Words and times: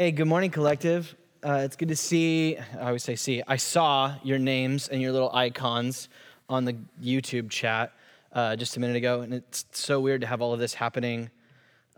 Hey, 0.00 0.12
good 0.12 0.28
morning, 0.28 0.50
collective. 0.50 1.14
Uh, 1.44 1.60
it's 1.62 1.76
good 1.76 1.88
to 1.88 1.94
see, 1.94 2.56
I 2.56 2.86
always 2.86 3.04
say 3.04 3.16
see, 3.16 3.42
I 3.46 3.56
saw 3.56 4.14
your 4.22 4.38
names 4.38 4.88
and 4.88 5.02
your 5.02 5.12
little 5.12 5.30
icons 5.34 6.08
on 6.48 6.64
the 6.64 6.74
YouTube 7.02 7.50
chat 7.50 7.92
uh, 8.32 8.56
just 8.56 8.78
a 8.78 8.80
minute 8.80 8.96
ago, 8.96 9.20
and 9.20 9.34
it's 9.34 9.66
so 9.72 10.00
weird 10.00 10.22
to 10.22 10.26
have 10.26 10.40
all 10.40 10.54
of 10.54 10.58
this 10.58 10.72
happening 10.72 11.28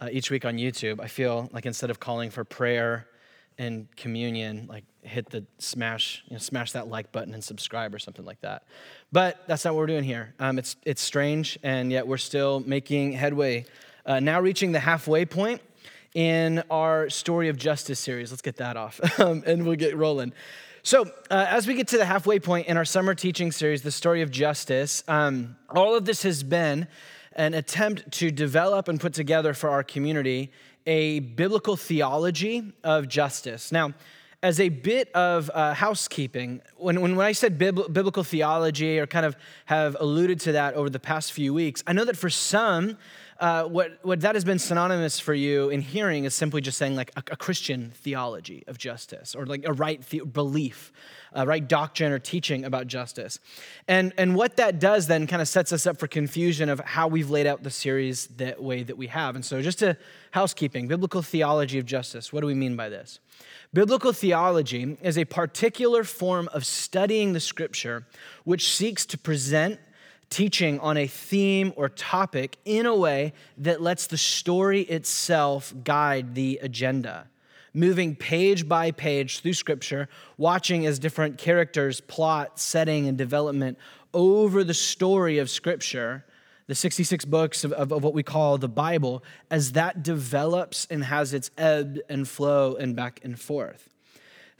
uh, 0.00 0.08
each 0.10 0.32
week 0.32 0.44
on 0.44 0.56
YouTube. 0.56 0.98
I 1.00 1.06
feel 1.06 1.48
like 1.52 1.64
instead 1.64 1.90
of 1.90 2.00
calling 2.00 2.30
for 2.30 2.42
prayer 2.42 3.06
and 3.56 3.87
communion, 3.94 4.66
like 4.69 4.82
hit 5.03 5.30
the 5.30 5.44
smash, 5.58 6.24
you 6.26 6.34
know, 6.34 6.40
smash 6.40 6.72
that 6.72 6.88
like 6.88 7.12
button 7.12 7.34
and 7.34 7.44
subscribe 7.44 7.94
or 7.94 8.00
something 8.00 8.24
like 8.24 8.40
that. 8.40 8.64
But 9.12 9.44
that's 9.46 9.64
not 9.64 9.74
what 9.74 9.78
we're 9.78 9.87
doing 9.87 10.03
here. 10.03 10.34
Um, 10.40 10.58
it's, 10.58 10.74
it's 10.84 11.03
strange, 11.03 11.56
and 11.62 11.92
yet 11.92 12.08
we're 12.08 12.16
still 12.16 12.64
making 12.66 13.12
headway. 13.12 13.64
Uh, 14.04 14.19
now 14.19 14.40
reaching 14.40 14.72
the 14.72 14.80
halfway 14.80 15.24
point 15.24 15.62
in 16.15 16.62
our 16.70 17.09
Story 17.09 17.48
of 17.48 17.56
Justice 17.56 17.98
series. 17.98 18.30
Let's 18.30 18.42
get 18.42 18.56
that 18.56 18.77
off 18.77 19.01
um, 19.20 19.42
and 19.46 19.66
we'll 19.66 19.77
get 19.77 19.96
rolling. 19.96 20.32
So, 20.84 21.05
uh, 21.30 21.46
as 21.48 21.66
we 21.66 21.74
get 21.74 21.88
to 21.88 21.98
the 21.98 22.05
halfway 22.05 22.41
point 22.41 22.66
in 22.66 22.77
our 22.77 22.84
summer 22.84 23.14
teaching 23.14 23.52
series, 23.52 23.82
The 23.82 23.92
Story 23.92 24.20
of 24.20 24.30
Justice, 24.30 25.05
um, 25.06 25.56
all 25.70 25.95
of 25.95 26.05
this 26.05 26.24
has 26.24 26.42
been 26.42 26.88
an 27.34 27.55
attempt 27.55 28.10
to 28.12 28.30
develop 28.30 28.88
and 28.88 29.00
put 29.00 29.14
together 29.14 29.55
for 29.55 29.70
our 29.70 29.84
community 29.84 30.50
a 30.84 31.20
biblical 31.20 31.77
theology 31.77 32.72
of 32.83 33.06
justice. 33.06 33.70
Now, 33.70 33.94
as 34.42 34.58
a 34.58 34.70
bit 34.70 35.08
of 35.14 35.50
uh, 35.55 35.72
housekeeping, 35.72 36.62
when, 36.77 37.00
when, 37.00 37.20
I 37.20 37.30
said 37.30 37.58
bib- 37.58 37.92
biblical 37.92 38.24
theology 38.24 38.98
or 38.98 39.06
kind 39.06 39.24
of 39.24 39.36
have 39.66 39.97
alluded 40.00 40.41
to 40.41 40.52
that 40.52 40.74
over 40.74 40.91
the 40.91 40.98
past 40.98 41.33
few 41.33 41.55
weeks, 41.55 41.84
I 41.86 41.92
know 41.92 42.05
that 42.05 42.16
for 42.16 42.28
some, 42.28 42.98
uh, 43.42 43.64
what, 43.64 43.98
what 44.02 44.20
that 44.20 44.37
has 44.37 44.45
been 44.45 44.60
synonymous 44.60 45.19
for 45.19 45.34
you 45.34 45.69
in 45.69 45.80
hearing 45.80 46.24
is 46.24 46.33
simply 46.33 46.60
just 46.60 46.78
saying 46.78 46.95
like 46.95 47.10
a, 47.16 47.24
a 47.33 47.37
Christian 47.37 47.91
theology 47.91 48.62
of 48.69 48.78
justice 48.78 49.34
or 49.34 49.46
like 49.46 49.64
a 49.66 49.73
right 49.73 50.00
the- 50.10 50.20
belief, 50.20 50.92
a 51.33 51.44
right 51.44 51.66
doctrine 51.66 52.12
or 52.12 52.20
teaching 52.20 52.64
about 52.64 52.86
justice. 52.86 53.41
And, 53.89 54.12
and 54.16 54.36
what 54.36 54.58
that 54.58 54.78
does 54.78 55.08
then 55.08 55.27
kind 55.27 55.42
of 55.42 55.48
sets 55.48 55.72
us 55.72 55.89
up 55.89 55.98
for 55.98 56.06
confusion 56.06 56.69
of 56.69 56.78
how 56.78 57.08
we've 57.08 57.31
laid 57.31 57.48
out 57.48 57.64
the 57.64 57.70
series 57.70 58.28
that 58.36 58.62
way 58.62 58.84
that 58.84 58.97
we 58.97 59.08
have. 59.08 59.34
And 59.34 59.44
so 59.44 59.61
just 59.61 59.83
a 59.83 59.97
housekeeping, 60.31 60.86
biblical 60.86 61.20
theology 61.20 61.81
of 61.81 61.84
justice. 61.84 62.33
What 62.33 62.42
do 62.42 62.47
we 62.47 62.55
mean 62.55 62.77
by 62.77 62.91
this? 62.91 63.19
Biblical 63.75 64.12
theology 64.12 64.97
is 65.03 65.19
a 65.19 65.25
particular 65.25 66.05
form 66.05 66.48
of 66.53 66.64
studying 66.64 67.33
the 67.33 67.41
scripture 67.41 68.06
which 68.44 68.72
seeks 68.72 69.05
to 69.06 69.19
present 69.19 69.81
teaching 70.33 70.80
on 70.80 70.97
a 70.97 71.06
theme 71.06 71.75
or 71.77 71.91
topic 71.91 72.56
in 72.64 72.86
a 72.86 72.97
way 72.97 73.34
that 73.58 73.83
lets 73.83 74.06
the 74.06 74.16
story 74.16 74.80
itself 74.80 75.75
guide 75.84 76.34
the 76.34 76.58
agenda. 76.62 77.28
Moving 77.75 78.16
page 78.16 78.66
by 78.66 78.92
page 78.92 79.41
through 79.41 79.53
scripture, 79.53 80.08
watching 80.38 80.86
as 80.86 80.98
different 80.98 81.36
characters, 81.36 82.00
plot, 82.00 82.58
setting, 82.58 83.06
and 83.06 83.19
development 83.19 83.78
over 84.14 84.64
the 84.64 84.75
story 84.75 85.38
of 85.38 85.50
scripture, 85.50 86.25
the 86.66 86.75
66 86.75 87.27
books 87.27 87.62
of, 87.64 87.72
of, 87.72 87.92
of 87.92 88.03
what 88.03 88.14
we 88.14 88.22
call 88.22 88.56
the 88.56 88.69
Bible, 88.69 89.22
as 89.50 89.72
that 89.72 90.03
develops 90.03 90.86
and 90.91 91.05
has 91.05 91.34
its 91.34 91.50
ebb 91.58 91.98
and 92.08 92.27
flow 92.27 92.75
and 92.75 92.97
back 92.97 93.20
and 93.22 93.38
forth. 93.38 93.91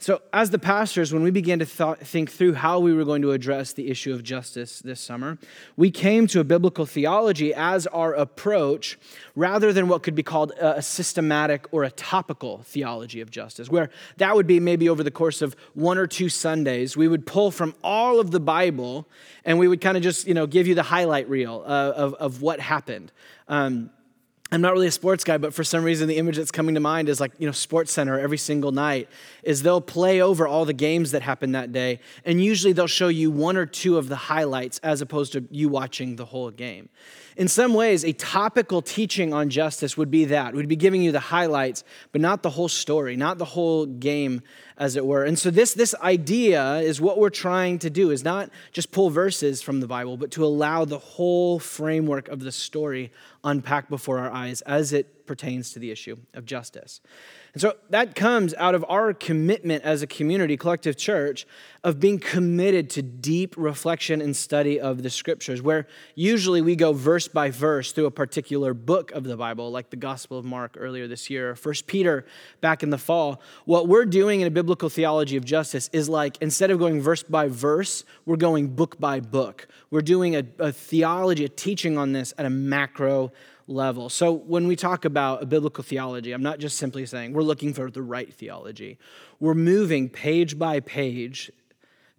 So, 0.03 0.21
as 0.33 0.49
the 0.49 0.59
pastors, 0.59 1.13
when 1.13 1.23
we 1.23 1.31
began 1.31 1.59
to 1.59 1.65
th- 1.65 1.99
think 1.99 2.29
through 2.29 2.55
how 2.55 2.77
we 2.81 2.93
were 2.93 3.05
going 3.05 3.21
to 3.21 3.31
address 3.31 3.71
the 3.71 3.89
issue 3.89 4.11
of 4.11 4.21
justice 4.21 4.79
this 4.79 4.99
summer, 4.99 5.37
we 5.77 5.91
came 5.91 6.27
to 6.27 6.41
a 6.41 6.43
biblical 6.43 6.85
theology 6.85 7.53
as 7.53 7.87
our 7.87 8.13
approach 8.13 8.99
rather 9.33 9.71
than 9.71 9.87
what 9.87 10.03
could 10.03 10.13
be 10.13 10.21
called 10.21 10.51
a 10.59 10.81
systematic 10.81 11.67
or 11.71 11.85
a 11.85 11.91
topical 11.91 12.63
theology 12.63 13.21
of 13.21 13.31
justice, 13.31 13.69
where 13.69 13.89
that 14.17 14.35
would 14.35 14.45
be 14.45 14.59
maybe 14.59 14.89
over 14.89 15.03
the 15.03 15.09
course 15.09 15.41
of 15.41 15.55
one 15.73 15.97
or 15.97 16.05
two 16.05 16.27
Sundays, 16.27 16.97
we 16.97 17.07
would 17.07 17.25
pull 17.25 17.49
from 17.49 17.73
all 17.81 18.19
of 18.19 18.31
the 18.31 18.41
Bible 18.41 19.07
and 19.45 19.57
we 19.57 19.69
would 19.69 19.79
kind 19.79 19.95
of 19.95 20.03
just, 20.03 20.27
you 20.27 20.33
know, 20.33 20.45
give 20.45 20.67
you 20.67 20.75
the 20.75 20.83
highlight 20.83 21.29
reel 21.29 21.63
uh, 21.65 21.93
of, 21.95 22.13
of 22.15 22.41
what 22.41 22.59
happened. 22.59 23.09
Um, 23.47 23.89
I'm 24.51 24.61
not 24.61 24.73
really 24.73 24.85
a 24.85 24.91
sports 24.91 25.23
guy, 25.23 25.39
but 25.39 25.51
for 25.51 25.63
some 25.63 25.83
reason, 25.83 26.07
the 26.07 26.17
image 26.17 26.37
that's 26.37 26.51
coming 26.51 26.75
to 26.75 26.81
mind 26.81 27.09
is 27.09 27.19
like, 27.19 27.31
you 27.39 27.47
know, 27.47 27.51
Sports 27.51 27.91
Center 27.91 28.19
every 28.19 28.37
single 28.37 28.71
night 28.71 29.09
is 29.41 29.63
they'll 29.63 29.81
play 29.81 30.21
over 30.21 30.47
all 30.47 30.63
the 30.63 30.73
games 30.73 31.11
that 31.11 31.23
happened 31.23 31.55
that 31.55 31.71
day. 31.71 31.99
And 32.23 32.43
usually 32.43 32.71
they'll 32.71 32.85
show 32.85 33.07
you 33.07 33.31
one 33.31 33.57
or 33.57 33.65
two 33.65 33.97
of 33.97 34.09
the 34.09 34.15
highlights 34.15 34.77
as 34.79 35.01
opposed 35.01 35.33
to 35.33 35.43
you 35.49 35.69
watching 35.69 36.17
the 36.17 36.25
whole 36.25 36.51
game. 36.51 36.89
In 37.35 37.47
some 37.47 37.73
ways, 37.73 38.05
a 38.05 38.13
topical 38.13 38.83
teaching 38.83 39.33
on 39.33 39.49
justice 39.49 39.97
would 39.97 40.11
be 40.11 40.25
that. 40.25 40.53
We'd 40.53 40.67
be 40.67 40.75
giving 40.75 41.01
you 41.01 41.11
the 41.11 41.19
highlights, 41.19 41.83
but 42.11 42.21
not 42.21 42.43
the 42.43 42.51
whole 42.51 42.69
story, 42.69 43.15
not 43.15 43.39
the 43.39 43.45
whole 43.45 43.87
game, 43.87 44.43
as 44.77 44.95
it 44.95 45.05
were. 45.05 45.23
And 45.23 45.37
so 45.37 45.49
this, 45.49 45.73
this 45.73 45.95
idea 46.01 46.77
is 46.77 46.99
what 46.99 47.17
we're 47.17 47.29
trying 47.29 47.79
to 47.79 47.89
do, 47.89 48.11
is 48.11 48.23
not 48.23 48.49
just 48.71 48.91
pull 48.91 49.09
verses 49.09 49.61
from 49.61 49.79
the 49.79 49.87
Bible, 49.87 50.17
but 50.17 50.31
to 50.31 50.45
allow 50.45 50.85
the 50.85 50.99
whole 50.99 51.59
framework 51.59 52.27
of 52.27 52.39
the 52.39 52.51
story 52.51 53.11
unpack 53.43 53.89
before 53.89 54.19
our 54.19 54.31
eyes 54.31 54.61
as 54.61 54.93
it 54.93 55.25
pertains 55.25 55.71
to 55.73 55.79
the 55.79 55.91
issue 55.91 56.17
of 56.33 56.45
justice. 56.45 57.01
And 57.53 57.61
so 57.61 57.75
that 57.91 58.15
comes 58.15 58.55
out 58.55 58.73
of 58.73 58.83
our 58.89 59.13
commitment 59.13 59.83
as 59.83 60.01
a 60.01 60.07
community, 60.07 60.57
collective 60.57 60.97
church, 60.97 61.45
of 61.83 61.99
being 61.99 62.17
committed 62.17 62.89
to 62.91 63.03
deep 63.03 63.53
reflection 63.57 64.21
and 64.21 64.35
study 64.35 64.79
of 64.79 65.03
the 65.03 65.09
scriptures, 65.11 65.61
where 65.61 65.85
usually 66.15 66.61
we 66.61 66.75
go 66.75 66.93
verse 66.93 67.27
by 67.27 67.51
verse 67.51 67.91
through 67.91 68.07
a 68.07 68.11
particular 68.11 68.73
book 68.73 69.11
of 69.11 69.23
the 69.23 69.37
Bible, 69.37 69.69
like 69.69 69.91
the 69.91 69.97
Gospel 69.97 70.39
of 70.39 70.45
Mark 70.45 70.77
earlier 70.79 71.07
this 71.07 71.29
year, 71.29 71.51
or 71.51 71.55
First 71.55 71.85
Peter 71.85 72.25
back 72.59 72.81
in 72.81 72.89
the 72.89 72.97
fall. 72.97 73.39
What 73.65 73.87
we're 73.87 74.05
doing 74.05 74.41
in 74.41 74.47
a 74.47 74.51
biblical 74.51 74.89
theology 74.89 75.37
of 75.37 75.45
justice 75.45 75.91
is 75.93 76.09
like 76.09 76.39
instead 76.41 76.71
of 76.71 76.79
going 76.79 77.01
verse 77.01 77.21
by 77.21 77.49
verse, 77.49 78.03
we're 78.25 78.37
going 78.37 78.69
book 78.69 78.99
by 78.99 79.19
book. 79.19 79.67
We're 79.91 80.01
doing 80.01 80.35
a, 80.35 80.43
a 80.57 80.71
theology, 80.71 81.45
a 81.45 81.49
teaching 81.49 81.99
on 81.99 82.13
this 82.13 82.33
at 82.39 82.47
a 82.47 82.49
macro 82.49 83.31
level. 83.67 84.09
So 84.09 84.31
when 84.33 84.67
we 84.67 84.75
talk 84.75 85.05
about 85.05 85.43
a 85.43 85.45
biblical 85.45 85.83
theology, 85.83 86.31
I'm 86.31 86.43
not 86.43 86.59
just 86.59 86.77
simply 86.77 87.05
saying 87.05 87.33
we're 87.33 87.43
looking 87.43 87.73
for 87.73 87.89
the 87.89 88.01
right 88.01 88.33
theology. 88.33 88.97
We're 89.39 89.53
moving 89.53 90.09
page 90.09 90.57
by 90.57 90.79
page 90.79 91.51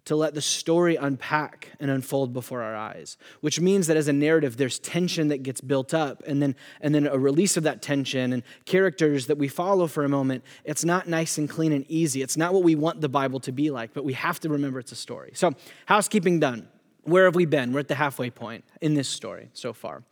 to 0.05 0.15
let 0.15 0.35
the 0.35 0.41
story 0.41 0.95
unpack 0.95 1.71
and 1.79 1.89
unfold 1.89 2.31
before 2.31 2.61
our 2.61 2.75
eyes 2.75 3.17
which 3.41 3.59
means 3.59 3.87
that 3.87 3.97
as 3.97 4.07
a 4.07 4.13
narrative 4.13 4.55
there's 4.55 4.79
tension 4.79 5.27
that 5.27 5.43
gets 5.43 5.61
built 5.61 5.93
up 5.93 6.23
and 6.27 6.41
then 6.41 6.55
and 6.79 6.93
then 6.93 7.07
a 7.07 7.17
release 7.17 7.57
of 7.57 7.63
that 7.63 7.81
tension 7.81 8.31
and 8.31 8.43
characters 8.65 9.27
that 9.27 9.37
we 9.37 9.47
follow 9.47 9.87
for 9.87 10.03
a 10.03 10.09
moment 10.09 10.43
it's 10.63 10.85
not 10.85 11.07
nice 11.07 11.37
and 11.37 11.49
clean 11.49 11.71
and 11.71 11.85
easy 11.89 12.21
it's 12.21 12.37
not 12.37 12.53
what 12.53 12.63
we 12.63 12.75
want 12.75 13.01
the 13.01 13.09
bible 13.09 13.39
to 13.39 13.51
be 13.51 13.71
like 13.71 13.93
but 13.93 14.05
we 14.05 14.13
have 14.13 14.39
to 14.39 14.47
remember 14.47 14.79
it's 14.79 14.91
a 14.91 14.95
story 14.95 15.31
so 15.33 15.51
housekeeping 15.87 16.39
done 16.39 16.67
where 17.05 17.25
have 17.25 17.35
we 17.35 17.45
been? 17.45 17.71
We're 17.71 17.81
at 17.81 17.87
the 17.87 17.95
halfway 17.95 18.31
point 18.31 18.65
in 18.81 18.95
this 18.95 19.07
story 19.07 19.49
so 19.53 19.73
far. 19.73 20.03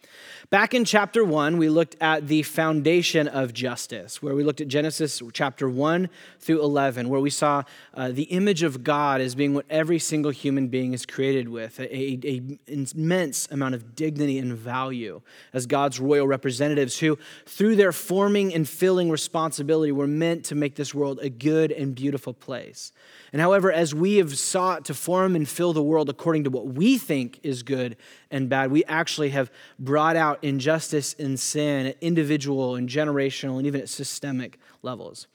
Back 0.52 0.76
in 0.76 0.86
chapter 0.86 1.26
one, 1.26 1.58
we 1.58 1.68
looked 1.68 1.96
at 2.00 2.28
the 2.28 2.44
foundation 2.44 3.28
of 3.28 3.52
justice, 3.54 4.22
where 4.22 4.36
we 4.36 4.44
looked 4.44 4.62
at 4.62 4.68
Genesis 4.68 5.22
chapter 5.34 5.68
one 5.68 6.09
through 6.40 6.62
11, 6.62 7.09
where 7.09 7.20
we 7.20 7.31
saw 7.31 7.64
uh, 7.96 8.09
the 8.12 8.24
image 8.24 8.62
of 8.62 8.84
God 8.84 9.22
as 9.22 9.34
being 9.34 9.56
what 9.56 9.66
every 9.70 9.98
single 9.98 10.31
human 10.31 10.68
being 10.68 10.94
is 10.94 11.06
created 11.06 11.50
with 11.50 11.80
a, 11.80 11.96
a, 11.96 12.20
a 12.24 12.59
immense 12.68 13.48
amount 13.50 13.74
of 13.74 13.96
dignity 13.96 14.38
and 14.38 14.54
value 14.54 15.22
as 15.52 15.66
God's 15.66 16.00
royal 16.00 16.28
representatives, 16.28 17.00
who, 17.00 17.18
through 17.48 17.75
their 17.75 17.92
forming 17.92 18.54
and 18.54 18.70
filling 18.70 19.10
responsibility, 19.10 19.92
were 19.92 20.08
meant 20.08 20.46
to 20.46 20.56
make 20.56 20.75
this 20.75 20.94
world 20.94 21.20
a 21.22 21.30
good 21.30 21.72
and 21.72 21.96
beautiful 21.96 22.34
place. 22.34 22.92
And 23.31 23.42
however, 23.42 23.72
as 23.72 23.96
we 23.96 24.18
have 24.18 24.38
sought 24.38 24.86
to 24.86 24.94
form 24.94 25.36
and 25.36 25.50
fill 25.50 25.74
the 25.74 25.81
world 25.81 26.08
according 26.08 26.44
to 26.44 26.52
what 26.52 26.68
we 26.68 26.83
think 26.98 27.40
is 27.44 27.64
good 27.64 27.98
and 28.32 28.50
bad, 28.50 28.72
we 28.72 28.84
actually 28.86 29.30
have 29.30 29.52
brought 29.80 30.16
out 30.16 30.40
injustice 30.42 31.16
and 31.18 31.40
sin 31.40 31.88
at 31.88 31.98
individual 32.02 32.76
and 32.76 32.90
generational 32.90 33.58
and 33.58 33.66
even 33.66 33.82
at 33.82 33.90
systemic 33.90 34.60
levels. 34.82 35.28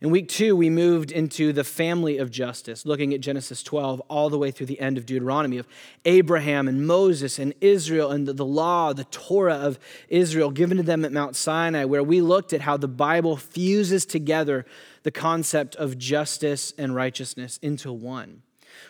In 0.00 0.10
week 0.10 0.28
two, 0.28 0.54
we 0.54 0.68
moved 0.68 1.12
into 1.12 1.52
the 1.52 1.64
family 1.64 2.18
of 2.18 2.30
justice, 2.30 2.84
looking 2.84 3.14
at 3.14 3.20
Genesis 3.20 3.62
12 3.62 4.00
all 4.08 4.28
the 4.28 4.36
way 4.36 4.50
through 4.50 4.66
the 4.66 4.78
end 4.78 4.98
of 4.98 5.06
Deuteronomy 5.06 5.56
of 5.56 5.66
Abraham 6.04 6.68
and 6.68 6.86
Moses 6.86 7.38
and 7.38 7.54
Israel 7.60 8.10
and 8.10 8.28
the, 8.28 8.34
the 8.34 8.44
law, 8.44 8.92
the 8.92 9.04
Torah 9.04 9.54
of 9.54 9.78
Israel 10.08 10.50
given 10.50 10.76
to 10.76 10.82
them 10.82 11.04
at 11.04 11.12
Mount 11.12 11.36
Sinai, 11.36 11.84
where 11.84 12.02
we 12.02 12.20
looked 12.20 12.52
at 12.52 12.60
how 12.60 12.76
the 12.76 12.86
Bible 12.86 13.36
fuses 13.36 14.04
together 14.04 14.66
the 15.04 15.10
concept 15.10 15.74
of 15.76 15.96
justice 15.96 16.74
and 16.76 16.94
righteousness 16.94 17.58
into 17.62 17.90
one. 17.90 18.42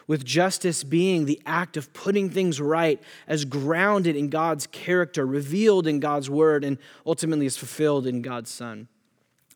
With 0.06 0.24
justice 0.24 0.84
being 0.84 1.24
the 1.24 1.40
act 1.46 1.76
of 1.76 1.92
putting 1.92 2.30
things 2.30 2.60
right 2.60 3.02
as 3.26 3.44
grounded 3.44 4.16
in 4.16 4.28
God's 4.28 4.66
character, 4.66 5.26
revealed 5.26 5.86
in 5.86 6.00
God's 6.00 6.28
word, 6.28 6.64
and 6.64 6.78
ultimately 7.06 7.46
is 7.46 7.56
fulfilled 7.56 8.06
in 8.06 8.22
God's 8.22 8.50
Son. 8.50 8.88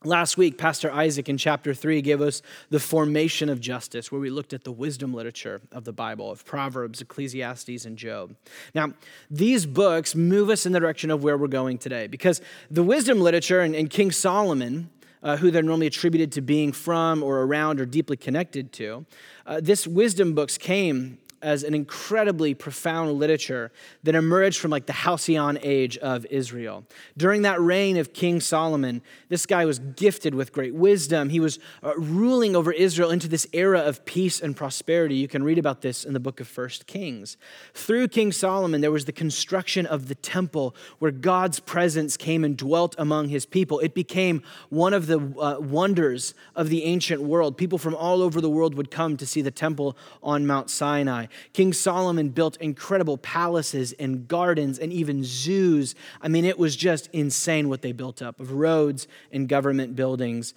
Last 0.05 0.37
week, 0.37 0.57
Pastor 0.57 0.89
Isaac 0.89 1.27
in 1.27 1.37
chapter 1.37 1.73
3 1.73 2.01
gave 2.01 2.21
us 2.21 2.41
the 2.69 2.79
formation 2.79 3.49
of 3.49 3.59
justice, 3.59 4.09
where 4.09 4.21
we 4.21 4.29
looked 4.29 4.53
at 4.53 4.63
the 4.63 4.71
wisdom 4.71 5.13
literature 5.13 5.59
of 5.73 5.83
the 5.83 5.91
Bible, 5.91 6.31
of 6.31 6.45
Proverbs, 6.45 7.01
Ecclesiastes, 7.01 7.83
and 7.83 7.97
Job. 7.97 8.33
Now, 8.73 8.93
these 9.29 9.65
books 9.65 10.15
move 10.15 10.49
us 10.49 10.65
in 10.65 10.71
the 10.71 10.79
direction 10.79 11.11
of 11.11 11.21
where 11.21 11.37
we're 11.37 11.47
going 11.47 11.79
today, 11.79 12.07
because 12.07 12.39
the 12.71 12.81
wisdom 12.81 13.19
literature 13.19 13.59
and, 13.59 13.75
and 13.75 13.89
King 13.89 14.11
Solomon 14.11 14.89
uh, 15.23 15.37
who 15.37 15.51
they're 15.51 15.63
normally 15.63 15.87
attributed 15.87 16.31
to 16.33 16.41
being 16.41 16.71
from 16.71 17.23
or 17.23 17.41
around 17.41 17.79
or 17.79 17.85
deeply 17.85 18.17
connected 18.17 18.71
to. 18.73 19.05
Uh, 19.45 19.59
this 19.61 19.85
wisdom 19.85 20.33
books 20.33 20.57
came 20.57 21.17
as 21.41 21.63
an 21.63 21.73
incredibly 21.73 22.53
profound 22.53 23.13
literature 23.13 23.71
that 24.03 24.15
emerged 24.15 24.59
from 24.59 24.71
like 24.71 24.85
the 24.85 24.93
halcyon 24.93 25.57
age 25.61 25.97
of 25.97 26.25
Israel. 26.27 26.85
During 27.17 27.43
that 27.43 27.59
reign 27.61 27.97
of 27.97 28.13
King 28.13 28.39
Solomon, 28.39 29.01
this 29.29 29.45
guy 29.45 29.65
was 29.65 29.79
gifted 29.79 30.35
with 30.35 30.51
great 30.51 30.75
wisdom. 30.75 31.29
He 31.29 31.39
was 31.39 31.59
uh, 31.83 31.93
ruling 31.97 32.55
over 32.55 32.71
Israel 32.71 33.11
into 33.11 33.27
this 33.27 33.47
era 33.53 33.79
of 33.79 34.05
peace 34.05 34.41
and 34.41 34.55
prosperity. 34.55 35.15
You 35.15 35.27
can 35.27 35.43
read 35.43 35.57
about 35.57 35.81
this 35.81 36.03
in 36.03 36.13
the 36.13 36.19
book 36.19 36.39
of 36.39 36.47
First 36.47 36.87
Kings. 36.87 37.37
Through 37.73 38.09
King 38.09 38.31
Solomon, 38.31 38.81
there 38.81 38.91
was 38.91 39.05
the 39.05 39.11
construction 39.11 39.85
of 39.85 40.07
the 40.07 40.15
temple 40.15 40.75
where 40.99 41.11
God's 41.11 41.59
presence 41.59 42.17
came 42.17 42.43
and 42.43 42.57
dwelt 42.57 42.95
among 42.97 43.29
his 43.29 43.45
people. 43.45 43.79
It 43.79 43.93
became 43.93 44.43
one 44.69 44.93
of 44.93 45.07
the 45.07 45.19
uh, 45.19 45.59
wonders 45.59 46.33
of 46.55 46.69
the 46.69 46.83
ancient 46.83 47.21
world. 47.21 47.57
People 47.57 47.77
from 47.77 47.95
all 47.95 48.21
over 48.21 48.41
the 48.41 48.49
world 48.49 48.75
would 48.75 48.91
come 48.91 49.17
to 49.17 49.25
see 49.25 49.41
the 49.41 49.51
temple 49.51 49.97
on 50.21 50.45
Mount 50.45 50.69
Sinai. 50.69 51.27
King 51.53 51.73
Solomon 51.73 52.29
built 52.29 52.57
incredible 52.57 53.17
palaces 53.17 53.93
and 53.93 54.27
gardens 54.27 54.79
and 54.79 54.91
even 54.91 55.23
zoos. 55.23 55.95
I 56.21 56.27
mean, 56.27 56.45
it 56.45 56.59
was 56.59 56.75
just 56.75 57.09
insane 57.13 57.69
what 57.69 57.81
they 57.81 57.91
built 57.91 58.21
up 58.21 58.39
of 58.39 58.51
roads 58.51 59.07
and 59.31 59.47
government 59.47 59.95
buildings. 59.95 60.53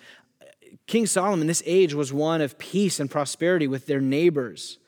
King 0.86 1.06
Solomon, 1.06 1.46
this 1.46 1.62
age 1.66 1.94
was 1.94 2.12
one 2.12 2.40
of 2.40 2.58
peace 2.58 3.00
and 3.00 3.10
prosperity 3.10 3.66
with 3.66 3.86
their 3.86 4.00
neighbors. 4.00 4.78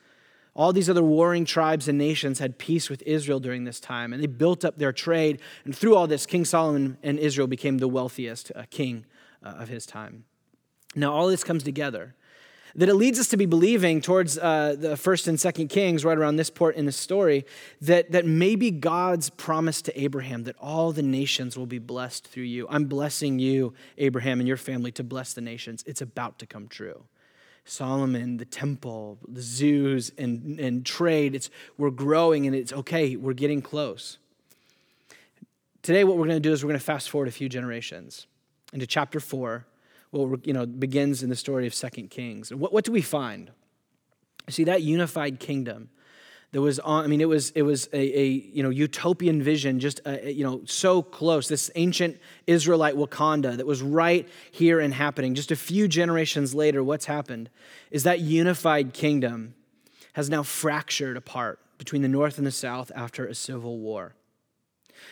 All 0.53 0.71
these 0.71 0.89
other 0.89 1.03
warring 1.03 1.45
tribes 1.45 1.87
and 1.87 1.97
nations 1.97 2.39
had 2.39 2.57
peace 2.57 2.89
with 2.89 3.01
Israel 3.03 3.39
during 3.39 3.65
this 3.65 3.79
time, 3.79 4.13
and 4.13 4.23
they 4.23 4.27
built 4.27 4.63
up 4.63 4.77
their 4.77 4.93
trade. 4.93 5.41
And 5.65 5.75
through 5.75 5.95
all 5.95 6.07
this, 6.07 6.25
King 6.25 6.45
Solomon 6.45 6.97
and 7.03 7.19
Israel 7.19 7.47
became 7.47 7.77
the 7.77 7.89
wealthiest 7.89 8.51
uh, 8.55 8.63
king 8.69 9.05
uh, 9.43 9.49
of 9.49 9.67
his 9.67 9.85
time. 9.85 10.23
Now, 10.95 11.11
all 11.11 11.27
this 11.27 11.43
comes 11.43 11.63
together 11.63 12.15
that 12.75 12.89
it 12.89 12.95
leads 12.95 13.19
us 13.19 13.29
to 13.29 13.37
be 13.37 13.45
believing 13.45 14.01
towards 14.01 14.37
uh, 14.37 14.75
the 14.77 14.97
first 14.97 15.27
and 15.27 15.39
second 15.39 15.69
kings 15.69 16.03
right 16.03 16.17
around 16.17 16.35
this 16.35 16.49
port 16.49 16.75
in 16.75 16.85
the 16.85 16.91
story 16.91 17.45
that, 17.81 18.11
that 18.11 18.25
maybe 18.25 18.69
god's 18.69 19.29
promise 19.29 19.81
to 19.81 19.99
abraham 19.99 20.43
that 20.43 20.55
all 20.59 20.91
the 20.91 21.03
nations 21.03 21.57
will 21.57 21.65
be 21.65 21.79
blessed 21.79 22.27
through 22.27 22.43
you. 22.43 22.67
I'm 22.69 22.85
blessing 22.85 23.39
you 23.39 23.73
abraham 23.97 24.39
and 24.39 24.47
your 24.47 24.57
family 24.57 24.91
to 24.93 25.03
bless 25.03 25.33
the 25.33 25.41
nations. 25.41 25.83
It's 25.87 26.01
about 26.01 26.39
to 26.39 26.45
come 26.45 26.67
true. 26.67 27.03
Solomon 27.63 28.37
the 28.37 28.45
temple 28.45 29.17
the 29.27 29.41
zoos 29.41 30.11
and, 30.17 30.59
and 30.59 30.85
trade 30.85 31.33
it's 31.33 31.49
we're 31.77 31.89
growing 31.89 32.45
and 32.45 32.55
it's 32.55 32.73
okay 32.73 33.15
we're 33.15 33.33
getting 33.33 33.61
close. 33.61 34.17
Today 35.81 36.03
what 36.03 36.17
we're 36.17 36.25
going 36.25 36.35
to 36.35 36.39
do 36.39 36.51
is 36.51 36.63
we're 36.63 36.69
going 36.69 36.79
to 36.79 36.85
fast 36.85 37.09
forward 37.09 37.27
a 37.27 37.31
few 37.31 37.47
generations 37.47 38.27
into 38.73 38.85
chapter 38.85 39.19
4 39.19 39.65
well, 40.11 40.35
you 40.43 40.53
know, 40.53 40.65
begins 40.65 41.23
in 41.23 41.29
the 41.29 41.35
story 41.35 41.67
of 41.67 41.73
Second 41.73 42.09
Kings. 42.09 42.53
What, 42.53 42.71
what 42.71 42.85
do 42.85 42.91
we 42.91 43.01
find? 43.01 43.51
See, 44.49 44.63
that 44.65 44.81
unified 44.81 45.39
kingdom 45.39 45.89
that 46.51 46.61
was 46.61 46.79
on, 46.79 47.03
I 47.03 47.07
mean, 47.07 47.19
it 47.19 47.27
was, 47.27 47.49
it 47.51 47.63
was 47.63 47.89
a, 47.91 48.19
a 48.19 48.27
you 48.27 48.63
know, 48.63 48.69
utopian 48.69 49.41
vision, 49.41 49.79
just, 49.79 49.99
a, 50.05 50.31
you 50.31 50.43
know, 50.43 50.61
so 50.65 51.01
close. 51.01 51.47
This 51.47 51.69
ancient 51.75 52.17
Israelite 52.47 52.95
Wakanda 52.95 53.57
that 53.57 53.65
was 53.65 53.81
right 53.81 54.27
here 54.51 54.79
and 54.79 54.93
happening. 54.93 55.35
Just 55.35 55.51
a 55.51 55.55
few 55.55 55.87
generations 55.87 56.55
later, 56.55 56.83
what's 56.83 57.05
happened 57.05 57.49
is 57.91 58.03
that 58.03 58.21
unified 58.21 58.93
kingdom 58.93 59.55
has 60.13 60.29
now 60.29 60.43
fractured 60.43 61.17
apart 61.17 61.59
between 61.77 62.01
the 62.01 62.07
north 62.07 62.37
and 62.37 62.47
the 62.47 62.51
south 62.51 62.91
after 62.95 63.25
a 63.25 63.35
civil 63.35 63.79
war. 63.79 64.15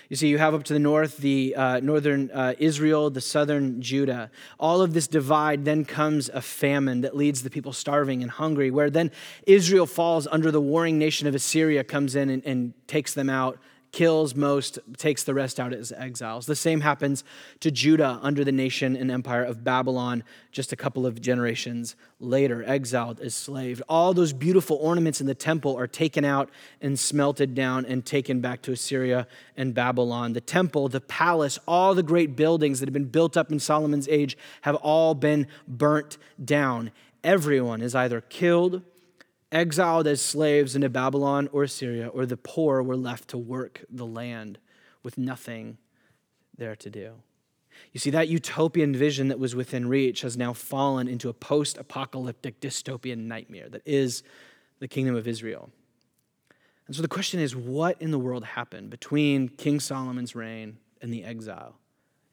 You 0.10 0.16
see, 0.16 0.28
you 0.28 0.38
have 0.38 0.54
up 0.54 0.64
to 0.66 0.74
the 0.74 0.80
north 0.80 1.18
the 1.18 1.56
uh, 1.56 1.80
northern 1.80 2.30
uh, 2.32 2.54
Israel, 2.58 3.10
the 3.10 3.22
southern 3.22 3.82
Judah. 3.82 4.30
All 4.60 4.82
of 4.82 4.94
this 4.94 5.08
divide, 5.08 5.66
then 5.66 5.86
comes 5.86 6.30
a 6.30 6.42
famine 6.42 7.02
that 7.02 7.16
leads 7.16 7.44
the 7.44 7.50
people 7.50 7.74
starving 7.74 8.22
and 8.22 8.32
hungry, 8.32 8.72
where 8.72 8.90
then 8.90 9.12
Israel 9.46 9.86
falls 9.86 10.28
under 10.28 10.52
the 10.52 10.62
warring 10.62 10.98
nation 10.98 11.28
of 11.28 11.36
Assyria, 11.36 11.84
comes 11.84 12.16
in 12.16 12.30
and, 12.30 12.46
and 12.46 12.74
takes 12.88 13.14
them 13.14 13.30
out 13.30 13.60
kills 13.94 14.36
most, 14.36 14.80
takes 14.98 15.24
the 15.24 15.34
rest 15.34 15.60
out 15.60 15.72
as 15.72 15.94
exiles. 15.94 16.48
The 16.48 16.56
same 16.56 16.82
happens 16.82 17.24
to 17.62 17.72
Judah 17.72 18.20
under 18.22 18.44
the 18.44 18.52
nation 18.52 18.96
and 18.96 19.10
empire 19.10 19.44
of 19.44 19.64
Babylon 19.64 20.24
just 20.52 20.74
a 20.74 20.76
couple 20.76 21.06
of 21.06 21.22
generations 21.22 21.96
later, 22.20 22.64
exiled 22.66 23.20
as 23.22 23.36
slaves. 23.36 23.82
All 23.88 24.14
those 24.14 24.34
beautiful 24.34 24.78
ornaments 24.78 25.22
in 25.22 25.28
the 25.28 25.36
temple 25.36 25.78
are 25.78 25.88
taken 25.88 26.26
out 26.26 26.50
and 26.82 27.00
smelted 27.00 27.54
down 27.54 27.86
and 27.86 28.04
taken 28.04 28.42
back 28.42 28.64
to 28.64 28.72
Assyria 28.72 29.28
and 29.56 29.76
Babylon. 29.76 30.34
The 30.34 30.42
temple, 30.42 30.90
the 30.90 31.00
palace, 31.00 31.60
all 31.68 31.94
the 31.94 32.04
great 32.04 32.36
buildings 32.36 32.80
that 32.80 32.90
have 32.90 32.94
been 32.94 33.06
built 33.06 33.38
up 33.38 33.52
in 33.52 33.60
Solomon's 33.60 34.08
age 34.08 34.36
have 34.62 34.76
all 34.76 35.14
been 35.14 35.48
burnt 35.68 36.18
down. 36.44 36.92
Everyone 37.24 37.82
is 37.82 37.94
either 37.94 38.22
killed 38.22 38.82
exiled 39.54 40.08
as 40.08 40.22
slaves 40.22 40.76
into 40.76 40.90
Babylon 40.90 41.48
or 41.54 41.64
Assyria, 41.64 42.08
or 42.08 42.26
the 42.26 42.38
poor 42.38 42.82
were 42.84 42.98
left 42.98 43.30
to 43.30 43.38
work 43.38 43.86
the 43.90 44.06
land 44.06 44.58
with 45.04 45.18
nothing 45.18 45.78
there 46.58 46.76
to 46.76 46.90
do. 46.90 47.14
You 47.92 48.00
see, 48.00 48.10
that 48.12 48.28
utopian 48.28 48.96
vision 48.96 49.28
that 49.30 49.40
was 49.40 49.56
within 49.56 49.88
reach 49.88 50.22
has 50.22 50.38
now 50.38 50.54
fallen 50.54 51.08
into 51.08 51.30
a 51.30 51.34
post 51.34 51.78
apocalyptic 51.78 52.60
dystopian 52.60 53.26
nightmare 53.26 53.70
that 53.70 53.82
is 53.86 54.24
the 54.80 54.88
kingdom 54.88 55.16
of 55.16 55.28
Israel. 55.28 55.70
And 56.88 56.96
so 56.96 57.02
the 57.02 57.08
question 57.08 57.40
is 57.40 57.56
what 57.56 58.02
in 58.02 58.12
the 58.12 58.20
world 58.20 58.44
happened 58.44 58.90
between 58.90 59.50
King 59.50 59.80
Solomon's 59.80 60.36
reign 60.36 60.78
and 61.02 61.14
the 61.14 61.24
exile? 61.24 61.78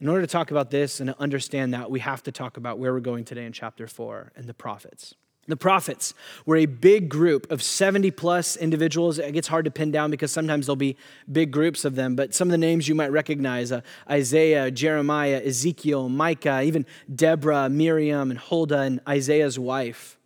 In 0.01 0.09
order 0.09 0.23
to 0.23 0.27
talk 0.27 0.51
about 0.51 0.71
this 0.71 1.01
and 1.01 1.11
to 1.11 1.21
understand 1.21 1.75
that, 1.75 1.91
we 1.91 2.01
have 2.01 2.23
to 2.23 2.33
talk 2.33 2.57
about 2.57 2.79
where 2.79 2.93
we're 2.93 3.01
going 3.01 3.25
today 3.25 3.45
in 3.45 3.53
chapter 3.53 3.87
4 3.87 4.33
and 4.35 4.47
the 4.47 4.55
prophets. 4.55 5.15
The 5.47 5.57
prophets 5.57 6.15
were 6.47 6.57
a 6.57 6.67
big 6.67 7.09
group 7.09 7.51
of 7.51 7.63
70 7.63 8.11
plus 8.13 8.57
individuals. 8.57 9.19
It 9.19 9.33
gets 9.33 9.49
hard 9.49 9.65
to 9.65 9.71
pin 9.71 9.91
down 9.91 10.11
because 10.11 10.31
sometimes 10.31 10.67
there'll 10.67 10.77
be 10.77 10.97
big 11.31 11.51
groups 11.51 11.85
of 11.85 11.95
them, 11.97 12.15
but 12.15 12.35
some 12.35 12.49
of 12.49 12.53
the 12.53 12.59
names 12.59 12.89
you 12.89 12.95
might 12.95 13.11
recognize 13.11 13.73
uh, 13.73 13.81
Isaiah, 14.09 14.71
Jeremiah, 14.71 15.43
Ezekiel, 15.45 16.09
Micah, 16.09 16.63
even 16.63 16.87
Deborah, 17.13 17.69
Miriam, 17.69 18.31
and 18.31 18.39
Huldah, 18.39 18.81
and 18.81 19.01
Isaiah's 19.09 19.59
wife. 19.59 20.19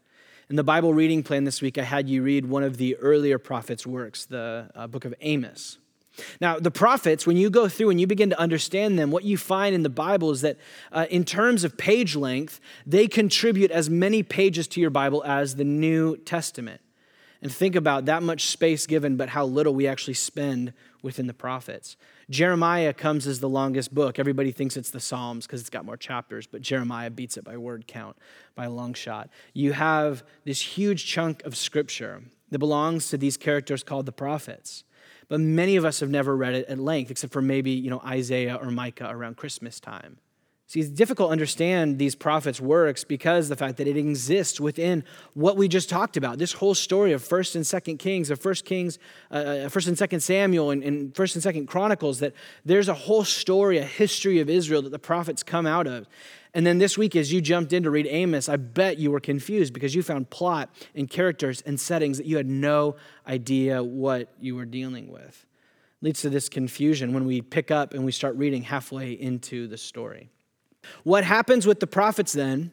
In 0.50 0.56
the 0.56 0.64
Bible 0.64 0.92
reading 0.92 1.22
plan 1.22 1.44
this 1.44 1.62
week, 1.62 1.78
I 1.78 1.84
had 1.84 2.08
you 2.08 2.22
read 2.22 2.44
one 2.44 2.62
of 2.62 2.76
the 2.76 2.96
earlier 2.96 3.38
prophets' 3.38 3.86
works, 3.86 4.26
the 4.26 4.70
uh, 4.74 4.86
book 4.86 5.06
of 5.06 5.14
Amos. 5.20 5.78
Now, 6.40 6.58
the 6.58 6.70
prophets, 6.70 7.26
when 7.26 7.36
you 7.36 7.50
go 7.50 7.68
through 7.68 7.90
and 7.90 8.00
you 8.00 8.06
begin 8.06 8.30
to 8.30 8.38
understand 8.38 8.98
them, 8.98 9.10
what 9.10 9.24
you 9.24 9.36
find 9.36 9.74
in 9.74 9.82
the 9.82 9.88
Bible 9.88 10.30
is 10.30 10.42
that 10.42 10.58
uh, 10.92 11.06
in 11.10 11.24
terms 11.24 11.64
of 11.64 11.76
page 11.76 12.14
length, 12.14 12.60
they 12.86 13.08
contribute 13.08 13.70
as 13.70 13.90
many 13.90 14.22
pages 14.22 14.68
to 14.68 14.80
your 14.80 14.90
Bible 14.90 15.22
as 15.24 15.56
the 15.56 15.64
New 15.64 16.16
Testament. 16.16 16.80
And 17.42 17.52
think 17.52 17.76
about 17.76 18.06
that 18.06 18.22
much 18.22 18.46
space 18.46 18.86
given, 18.86 19.16
but 19.16 19.28
how 19.28 19.44
little 19.44 19.74
we 19.74 19.86
actually 19.86 20.14
spend 20.14 20.72
within 21.02 21.26
the 21.26 21.34
prophets. 21.34 21.96
Jeremiah 22.30 22.94
comes 22.94 23.26
as 23.26 23.40
the 23.40 23.48
longest 23.50 23.94
book. 23.94 24.18
Everybody 24.18 24.50
thinks 24.50 24.78
it's 24.78 24.90
the 24.90 25.00
Psalms 25.00 25.46
because 25.46 25.60
it's 25.60 25.68
got 25.68 25.84
more 25.84 25.98
chapters, 25.98 26.46
but 26.46 26.62
Jeremiah 26.62 27.10
beats 27.10 27.36
it 27.36 27.44
by 27.44 27.58
word 27.58 27.86
count, 27.86 28.16
by 28.54 28.64
a 28.64 28.70
long 28.70 28.94
shot. 28.94 29.28
You 29.52 29.72
have 29.72 30.24
this 30.44 30.60
huge 30.60 31.04
chunk 31.04 31.42
of 31.44 31.54
scripture 31.54 32.22
that 32.50 32.58
belongs 32.60 33.10
to 33.10 33.18
these 33.18 33.36
characters 33.36 33.82
called 33.82 34.06
the 34.06 34.12
prophets 34.12 34.84
but 35.28 35.40
many 35.40 35.76
of 35.76 35.84
us 35.84 36.00
have 36.00 36.10
never 36.10 36.36
read 36.36 36.54
it 36.54 36.66
at 36.68 36.78
length, 36.78 37.10
except 37.10 37.32
for 37.32 37.42
maybe, 37.42 37.70
you 37.70 37.90
know, 37.90 38.00
Isaiah 38.04 38.56
or 38.56 38.70
Micah 38.70 39.08
around 39.10 39.36
Christmas 39.36 39.80
time. 39.80 40.18
See, 40.66 40.80
it's 40.80 40.88
difficult 40.88 41.28
to 41.28 41.32
understand 41.32 41.98
these 41.98 42.14
prophets' 42.14 42.60
works 42.60 43.04
because 43.04 43.48
the 43.48 43.56
fact 43.56 43.76
that 43.76 43.86
it 43.86 43.98
exists 43.98 44.58
within 44.58 45.04
what 45.34 45.56
we 45.58 45.68
just 45.68 45.90
talked 45.90 46.16
about. 46.16 46.38
This 46.38 46.54
whole 46.54 46.74
story 46.74 47.12
of 47.12 47.22
First 47.22 47.54
and 47.54 47.66
Second 47.66 47.98
Kings, 47.98 48.30
of 48.30 48.40
First 48.40 48.64
Kings, 48.64 48.98
uh, 49.30 49.34
uh, 49.34 49.68
First 49.68 49.88
and 49.88 49.98
Second 49.98 50.20
Samuel, 50.20 50.70
and, 50.70 50.82
and 50.82 51.14
First 51.14 51.36
and 51.36 51.42
Second 51.42 51.66
Chronicles. 51.66 52.20
That 52.20 52.32
there's 52.64 52.88
a 52.88 52.94
whole 52.94 53.24
story, 53.24 53.76
a 53.76 53.84
history 53.84 54.40
of 54.40 54.48
Israel 54.48 54.80
that 54.82 54.90
the 54.90 54.98
prophets 54.98 55.42
come 55.42 55.66
out 55.66 55.86
of. 55.86 56.06
And 56.54 56.64
then 56.64 56.78
this 56.78 56.96
week, 56.96 57.16
as 57.16 57.32
you 57.32 57.40
jumped 57.40 57.72
in 57.72 57.82
to 57.82 57.90
read 57.90 58.06
Amos, 58.06 58.48
I 58.48 58.56
bet 58.56 58.98
you 58.98 59.10
were 59.10 59.20
confused 59.20 59.74
because 59.74 59.94
you 59.94 60.04
found 60.04 60.30
plot 60.30 60.70
and 60.94 61.10
characters 61.10 61.60
and 61.62 61.78
settings 61.78 62.16
that 62.18 62.26
you 62.26 62.36
had 62.36 62.46
no 62.48 62.94
idea 63.26 63.82
what 63.82 64.32
you 64.40 64.54
were 64.54 64.64
dealing 64.64 65.10
with. 65.10 65.46
It 66.00 66.06
leads 66.06 66.22
to 66.22 66.30
this 66.30 66.48
confusion 66.48 67.12
when 67.12 67.24
we 67.24 67.42
pick 67.42 67.72
up 67.72 67.92
and 67.92 68.04
we 68.04 68.12
start 68.12 68.36
reading 68.36 68.62
halfway 68.62 69.12
into 69.12 69.66
the 69.66 69.76
story. 69.76 70.30
What 71.02 71.24
happens 71.24 71.66
with 71.66 71.80
the 71.80 71.88
prophets 71.88 72.32
then 72.32 72.70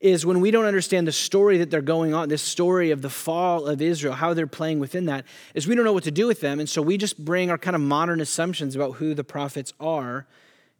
is 0.00 0.26
when 0.26 0.40
we 0.40 0.50
don't 0.50 0.64
understand 0.64 1.06
the 1.06 1.12
story 1.12 1.58
that 1.58 1.70
they're 1.70 1.80
going 1.80 2.12
on, 2.12 2.28
this 2.28 2.42
story 2.42 2.90
of 2.90 3.02
the 3.02 3.10
fall 3.10 3.68
of 3.68 3.80
Israel, 3.80 4.14
how 4.14 4.34
they're 4.34 4.48
playing 4.48 4.80
within 4.80 5.04
that, 5.04 5.24
is 5.54 5.68
we 5.68 5.76
don't 5.76 5.84
know 5.84 5.92
what 5.92 6.02
to 6.02 6.10
do 6.10 6.26
with 6.26 6.40
them. 6.40 6.58
And 6.58 6.68
so 6.68 6.82
we 6.82 6.96
just 6.96 7.24
bring 7.24 7.52
our 7.52 7.58
kind 7.58 7.76
of 7.76 7.82
modern 7.82 8.20
assumptions 8.20 8.74
about 8.74 8.94
who 8.94 9.14
the 9.14 9.22
prophets 9.22 9.72
are 9.78 10.26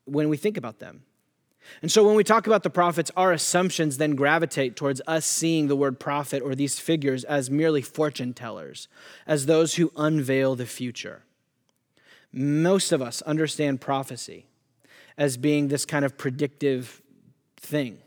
when 0.06 0.28
we 0.28 0.37
think 0.37 0.56
about 0.56 0.80
them. 0.80 1.04
And 1.81 1.90
so 1.90 2.04
when 2.04 2.16
we 2.16 2.25
talk 2.25 2.47
about 2.47 2.62
the 2.62 2.71
prophets, 2.71 3.11
our 3.16 3.33
assumptions 3.33 3.97
then 3.97 4.14
gravitate 4.14 4.76
towards 4.76 5.00
us 5.07 5.25
seeing 5.26 5.69
the 5.69 5.76
word 5.76 5.99
prophet 5.99 6.42
or 6.42 6.54
these 6.54 6.78
figures 6.78 7.25
as 7.25 7.50
merely 7.50 7.83
fortune 7.83 8.35
tellers, 8.35 8.88
as 9.26 9.47
those 9.47 9.75
who 9.75 9.92
unveil 9.97 10.54
the 10.54 10.66
future. 10.66 11.23
Most 12.33 12.92
of 12.92 13.02
us 13.02 13.23
understand 13.23 13.81
prophecy 13.81 14.47
as 15.16 15.37
being 15.37 15.69
this 15.69 15.85
kind 15.85 16.04
of 16.04 16.16
predictive 16.16 17.02
thing. 17.57 17.99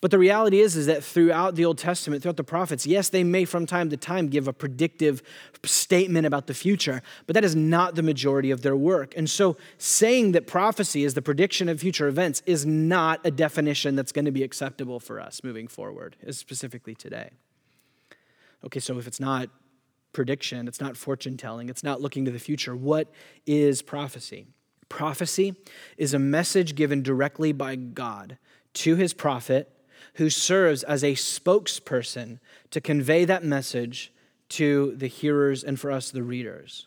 But 0.00 0.10
the 0.10 0.18
reality 0.18 0.60
is, 0.60 0.76
is 0.76 0.86
that 0.86 1.02
throughout 1.02 1.54
the 1.54 1.64
Old 1.64 1.78
Testament, 1.78 2.22
throughout 2.22 2.36
the 2.36 2.44
prophets, 2.44 2.86
yes, 2.86 3.08
they 3.08 3.24
may 3.24 3.44
from 3.44 3.66
time 3.66 3.90
to 3.90 3.96
time 3.96 4.28
give 4.28 4.48
a 4.48 4.52
predictive 4.52 5.22
statement 5.64 6.26
about 6.26 6.46
the 6.46 6.54
future, 6.54 7.02
but 7.26 7.34
that 7.34 7.44
is 7.44 7.56
not 7.56 7.94
the 7.94 8.02
majority 8.02 8.50
of 8.50 8.62
their 8.62 8.76
work. 8.76 9.14
And 9.16 9.28
so 9.28 9.56
saying 9.78 10.32
that 10.32 10.46
prophecy 10.46 11.04
is 11.04 11.14
the 11.14 11.22
prediction 11.22 11.68
of 11.68 11.80
future 11.80 12.08
events 12.08 12.42
is 12.46 12.64
not 12.66 13.20
a 13.24 13.30
definition 13.30 13.96
that's 13.96 14.12
going 14.12 14.24
to 14.24 14.30
be 14.30 14.42
acceptable 14.42 15.00
for 15.00 15.20
us 15.20 15.42
moving 15.42 15.68
forward, 15.68 16.16
specifically 16.30 16.94
today. 16.94 17.30
Okay, 18.64 18.80
so 18.80 18.98
if 18.98 19.06
it's 19.06 19.20
not 19.20 19.48
prediction, 20.12 20.66
it's 20.68 20.80
not 20.80 20.96
fortune 20.96 21.36
telling, 21.36 21.68
it's 21.68 21.84
not 21.84 22.00
looking 22.00 22.24
to 22.24 22.30
the 22.30 22.38
future, 22.38 22.74
what 22.74 23.12
is 23.46 23.82
prophecy? 23.82 24.46
Prophecy 24.88 25.56
is 25.98 26.14
a 26.14 26.18
message 26.18 26.74
given 26.74 27.02
directly 27.02 27.52
by 27.52 27.74
God 27.74 28.38
to 28.74 28.96
his 28.96 29.14
prophet 29.14 29.70
who 30.14 30.30
serves 30.30 30.82
as 30.82 31.02
a 31.02 31.12
spokesperson 31.12 32.38
to 32.70 32.80
convey 32.80 33.24
that 33.24 33.44
message 33.44 34.12
to 34.50 34.94
the 34.96 35.06
hearers 35.06 35.64
and 35.64 35.78
for 35.80 35.90
us, 35.90 36.10
the 36.10 36.22
readers. 36.22 36.86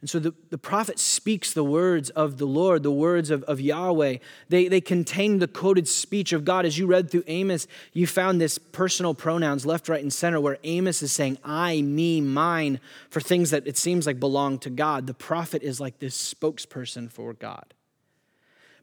And 0.00 0.10
so 0.10 0.18
the, 0.18 0.34
the 0.50 0.58
prophet 0.58 0.98
speaks 0.98 1.52
the 1.52 1.64
words 1.64 2.10
of 2.10 2.36
the 2.36 2.46
Lord, 2.46 2.82
the 2.82 2.90
words 2.90 3.30
of, 3.30 3.42
of 3.44 3.60
Yahweh. 3.60 4.18
They, 4.48 4.68
they 4.68 4.80
contain 4.80 5.38
the 5.38 5.48
coded 5.48 5.88
speech 5.88 6.32
of 6.32 6.44
God. 6.44 6.66
As 6.66 6.76
you 6.76 6.86
read 6.86 7.10
through 7.10 7.24
Amos, 7.26 7.66
you 7.92 8.06
found 8.06 8.40
this 8.40 8.58
personal 8.58 9.14
pronouns 9.14 9.64
left, 9.64 9.88
right, 9.88 10.02
and 10.02 10.12
center, 10.12 10.38
where 10.38 10.58
Amos 10.64 11.02
is 11.02 11.12
saying, 11.12 11.38
I, 11.42 11.80
me, 11.80 12.20
mine, 12.20 12.78
for 13.08 13.20
things 13.20 13.50
that 13.50 13.66
it 13.66 13.78
seems 13.78 14.06
like 14.06 14.20
belong 14.20 14.58
to 14.60 14.70
God. 14.70 15.06
The 15.06 15.14
prophet 15.14 15.62
is 15.62 15.80
like 15.80 15.98
this 15.98 16.34
spokesperson 16.34 17.10
for 17.10 17.32
God 17.32 17.72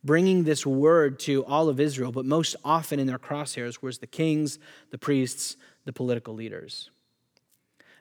bringing 0.03 0.43
this 0.43 0.65
word 0.65 1.19
to 1.19 1.45
all 1.45 1.69
of 1.69 1.79
Israel, 1.79 2.11
but 2.11 2.25
most 2.25 2.55
often 2.63 2.99
in 2.99 3.07
their 3.07 3.19
crosshairs 3.19 3.81
was 3.81 3.99
the 3.99 4.07
kings, 4.07 4.59
the 4.91 4.97
priests, 4.97 5.55
the 5.85 5.93
political 5.93 6.33
leaders. 6.33 6.89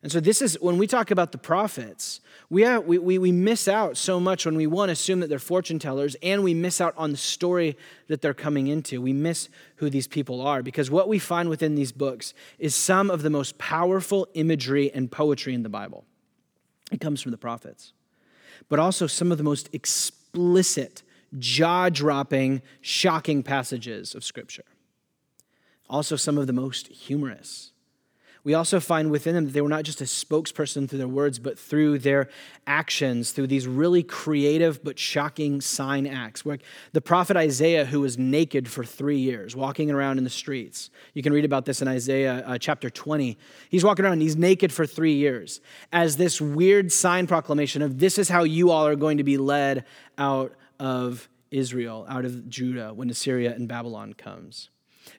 And 0.02 0.10
so, 0.10 0.18
this 0.18 0.42
is 0.42 0.60
when 0.60 0.78
we 0.78 0.88
talk 0.88 1.12
about 1.12 1.30
the 1.30 1.38
prophets, 1.38 2.20
we, 2.50 2.62
have, 2.62 2.84
we, 2.84 2.98
we, 2.98 3.18
we 3.18 3.30
miss 3.30 3.68
out 3.68 3.96
so 3.96 4.18
much 4.18 4.44
when 4.44 4.56
we 4.56 4.66
want 4.66 4.88
to 4.88 4.94
assume 4.94 5.20
that 5.20 5.28
they're 5.28 5.38
fortune 5.38 5.78
tellers, 5.78 6.16
and 6.24 6.42
we 6.42 6.54
miss 6.54 6.80
out 6.80 6.92
on 6.96 7.12
the 7.12 7.16
story 7.16 7.76
that 8.08 8.20
they're 8.20 8.34
coming 8.34 8.66
into. 8.66 9.00
We 9.00 9.12
miss 9.12 9.48
who 9.76 9.88
these 9.88 10.08
people 10.08 10.40
are 10.40 10.60
because 10.60 10.90
what 10.90 11.08
we 11.08 11.20
find 11.20 11.48
within 11.48 11.76
these 11.76 11.92
books 11.92 12.34
is 12.58 12.74
some 12.74 13.12
of 13.12 13.22
the 13.22 13.30
most 13.30 13.58
powerful 13.58 14.26
imagery 14.34 14.90
and 14.92 15.10
poetry 15.10 15.54
in 15.54 15.62
the 15.62 15.68
Bible. 15.68 16.04
It 16.90 17.00
comes 17.00 17.22
from 17.22 17.30
the 17.30 17.38
prophets, 17.38 17.92
but 18.68 18.80
also 18.80 19.06
some 19.06 19.30
of 19.30 19.38
the 19.38 19.44
most 19.44 19.72
explicit 19.72 21.04
jaw 21.38 21.88
dropping, 21.88 22.62
shocking 22.80 23.42
passages 23.42 24.14
of 24.14 24.24
Scripture. 24.24 24.64
Also, 25.88 26.16
some 26.16 26.38
of 26.38 26.46
the 26.46 26.52
most 26.52 26.88
humorous. 26.88 27.72
We 28.44 28.54
also 28.54 28.80
find 28.80 29.12
within 29.12 29.36
them 29.36 29.44
that 29.44 29.52
they 29.52 29.60
were 29.60 29.68
not 29.68 29.84
just 29.84 30.00
a 30.00 30.04
spokesperson 30.04 30.88
through 30.88 30.98
their 30.98 31.06
words, 31.06 31.38
but 31.38 31.56
through 31.56 32.00
their 32.00 32.28
actions, 32.66 33.30
through 33.30 33.46
these 33.46 33.68
really 33.68 34.02
creative 34.02 34.82
but 34.82 34.98
shocking 34.98 35.60
sign 35.60 36.08
acts. 36.08 36.44
Like 36.44 36.62
the 36.92 37.00
prophet 37.00 37.36
Isaiah, 37.36 37.84
who 37.84 38.00
was 38.00 38.18
naked 38.18 38.68
for 38.68 38.84
three 38.84 39.18
years, 39.18 39.54
walking 39.54 39.92
around 39.92 40.18
in 40.18 40.24
the 40.24 40.30
streets. 40.30 40.90
You 41.14 41.22
can 41.22 41.32
read 41.32 41.44
about 41.44 41.66
this 41.66 41.82
in 41.82 41.86
Isaiah 41.86 42.44
uh, 42.44 42.58
chapter 42.58 42.90
20. 42.90 43.38
He's 43.68 43.84
walking 43.84 44.04
around, 44.04 44.20
he's 44.20 44.36
naked 44.36 44.72
for 44.72 44.86
three 44.86 45.14
years, 45.14 45.60
as 45.92 46.16
this 46.16 46.40
weird 46.40 46.90
sign 46.90 47.28
proclamation 47.28 47.80
of 47.80 48.00
this 48.00 48.18
is 48.18 48.28
how 48.28 48.42
you 48.42 48.70
all 48.70 48.86
are 48.86 48.96
going 48.96 49.18
to 49.18 49.24
be 49.24 49.36
led 49.36 49.84
out 50.18 50.52
of 50.82 51.28
Israel, 51.52 52.04
out 52.08 52.24
of 52.24 52.48
Judah, 52.48 52.92
when 52.92 53.08
Assyria 53.08 53.54
and 53.54 53.68
Babylon 53.68 54.14
comes. 54.14 54.68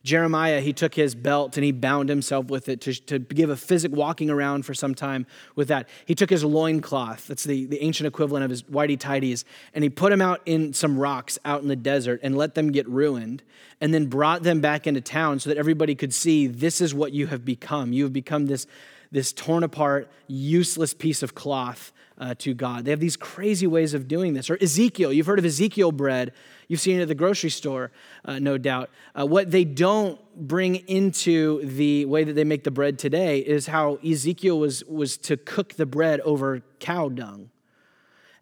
Jeremiah, 0.03 0.59
he 0.59 0.73
took 0.73 0.93
his 0.93 1.15
belt 1.15 1.55
and 1.55 1.63
he 1.63 1.71
bound 1.71 2.09
himself 2.09 2.47
with 2.47 2.67
it 2.67 2.81
to, 2.81 2.93
to 3.05 3.19
give 3.19 3.49
a 3.49 3.55
physic 3.55 3.91
walking 3.93 4.29
around 4.29 4.65
for 4.65 4.73
some 4.73 4.93
time 4.93 5.25
with 5.55 5.69
that. 5.69 5.87
He 6.05 6.15
took 6.15 6.29
his 6.29 6.43
loincloth, 6.43 7.27
that's 7.27 7.45
the, 7.45 7.65
the 7.65 7.81
ancient 7.81 8.07
equivalent 8.07 8.43
of 8.43 8.49
his 8.49 8.63
whitey 8.63 8.99
tidies, 8.99 9.45
and 9.73 9.85
he 9.85 9.89
put 9.89 10.09
them 10.09 10.21
out 10.21 10.41
in 10.45 10.73
some 10.73 10.99
rocks 10.99 11.39
out 11.45 11.61
in 11.61 11.69
the 11.69 11.77
desert 11.77 12.19
and 12.23 12.35
let 12.35 12.55
them 12.55 12.71
get 12.71 12.87
ruined, 12.89 13.41
and 13.79 13.93
then 13.93 14.07
brought 14.07 14.43
them 14.43 14.59
back 14.59 14.85
into 14.85 14.99
town 14.99 15.39
so 15.39 15.49
that 15.49 15.57
everybody 15.57 15.95
could 15.95 16.13
see 16.13 16.45
this 16.45 16.81
is 16.81 16.93
what 16.93 17.13
you 17.13 17.27
have 17.27 17.45
become. 17.45 17.93
You 17.93 18.03
have 18.03 18.13
become 18.13 18.47
this, 18.47 18.67
this 19.13 19.31
torn 19.31 19.63
apart, 19.63 20.11
useless 20.27 20.93
piece 20.93 21.23
of 21.23 21.35
cloth 21.35 21.92
uh, 22.17 22.35
to 22.39 22.53
God. 22.53 22.85
They 22.85 22.91
have 22.91 22.99
these 22.99 23.17
crazy 23.17 23.67
ways 23.67 23.93
of 23.93 24.07
doing 24.07 24.33
this. 24.33 24.49
Or 24.49 24.57
Ezekiel, 24.61 25.11
you've 25.11 25.25
heard 25.25 25.39
of 25.39 25.45
Ezekiel 25.45 25.91
bread. 25.91 26.33
You've 26.67 26.79
seen 26.79 26.99
it 26.99 27.03
at 27.03 27.07
the 27.07 27.15
grocery 27.15 27.49
store, 27.49 27.91
uh, 28.25 28.39
no 28.39 28.57
doubt. 28.57 28.89
Uh, 29.19 29.25
what 29.25 29.51
they 29.51 29.63
don't 29.63 30.19
bring 30.35 30.75
into 30.87 31.65
the 31.65 32.05
way 32.05 32.23
that 32.23 32.33
they 32.33 32.43
make 32.43 32.63
the 32.63 32.71
bread 32.71 32.97
today 32.97 33.39
is 33.39 33.67
how 33.67 33.95
Ezekiel 33.97 34.59
was, 34.59 34.83
was 34.85 35.17
to 35.17 35.37
cook 35.37 35.73
the 35.73 35.85
bread 35.85 36.19
over 36.21 36.61
cow 36.79 37.09
dung 37.09 37.49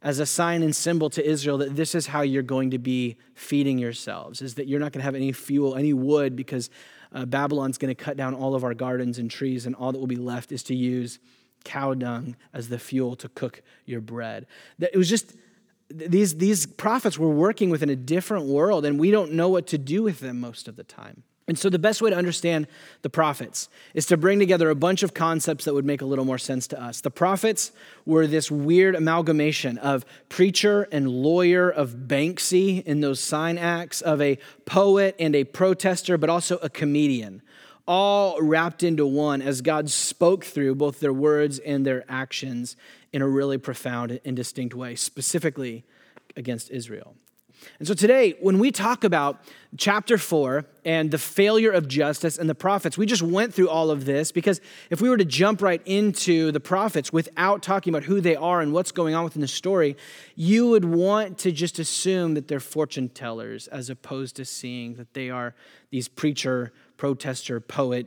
as 0.01 0.19
a 0.19 0.25
sign 0.25 0.63
and 0.63 0.75
symbol 0.75 1.09
to 1.11 1.25
Israel 1.25 1.59
that 1.59 1.75
this 1.75 1.93
is 1.93 2.07
how 2.07 2.21
you're 2.21 2.41
going 2.41 2.71
to 2.71 2.79
be 2.79 3.17
feeding 3.35 3.77
yourselves, 3.77 4.41
is 4.41 4.55
that 4.55 4.67
you're 4.67 4.79
not 4.79 4.91
going 4.91 4.99
to 4.99 5.05
have 5.05 5.15
any 5.15 5.31
fuel, 5.31 5.75
any 5.75 5.93
wood, 5.93 6.35
because 6.35 6.69
uh, 7.13 7.25
Babylon's 7.25 7.77
going 7.77 7.93
to 7.93 8.03
cut 8.03 8.17
down 8.17 8.33
all 8.33 8.55
of 8.55 8.63
our 8.63 8.73
gardens 8.73 9.19
and 9.19 9.29
trees, 9.29 9.65
and 9.65 9.75
all 9.75 9.91
that 9.91 9.99
will 9.99 10.07
be 10.07 10.15
left 10.15 10.51
is 10.51 10.63
to 10.63 10.75
use 10.75 11.19
cow 11.63 11.93
dung 11.93 12.35
as 12.53 12.69
the 12.69 12.79
fuel 12.79 13.15
to 13.17 13.29
cook 13.29 13.61
your 13.85 14.01
bread. 14.01 14.47
It 14.79 14.97
was 14.97 15.09
just, 15.09 15.35
these, 15.89 16.35
these 16.37 16.65
prophets 16.65 17.17
were 17.17 17.29
working 17.29 17.69
within 17.69 17.89
a 17.89 17.95
different 17.95 18.45
world, 18.45 18.85
and 18.85 18.99
we 18.99 19.11
don't 19.11 19.33
know 19.33 19.49
what 19.49 19.67
to 19.67 19.77
do 19.77 20.03
with 20.03 20.19
them 20.19 20.39
most 20.39 20.67
of 20.67 20.75
the 20.75 20.83
time. 20.83 21.23
And 21.47 21.59
so, 21.59 21.69
the 21.69 21.79
best 21.79 22.01
way 22.01 22.11
to 22.11 22.15
understand 22.15 22.67
the 23.01 23.09
prophets 23.09 23.67
is 23.93 24.05
to 24.05 24.15
bring 24.15 24.39
together 24.39 24.69
a 24.69 24.75
bunch 24.75 25.03
of 25.03 25.13
concepts 25.13 25.65
that 25.65 25.73
would 25.73 25.85
make 25.85 26.01
a 26.01 26.05
little 26.05 26.23
more 26.23 26.37
sense 26.37 26.65
to 26.67 26.81
us. 26.81 27.01
The 27.01 27.11
prophets 27.11 27.71
were 28.05 28.27
this 28.27 28.51
weird 28.51 28.95
amalgamation 28.95 29.77
of 29.79 30.05
preacher 30.29 30.87
and 30.91 31.09
lawyer, 31.09 31.69
of 31.69 32.07
Banksy 32.07 32.83
in 32.83 33.01
those 33.01 33.19
sign 33.19 33.57
acts, 33.57 34.01
of 34.01 34.21
a 34.21 34.37
poet 34.65 35.15
and 35.19 35.35
a 35.35 35.43
protester, 35.43 36.17
but 36.17 36.29
also 36.29 36.57
a 36.59 36.69
comedian 36.69 37.41
all 37.91 38.41
wrapped 38.41 38.83
into 38.83 39.05
one 39.05 39.41
as 39.41 39.59
God 39.59 39.89
spoke 39.89 40.45
through 40.45 40.73
both 40.75 41.01
their 41.01 41.11
words 41.11 41.59
and 41.59 41.85
their 41.85 42.05
actions 42.07 42.77
in 43.11 43.21
a 43.21 43.27
really 43.27 43.57
profound 43.57 44.17
and 44.23 44.33
distinct 44.33 44.73
way, 44.73 44.95
specifically 44.95 45.83
against 46.37 46.71
Israel. 46.71 47.17
And 47.79 47.87
so 47.87 47.93
today, 47.93 48.35
when 48.39 48.59
we 48.59 48.71
talk 48.71 49.03
about 49.03 49.43
chapter 49.75 50.17
four 50.17 50.65
and 50.85 51.11
the 51.11 51.17
failure 51.17 51.69
of 51.69 51.89
justice 51.89 52.37
and 52.37 52.49
the 52.49 52.55
prophets, 52.55 52.97
we 52.97 53.05
just 53.05 53.21
went 53.21 53.53
through 53.53 53.69
all 53.69 53.91
of 53.91 54.05
this 54.05 54.31
because 54.31 54.61
if 54.89 55.01
we 55.01 55.09
were 55.09 55.17
to 55.17 55.25
jump 55.25 55.61
right 55.61 55.81
into 55.85 56.53
the 56.53 56.61
prophets 56.61 57.11
without 57.11 57.61
talking 57.61 57.93
about 57.93 58.05
who 58.05 58.21
they 58.21 58.37
are 58.37 58.61
and 58.61 58.71
what's 58.71 58.93
going 58.93 59.15
on 59.15 59.25
within 59.25 59.41
the 59.41 59.49
story, 59.49 59.97
you 60.35 60.69
would 60.69 60.85
want 60.85 61.37
to 61.39 61.51
just 61.51 61.77
assume 61.77 62.35
that 62.35 62.47
they're 62.47 62.61
fortune 62.61 63.09
tellers 63.09 63.67
as 63.67 63.89
opposed 63.89 64.37
to 64.37 64.45
seeing 64.45 64.93
that 64.95 65.13
they 65.13 65.29
are 65.29 65.53
these 65.91 66.07
preacher 66.07 66.71
protester, 67.01 67.59
poet, 67.59 68.05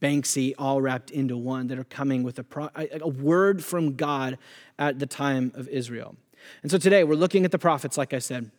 Banksy, 0.00 0.54
all 0.56 0.80
wrapped 0.80 1.10
into 1.10 1.36
one 1.36 1.66
that 1.66 1.78
are 1.78 1.84
coming 1.84 2.22
with 2.22 2.38
a, 2.38 2.42
pro- 2.42 2.70
a 2.74 3.06
word 3.06 3.62
from 3.62 3.96
God 3.96 4.38
at 4.78 4.98
the 4.98 5.04
time 5.04 5.52
of 5.54 5.68
Israel. 5.68 6.16
And 6.62 6.70
so 6.70 6.78
today 6.78 7.04
we're 7.04 7.16
looking 7.16 7.44
at 7.44 7.50
the 7.50 7.58
prophets, 7.58 7.98
like 7.98 8.14
I 8.14 8.20
said. 8.20 8.50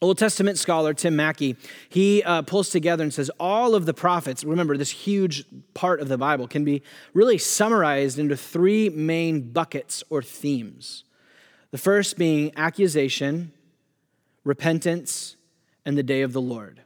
Old 0.00 0.16
Testament 0.16 0.58
scholar 0.58 0.94
Tim 0.94 1.16
Mackie, 1.16 1.56
he 1.88 2.22
uh, 2.22 2.42
pulls 2.42 2.70
together 2.70 3.02
and 3.02 3.12
says 3.12 3.32
all 3.40 3.74
of 3.74 3.84
the 3.84 3.92
prophets, 3.92 4.44
remember 4.44 4.76
this 4.76 4.92
huge 4.92 5.44
part 5.74 6.00
of 6.00 6.06
the 6.06 6.16
Bible, 6.16 6.46
can 6.46 6.64
be 6.64 6.80
really 7.12 7.36
summarized 7.36 8.16
into 8.16 8.36
three 8.36 8.90
main 8.90 9.50
buckets 9.50 10.04
or 10.08 10.22
themes. 10.22 11.02
The 11.72 11.78
first 11.78 12.16
being 12.16 12.52
accusation, 12.56 13.50
repentance, 14.44 15.34
and 15.84 15.98
the 15.98 16.04
day 16.04 16.22
of 16.22 16.32
the 16.32 16.40
Lord 16.40 16.82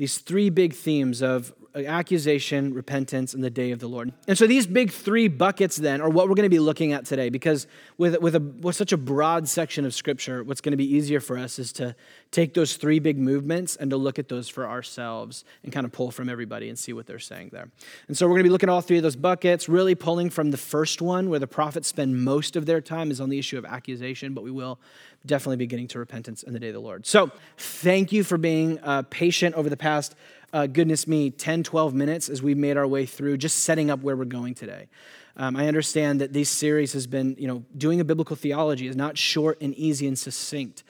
these 0.00 0.16
three 0.16 0.48
big 0.48 0.72
themes 0.72 1.20
of 1.20 1.52
accusation, 1.74 2.74
repentance, 2.74 3.32
and 3.32 3.44
the 3.44 3.50
day 3.50 3.70
of 3.70 3.78
the 3.78 3.86
Lord. 3.86 4.12
And 4.26 4.36
so 4.36 4.46
these 4.46 4.66
big 4.66 4.90
three 4.90 5.28
buckets 5.28 5.76
then 5.76 6.00
are 6.00 6.08
what 6.08 6.28
we're 6.28 6.34
going 6.34 6.44
to 6.44 6.50
be 6.50 6.58
looking 6.58 6.92
at 6.92 7.04
today 7.04 7.28
because 7.28 7.66
with, 7.96 8.20
with, 8.20 8.34
a, 8.34 8.40
with 8.40 8.74
such 8.74 8.92
a 8.92 8.96
broad 8.96 9.48
section 9.48 9.84
of 9.84 9.94
scripture, 9.94 10.42
what's 10.42 10.60
going 10.60 10.72
to 10.72 10.76
be 10.76 10.94
easier 10.94 11.20
for 11.20 11.38
us 11.38 11.58
is 11.58 11.72
to 11.74 11.94
take 12.32 12.54
those 12.54 12.76
three 12.76 12.98
big 12.98 13.18
movements 13.18 13.76
and 13.76 13.90
to 13.90 13.96
look 13.96 14.18
at 14.18 14.28
those 14.28 14.48
for 14.48 14.66
ourselves 14.66 15.44
and 15.62 15.72
kind 15.72 15.86
of 15.86 15.92
pull 15.92 16.10
from 16.10 16.28
everybody 16.28 16.68
and 16.68 16.78
see 16.78 16.92
what 16.92 17.06
they're 17.06 17.18
saying 17.18 17.50
there. 17.52 17.70
And 18.08 18.16
so 18.16 18.26
we're 18.26 18.34
going 18.34 18.44
to 18.44 18.48
be 18.48 18.52
looking 18.52 18.68
at 18.68 18.72
all 18.72 18.80
three 18.80 18.96
of 18.96 19.02
those 19.02 19.16
buckets, 19.16 19.68
really 19.68 19.94
pulling 19.94 20.30
from 20.30 20.50
the 20.50 20.56
first 20.56 21.00
one 21.00 21.30
where 21.30 21.38
the 21.38 21.46
prophets 21.46 21.88
spend 21.88 22.24
most 22.24 22.56
of 22.56 22.66
their 22.66 22.80
time 22.80 23.10
is 23.10 23.20
on 23.20 23.28
the 23.28 23.38
issue 23.38 23.58
of 23.58 23.64
accusation, 23.64 24.34
but 24.34 24.42
we 24.42 24.50
will 24.50 24.80
definitely 25.26 25.56
be 25.56 25.66
getting 25.66 25.86
to 25.88 25.98
repentance 25.98 26.42
in 26.42 26.52
the 26.52 26.60
day 26.60 26.68
of 26.68 26.74
the 26.74 26.80
Lord. 26.80 27.06
So, 27.06 27.30
thank 27.58 28.12
you 28.12 28.24
for 28.24 28.38
being 28.38 28.78
uh, 28.80 29.02
patient 29.10 29.54
over 29.54 29.68
the 29.68 29.76
past, 29.76 30.14
uh, 30.52 30.66
goodness 30.66 31.06
me, 31.06 31.30
10, 31.30 31.62
12 31.62 31.94
minutes 31.94 32.28
as 32.28 32.42
we've 32.42 32.56
made 32.56 32.76
our 32.76 32.86
way 32.86 33.06
through 33.06 33.36
just 33.36 33.60
setting 33.60 33.90
up 33.90 34.00
where 34.00 34.16
we're 34.16 34.24
going 34.24 34.54
today. 34.54 34.88
Um, 35.36 35.56
I 35.56 35.68
understand 35.68 36.20
that 36.20 36.32
this 36.32 36.48
series 36.48 36.92
has 36.92 37.06
been, 37.06 37.36
you 37.38 37.46
know, 37.46 37.64
doing 37.76 38.00
a 38.00 38.04
biblical 38.04 38.36
theology 38.36 38.86
is 38.88 38.96
not 38.96 39.16
short 39.16 39.58
and 39.60 39.74
easy 39.74 40.06
and 40.06 40.18
succinct. 40.18 40.82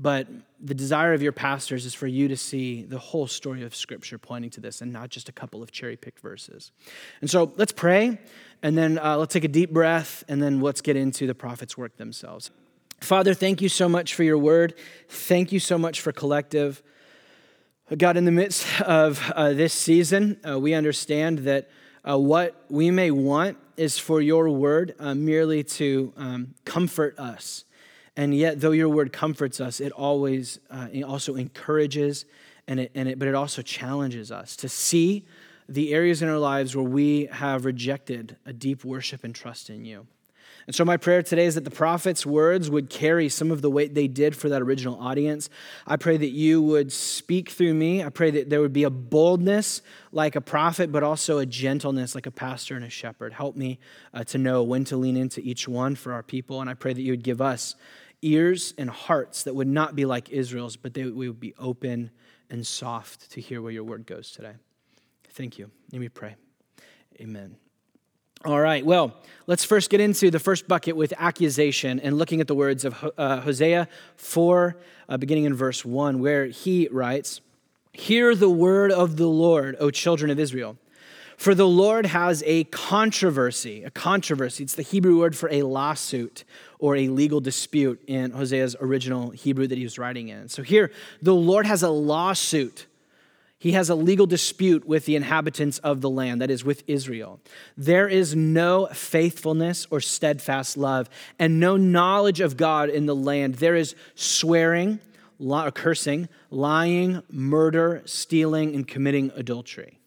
But 0.00 0.28
the 0.60 0.74
desire 0.74 1.12
of 1.12 1.22
your 1.22 1.32
pastors 1.32 1.84
is 1.84 1.92
for 1.92 2.06
you 2.06 2.28
to 2.28 2.36
see 2.36 2.82
the 2.82 2.98
whole 2.98 3.26
story 3.26 3.64
of 3.64 3.74
Scripture 3.74 4.16
pointing 4.16 4.50
to 4.50 4.60
this 4.60 4.80
and 4.80 4.92
not 4.92 5.10
just 5.10 5.28
a 5.28 5.32
couple 5.32 5.60
of 5.60 5.72
cherry 5.72 5.96
picked 5.96 6.20
verses. 6.20 6.70
And 7.20 7.28
so 7.28 7.52
let's 7.56 7.72
pray, 7.72 8.18
and 8.62 8.78
then 8.78 8.98
uh, 8.98 9.16
let's 9.16 9.32
take 9.32 9.42
a 9.42 9.48
deep 9.48 9.72
breath, 9.72 10.22
and 10.28 10.40
then 10.40 10.60
let's 10.60 10.80
get 10.80 10.94
into 10.94 11.26
the 11.26 11.34
prophet's 11.34 11.76
work 11.76 11.96
themselves. 11.96 12.52
Father, 13.00 13.34
thank 13.34 13.60
you 13.60 13.68
so 13.68 13.88
much 13.88 14.14
for 14.14 14.22
your 14.22 14.38
word. 14.38 14.74
Thank 15.08 15.50
you 15.50 15.58
so 15.58 15.78
much 15.78 16.00
for 16.00 16.12
collective. 16.12 16.82
God, 17.96 18.18
in 18.18 18.26
the 18.26 18.32
midst 18.32 18.82
of 18.82 19.32
uh, 19.34 19.54
this 19.54 19.72
season, 19.72 20.38
uh, 20.46 20.58
we 20.60 20.74
understand 20.74 21.38
that 21.40 21.70
uh, 22.06 22.18
what 22.18 22.62
we 22.68 22.90
may 22.90 23.10
want 23.10 23.56
is 23.78 23.98
for 23.98 24.20
your 24.20 24.50
word 24.50 24.94
uh, 24.98 25.14
merely 25.14 25.64
to 25.64 26.12
um, 26.18 26.54
comfort 26.66 27.18
us. 27.18 27.64
And 28.14 28.34
yet, 28.34 28.60
though 28.60 28.72
your 28.72 28.90
word 28.90 29.10
comforts 29.10 29.58
us, 29.58 29.80
it 29.80 29.90
always 29.92 30.58
uh, 30.68 30.88
it 30.92 31.02
also 31.02 31.36
encourages, 31.36 32.26
and 32.66 32.80
it, 32.80 32.90
and 32.94 33.08
it, 33.08 33.18
but 33.18 33.26
it 33.26 33.34
also 33.34 33.62
challenges 33.62 34.30
us 34.30 34.54
to 34.56 34.68
see 34.68 35.24
the 35.66 35.94
areas 35.94 36.20
in 36.20 36.28
our 36.28 36.38
lives 36.38 36.76
where 36.76 36.84
we 36.84 37.26
have 37.32 37.64
rejected 37.64 38.36
a 38.44 38.52
deep 38.52 38.84
worship 38.84 39.24
and 39.24 39.34
trust 39.34 39.70
in 39.70 39.86
you. 39.86 40.06
And 40.68 40.74
so, 40.74 40.84
my 40.84 40.98
prayer 40.98 41.22
today 41.22 41.46
is 41.46 41.54
that 41.54 41.64
the 41.64 41.70
prophet's 41.70 42.26
words 42.26 42.68
would 42.68 42.90
carry 42.90 43.30
some 43.30 43.50
of 43.50 43.62
the 43.62 43.70
weight 43.70 43.94
they 43.94 44.06
did 44.06 44.36
for 44.36 44.50
that 44.50 44.60
original 44.60 45.00
audience. 45.00 45.48
I 45.86 45.96
pray 45.96 46.18
that 46.18 46.28
you 46.28 46.60
would 46.60 46.92
speak 46.92 47.48
through 47.48 47.72
me. 47.72 48.04
I 48.04 48.10
pray 48.10 48.30
that 48.32 48.50
there 48.50 48.60
would 48.60 48.74
be 48.74 48.84
a 48.84 48.90
boldness 48.90 49.80
like 50.12 50.36
a 50.36 50.42
prophet, 50.42 50.92
but 50.92 51.02
also 51.02 51.38
a 51.38 51.46
gentleness 51.46 52.14
like 52.14 52.26
a 52.26 52.30
pastor 52.30 52.76
and 52.76 52.84
a 52.84 52.90
shepherd. 52.90 53.32
Help 53.32 53.56
me 53.56 53.78
uh, 54.12 54.24
to 54.24 54.36
know 54.36 54.62
when 54.62 54.84
to 54.84 54.98
lean 54.98 55.16
into 55.16 55.40
each 55.40 55.66
one 55.66 55.94
for 55.94 56.12
our 56.12 56.22
people. 56.22 56.60
And 56.60 56.68
I 56.68 56.74
pray 56.74 56.92
that 56.92 57.00
you 57.00 57.12
would 57.12 57.24
give 57.24 57.40
us 57.40 57.74
ears 58.20 58.74
and 58.76 58.90
hearts 58.90 59.44
that 59.44 59.54
would 59.54 59.68
not 59.68 59.96
be 59.96 60.04
like 60.04 60.28
Israel's, 60.28 60.76
but 60.76 60.92
they, 60.92 61.04
we 61.04 61.28
would 61.28 61.40
be 61.40 61.54
open 61.58 62.10
and 62.50 62.66
soft 62.66 63.30
to 63.30 63.40
hear 63.40 63.62
where 63.62 63.72
your 63.72 63.84
word 63.84 64.04
goes 64.04 64.32
today. 64.32 64.52
Thank 65.30 65.58
you. 65.58 65.70
Let 65.92 66.00
me 66.02 66.10
pray. 66.10 66.36
Amen. 67.18 67.56
All 68.44 68.60
right, 68.60 68.86
well, 68.86 69.16
let's 69.48 69.64
first 69.64 69.90
get 69.90 70.00
into 70.00 70.30
the 70.30 70.38
first 70.38 70.68
bucket 70.68 70.94
with 70.94 71.12
accusation 71.18 71.98
and 71.98 72.16
looking 72.16 72.40
at 72.40 72.46
the 72.46 72.54
words 72.54 72.84
of 72.84 73.10
uh, 73.18 73.40
Hosea 73.40 73.88
4, 74.14 74.76
uh, 75.08 75.16
beginning 75.16 75.42
in 75.42 75.54
verse 75.54 75.84
1, 75.84 76.20
where 76.20 76.46
he 76.46 76.86
writes, 76.92 77.40
Hear 77.92 78.36
the 78.36 78.48
word 78.48 78.92
of 78.92 79.16
the 79.16 79.26
Lord, 79.26 79.74
O 79.80 79.90
children 79.90 80.30
of 80.30 80.38
Israel. 80.38 80.76
For 81.36 81.52
the 81.52 81.66
Lord 81.66 82.06
has 82.06 82.44
a 82.46 82.62
controversy, 82.64 83.82
a 83.82 83.90
controversy. 83.90 84.62
It's 84.62 84.76
the 84.76 84.82
Hebrew 84.82 85.18
word 85.18 85.36
for 85.36 85.50
a 85.50 85.62
lawsuit 85.62 86.44
or 86.78 86.94
a 86.94 87.08
legal 87.08 87.40
dispute 87.40 88.00
in 88.06 88.30
Hosea's 88.30 88.76
original 88.80 89.30
Hebrew 89.30 89.66
that 89.66 89.78
he 89.78 89.84
was 89.84 89.98
writing 89.98 90.28
in. 90.28 90.48
So 90.48 90.62
here, 90.62 90.92
the 91.22 91.34
Lord 91.34 91.66
has 91.66 91.82
a 91.82 91.90
lawsuit 91.90 92.86
he 93.58 93.72
has 93.72 93.90
a 93.90 93.94
legal 93.94 94.26
dispute 94.26 94.86
with 94.86 95.04
the 95.04 95.16
inhabitants 95.16 95.78
of 95.78 96.00
the 96.00 96.10
land, 96.10 96.40
that 96.40 96.50
is, 96.50 96.64
with 96.64 96.84
Israel. 96.86 97.40
There 97.76 98.08
is 98.08 98.36
no 98.36 98.86
faithfulness 98.92 99.86
or 99.90 100.00
steadfast 100.00 100.76
love, 100.76 101.10
and 101.38 101.58
no 101.58 101.76
knowledge 101.76 102.40
of 102.40 102.56
God 102.56 102.88
in 102.88 103.06
the 103.06 103.16
land. 103.16 103.56
There 103.56 103.74
is 103.74 103.96
swearing, 104.14 105.00
cursing, 105.74 106.28
lying, 106.50 107.22
murder, 107.30 108.02
stealing, 108.04 108.74
and 108.76 108.86
committing 108.86 109.32
adultery. 109.34 109.97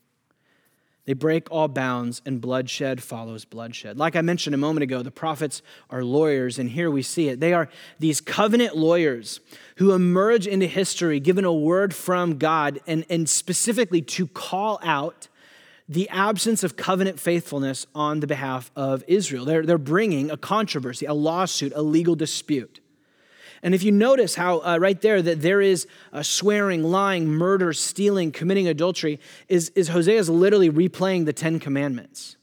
They 1.06 1.14
break 1.14 1.50
all 1.50 1.68
bounds, 1.68 2.22
and 2.26 2.40
bloodshed 2.40 3.02
follows 3.02 3.44
bloodshed. 3.44 3.98
Like 3.98 4.16
I 4.16 4.22
mentioned 4.22 4.54
a 4.54 4.58
moment 4.58 4.84
ago, 4.84 5.02
the 5.02 5.10
prophets 5.10 5.64
are 5.90 6.04
lawyers, 6.04 6.60
and 6.60 6.70
here 6.70 6.92
we 6.92 7.02
see 7.02 7.28
it. 7.30 7.40
They 7.40 7.54
are 7.54 7.70
these 7.98 8.22
covenant 8.22 8.78
lawyers 8.78 9.40
who 9.78 9.94
emerge 9.94 10.46
into 10.46 10.68
history 10.68 11.20
given 11.20 11.44
a 11.44 11.54
word 11.54 11.96
from 11.96 12.38
God, 12.38 12.80
and, 12.86 13.04
and 13.10 13.28
specifically 13.28 14.02
to 14.04 14.28
call 14.28 14.80
out 14.84 15.28
the 15.90 16.08
absence 16.10 16.64
of 16.64 16.78
covenant 16.78 17.20
faithfulness 17.20 17.88
on 17.96 18.20
the 18.20 18.28
behalf 18.28 18.72
of 18.76 19.04
Israel. 19.08 19.44
They're, 19.44 19.66
they're 19.66 19.78
bringing 19.80 20.30
a 20.30 20.38
controversy, 20.38 21.06
a 21.06 21.14
lawsuit, 21.14 21.74
a 21.76 21.82
legal 21.82 22.16
dispute. 22.16 22.80
And 23.64 23.76
if 23.76 23.84
you 23.84 23.92
notice 23.92 24.36
how 24.36 24.60
uh, 24.60 24.78
right 24.80 25.00
there 25.00 25.22
that 25.22 25.42
there 25.42 25.62
is 25.62 25.88
swearing, 26.22 26.84
lying, 26.84 27.28
murder, 27.28 27.74
stealing, 27.74 28.32
committing 28.32 28.68
adultery, 28.68 29.20
is, 29.48 29.70
is 29.76 29.90
Hosea 29.90 30.18
is 30.18 30.30
literally 30.30 30.70
replaying 30.70 31.26
the 31.26 31.34
Ten 31.34 31.60
Commandments. 31.60 32.38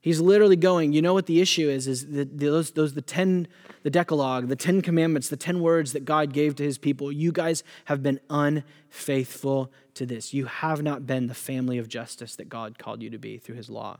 He's 0.00 0.20
literally 0.20 0.56
going, 0.56 0.92
you 0.92 1.02
know 1.02 1.12
what 1.12 1.26
the 1.26 1.40
issue 1.40 1.68
is, 1.68 1.86
is 1.88 2.06
those, 2.08 2.70
those 2.70 2.94
the 2.94 3.02
10, 3.02 3.48
the 3.82 3.90
Decalogue, 3.90 4.48
the 4.48 4.56
Ten 4.56 4.80
Commandments, 4.80 5.28
the 5.28 5.36
10 5.36 5.60
words 5.60 5.92
that 5.92 6.04
God 6.04 6.32
gave 6.32 6.54
to 6.56 6.62
his 6.62 6.78
people. 6.78 7.10
You 7.10 7.32
guys 7.32 7.64
have 7.86 8.02
been 8.02 8.20
unfaithful 8.30 9.72
to 9.94 10.06
this. 10.06 10.32
You 10.32 10.46
have 10.46 10.82
not 10.82 11.06
been 11.06 11.26
the 11.26 11.34
family 11.34 11.78
of 11.78 11.88
justice 11.88 12.36
that 12.36 12.48
God 12.48 12.78
called 12.78 13.02
you 13.02 13.10
to 13.10 13.18
be 13.18 13.38
through 13.38 13.56
his 13.56 13.68
law. 13.68 13.98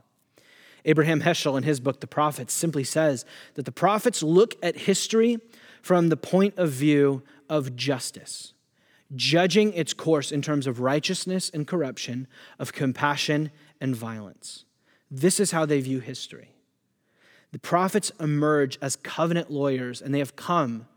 Abraham 0.85 1.21
Heschel, 1.21 1.57
in 1.57 1.63
his 1.63 1.81
book, 1.81 1.99
The 1.99 2.07
Prophets, 2.07 2.53
simply 2.53 2.85
says 2.85 3.25
that 3.55 3.65
the 3.65 3.71
prophets 3.71 4.23
look 4.23 4.55
at 4.63 4.77
history 4.77 5.39
from 5.81 6.09
the 6.09 6.17
point 6.17 6.57
of 6.57 6.71
view 6.71 7.23
of 7.49 7.75
justice, 7.75 8.53
judging 9.15 9.73
its 9.73 9.93
course 9.93 10.31
in 10.31 10.41
terms 10.41 10.67
of 10.67 10.79
righteousness 10.79 11.49
and 11.53 11.67
corruption, 11.67 12.27
of 12.57 12.73
compassion 12.73 13.51
and 13.81 13.95
violence. 13.95 14.65
This 15.09 15.39
is 15.39 15.51
how 15.51 15.65
they 15.65 15.81
view 15.81 15.99
history. 15.99 16.53
The 17.51 17.59
prophets 17.59 18.11
emerge 18.19 18.77
as 18.81 18.95
covenant 18.95 19.49
lawyers, 19.49 20.01
and 20.01 20.13
they 20.13 20.19
have 20.19 20.35
come 20.35 20.87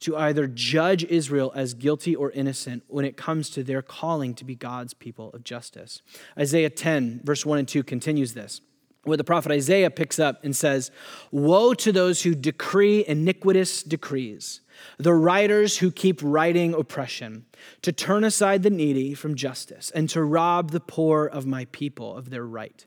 to 0.00 0.16
either 0.16 0.46
judge 0.46 1.04
Israel 1.04 1.52
as 1.54 1.74
guilty 1.74 2.16
or 2.16 2.30
innocent 2.30 2.84
when 2.88 3.04
it 3.04 3.16
comes 3.16 3.50
to 3.50 3.62
their 3.62 3.82
calling 3.82 4.34
to 4.34 4.44
be 4.44 4.54
God's 4.54 4.94
people 4.94 5.30
of 5.32 5.44
justice. 5.44 6.00
Isaiah 6.38 6.70
10, 6.70 7.20
verse 7.22 7.44
1 7.44 7.58
and 7.58 7.68
2 7.68 7.82
continues 7.82 8.34
this 8.34 8.60
where 9.04 9.16
the 9.16 9.24
prophet 9.24 9.50
Isaiah 9.52 9.90
picks 9.90 10.18
up 10.18 10.44
and 10.44 10.54
says, 10.54 10.90
Woe 11.30 11.74
to 11.74 11.92
those 11.92 12.22
who 12.22 12.34
decree 12.34 13.04
iniquitous 13.06 13.82
decrees, 13.82 14.60
the 14.98 15.14
writers 15.14 15.78
who 15.78 15.90
keep 15.90 16.20
writing 16.22 16.74
oppression, 16.74 17.46
to 17.82 17.92
turn 17.92 18.24
aside 18.24 18.62
the 18.62 18.70
needy 18.70 19.14
from 19.14 19.34
justice, 19.34 19.90
and 19.94 20.08
to 20.10 20.22
rob 20.22 20.70
the 20.70 20.80
poor 20.80 21.26
of 21.26 21.46
my 21.46 21.66
people 21.66 22.16
of 22.16 22.30
their 22.30 22.44
right. 22.44 22.86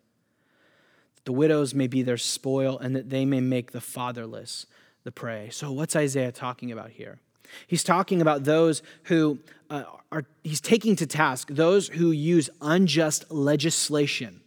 That 1.15 1.25
the 1.25 1.33
widows 1.33 1.73
may 1.73 1.87
be 1.87 2.03
their 2.03 2.17
spoil, 2.17 2.77
and 2.77 2.95
that 2.95 3.09
they 3.09 3.25
may 3.25 3.41
make 3.41 3.71
the 3.71 3.81
fatherless 3.81 4.67
the 5.03 5.11
prey. 5.11 5.49
So, 5.51 5.71
what's 5.71 5.95
Isaiah 5.95 6.31
talking 6.31 6.71
about 6.71 6.91
here? 6.91 7.19
He's 7.67 7.83
talking 7.83 8.21
about 8.21 8.45
those 8.45 8.81
who 9.03 9.39
uh, 9.69 9.83
are, 10.11 10.25
he's 10.43 10.61
taking 10.61 10.95
to 10.95 11.05
task 11.05 11.49
those 11.51 11.87
who 11.89 12.11
use 12.11 12.49
unjust 12.61 13.29
legislation 13.31 14.42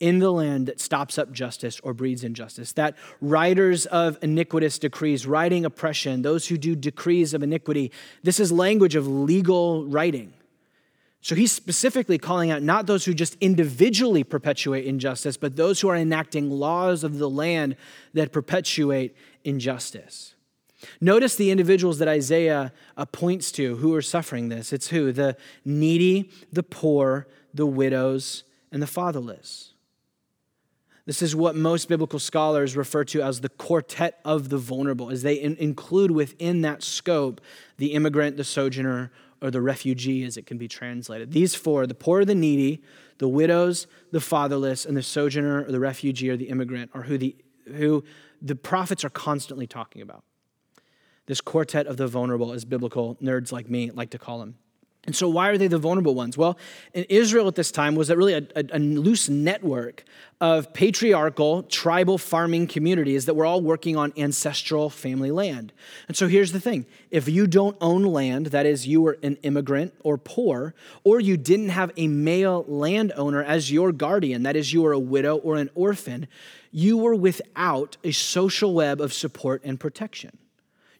in 0.00 0.18
the 0.18 0.30
land 0.30 0.66
that 0.66 0.80
stops 0.80 1.18
up 1.18 1.32
justice 1.32 1.80
or 1.80 1.94
breeds 1.94 2.24
injustice. 2.24 2.72
That 2.72 2.96
writers 3.20 3.86
of 3.86 4.18
iniquitous 4.22 4.78
decrees, 4.78 5.26
writing 5.26 5.64
oppression, 5.64 6.22
those 6.22 6.48
who 6.48 6.58
do 6.58 6.74
decrees 6.74 7.34
of 7.34 7.42
iniquity, 7.42 7.92
this 8.22 8.40
is 8.40 8.50
language 8.50 8.96
of 8.96 9.06
legal 9.06 9.86
writing. 9.86 10.32
So 11.20 11.34
he's 11.34 11.52
specifically 11.52 12.18
calling 12.18 12.50
out 12.50 12.62
not 12.62 12.86
those 12.86 13.06
who 13.06 13.14
just 13.14 13.36
individually 13.40 14.24
perpetuate 14.24 14.84
injustice, 14.84 15.38
but 15.38 15.56
those 15.56 15.80
who 15.80 15.88
are 15.88 15.96
enacting 15.96 16.50
laws 16.50 17.02
of 17.02 17.18
the 17.18 17.30
land 17.30 17.76
that 18.12 18.30
perpetuate 18.30 19.16
injustice. 19.42 20.34
Notice 21.00 21.34
the 21.36 21.50
individuals 21.50 21.98
that 21.98 22.08
Isaiah 22.08 22.72
points 23.12 23.50
to 23.52 23.76
who 23.76 23.94
are 23.94 24.02
suffering 24.02 24.50
this. 24.50 24.72
It's 24.72 24.88
who? 24.88 25.12
The 25.12 25.36
needy, 25.64 26.30
the 26.52 26.62
poor, 26.62 27.26
the 27.54 27.64
widows, 27.64 28.44
and 28.70 28.82
the 28.82 28.86
fatherless. 28.86 29.73
This 31.06 31.20
is 31.20 31.36
what 31.36 31.54
most 31.54 31.88
biblical 31.88 32.18
scholars 32.18 32.76
refer 32.76 33.04
to 33.04 33.20
as 33.20 33.40
the 33.40 33.50
quartet 33.50 34.20
of 34.24 34.48
the 34.48 34.56
vulnerable, 34.56 35.10
as 35.10 35.22
they 35.22 35.34
in- 35.34 35.56
include 35.56 36.10
within 36.10 36.62
that 36.62 36.82
scope 36.82 37.42
the 37.76 37.92
immigrant, 37.92 38.36
the 38.36 38.44
sojourner, 38.44 39.12
or 39.42 39.50
the 39.50 39.60
refugee, 39.60 40.24
as 40.24 40.38
it 40.38 40.46
can 40.46 40.56
be 40.56 40.68
translated. 40.68 41.32
These 41.32 41.54
four 41.54 41.86
the 41.86 41.94
poor, 41.94 42.24
the 42.24 42.34
needy, 42.34 42.82
the 43.18 43.28
widows, 43.28 43.86
the 44.10 44.20
fatherless, 44.20 44.86
and 44.86 44.96
the 44.96 45.02
sojourner, 45.02 45.64
or 45.64 45.70
the 45.70 45.80
refugee, 45.80 46.30
or 46.30 46.36
the 46.38 46.48
immigrant, 46.48 46.90
are 46.94 47.02
who 47.02 47.18
the, 47.18 47.36
who 47.66 48.02
the 48.40 48.56
prophets 48.56 49.04
are 49.04 49.10
constantly 49.10 49.66
talking 49.66 50.00
about. 50.00 50.24
This 51.26 51.42
quartet 51.42 51.86
of 51.86 51.98
the 51.98 52.06
vulnerable, 52.06 52.52
as 52.52 52.64
biblical 52.64 53.16
nerds 53.16 53.52
like 53.52 53.68
me 53.68 53.90
like 53.90 54.10
to 54.10 54.18
call 54.18 54.38
them. 54.38 54.56
And 55.06 55.14
so, 55.14 55.28
why 55.28 55.48
are 55.48 55.58
they 55.58 55.66
the 55.66 55.78
vulnerable 55.78 56.14
ones? 56.14 56.38
Well, 56.38 56.56
in 56.94 57.04
Israel 57.10 57.46
at 57.46 57.56
this 57.56 57.70
time 57.70 57.94
was 57.94 58.08
really 58.08 58.32
a, 58.32 58.42
a, 58.56 58.64
a, 58.72 58.78
loose 58.78 59.28
network 59.28 60.02
of 60.40 60.72
patriarchal 60.72 61.64
tribal 61.64 62.16
farming 62.16 62.68
communities 62.68 63.26
that 63.26 63.34
were 63.34 63.44
all 63.44 63.60
working 63.60 63.96
on 63.96 64.14
ancestral 64.16 64.88
family 64.88 65.30
land. 65.30 65.74
And 66.08 66.16
so, 66.16 66.26
here's 66.26 66.52
the 66.52 66.60
thing 66.60 66.86
if 67.10 67.28
you 67.28 67.46
don't 67.46 67.76
own 67.82 68.04
land, 68.04 68.46
that 68.46 68.64
is, 68.64 68.86
you 68.86 69.02
were 69.02 69.18
an 69.22 69.36
immigrant 69.42 69.92
or 70.02 70.16
poor, 70.16 70.74
or 71.04 71.20
you 71.20 71.36
didn't 71.36 71.68
have 71.68 71.90
a 71.98 72.08
male 72.08 72.64
landowner 72.66 73.42
as 73.42 73.70
your 73.70 73.92
guardian, 73.92 74.42
that 74.44 74.56
is, 74.56 74.72
you 74.72 74.82
were 74.82 74.92
a 74.92 74.98
widow 74.98 75.36
or 75.36 75.56
an 75.56 75.68
orphan, 75.74 76.28
you 76.70 76.96
were 76.96 77.14
without 77.14 77.98
a 78.02 78.10
social 78.10 78.72
web 78.72 79.02
of 79.02 79.12
support 79.12 79.60
and 79.64 79.78
protection. 79.78 80.38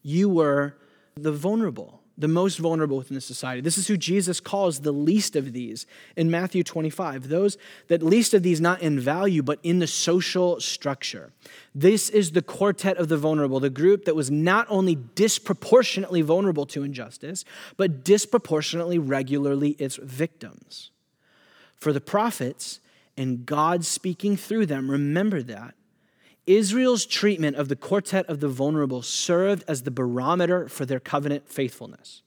You 0.03 0.29
were 0.29 0.75
the 1.15 1.31
vulnerable 1.31 2.03
the 2.17 2.27
most 2.27 2.59
vulnerable 2.59 2.97
within 2.97 3.15
the 3.15 3.21
society. 3.21 3.61
This 3.61 3.77
is 3.77 3.87
who 3.87 3.97
Jesus 3.97 4.39
calls 4.39 4.79
the 4.79 4.91
least 4.91 5.35
of 5.35 5.51
these 5.51 5.85
in 6.15 6.31
Matthew 6.31 6.63
25. 6.63 7.27
Those 7.27 7.57
that 7.87 8.01
least 8.01 8.33
of 8.33 8.43
these, 8.43 8.61
not 8.61 8.81
in 8.81 8.99
value, 8.99 9.43
but 9.43 9.59
in 9.63 9.79
the 9.79 9.87
social 9.87 10.59
structure. 10.61 11.31
This 11.73 12.09
is 12.09 12.31
the 12.31 12.41
quartet 12.41 12.97
of 12.97 13.09
the 13.09 13.17
vulnerable, 13.17 13.59
the 13.59 13.69
group 13.69 14.05
that 14.05 14.15
was 14.15 14.31
not 14.31 14.65
only 14.69 14.95
disproportionately 14.95 16.21
vulnerable 16.21 16.65
to 16.67 16.83
injustice, 16.83 17.43
but 17.75 18.03
disproportionately 18.03 18.97
regularly 18.97 19.71
its 19.71 19.97
victims. 19.97 20.91
For 21.75 21.91
the 21.91 22.01
prophets 22.01 22.79
and 23.17 23.45
God 23.45 23.83
speaking 23.83 24.37
through 24.37 24.67
them, 24.67 24.89
remember 24.89 25.43
that 25.43 25.75
Israel's 26.47 27.05
treatment 27.05 27.55
of 27.55 27.69
the 27.69 27.75
quartet 27.75 28.27
of 28.27 28.39
the 28.39 28.47
vulnerable 28.47 29.01
served 29.01 29.63
as 29.67 29.83
the 29.83 29.91
barometer 29.91 30.67
for 30.67 30.85
their 30.85 30.99
covenant 30.99 31.47
faithfulness. 31.47 32.21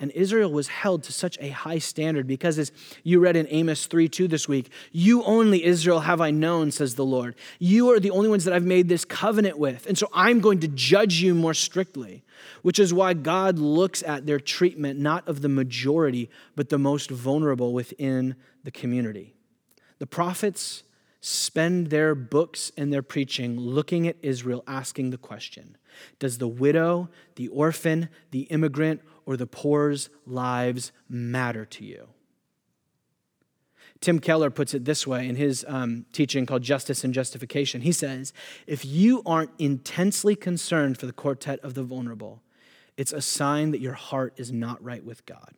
And 0.00 0.12
Israel 0.12 0.52
was 0.52 0.68
held 0.68 1.02
to 1.04 1.12
such 1.12 1.36
a 1.40 1.48
high 1.48 1.78
standard 1.78 2.28
because, 2.28 2.56
as 2.56 2.70
you 3.02 3.18
read 3.18 3.34
in 3.34 3.48
Amos 3.50 3.86
3 3.86 4.08
2 4.08 4.28
this 4.28 4.46
week, 4.46 4.70
you 4.92 5.24
only, 5.24 5.64
Israel, 5.64 6.00
have 6.00 6.20
I 6.20 6.30
known, 6.30 6.70
says 6.70 6.94
the 6.94 7.04
Lord. 7.04 7.34
You 7.58 7.90
are 7.90 7.98
the 7.98 8.12
only 8.12 8.28
ones 8.28 8.44
that 8.44 8.54
I've 8.54 8.64
made 8.64 8.88
this 8.88 9.04
covenant 9.04 9.58
with. 9.58 9.86
And 9.86 9.98
so 9.98 10.08
I'm 10.14 10.38
going 10.38 10.60
to 10.60 10.68
judge 10.68 11.14
you 11.14 11.34
more 11.34 11.54
strictly, 11.54 12.22
which 12.62 12.78
is 12.78 12.94
why 12.94 13.12
God 13.12 13.58
looks 13.58 14.04
at 14.04 14.24
their 14.24 14.38
treatment 14.38 15.00
not 15.00 15.26
of 15.26 15.42
the 15.42 15.48
majority, 15.48 16.30
but 16.54 16.68
the 16.68 16.78
most 16.78 17.10
vulnerable 17.10 17.72
within 17.72 18.36
the 18.62 18.70
community. 18.70 19.34
The 19.98 20.06
prophets 20.06 20.84
spend 21.20 21.88
their 21.88 22.14
books 22.14 22.70
and 22.76 22.92
their 22.92 23.02
preaching 23.02 23.58
looking 23.58 24.06
at 24.06 24.16
Israel, 24.22 24.62
asking 24.66 25.10
the 25.10 25.18
question 25.18 25.76
Does 26.18 26.38
the 26.38 26.48
widow, 26.48 27.08
the 27.36 27.48
orphan, 27.48 28.08
the 28.30 28.42
immigrant, 28.42 29.00
or 29.26 29.36
the 29.36 29.46
poor's 29.46 30.10
lives 30.26 30.92
matter 31.08 31.64
to 31.64 31.84
you? 31.84 32.08
Tim 34.00 34.20
Keller 34.20 34.50
puts 34.50 34.74
it 34.74 34.84
this 34.84 35.06
way 35.06 35.28
in 35.28 35.34
his 35.34 35.64
um, 35.68 36.06
teaching 36.12 36.46
called 36.46 36.62
Justice 36.62 37.02
and 37.02 37.12
Justification. 37.12 37.80
He 37.80 37.90
says, 37.90 38.32
If 38.66 38.84
you 38.84 39.22
aren't 39.26 39.50
intensely 39.58 40.36
concerned 40.36 40.98
for 40.98 41.06
the 41.06 41.12
quartet 41.12 41.58
of 41.60 41.74
the 41.74 41.82
vulnerable, 41.82 42.42
it's 42.96 43.12
a 43.12 43.20
sign 43.20 43.72
that 43.72 43.80
your 43.80 43.94
heart 43.94 44.34
is 44.36 44.52
not 44.52 44.82
right 44.82 45.04
with 45.04 45.26
God. 45.26 45.54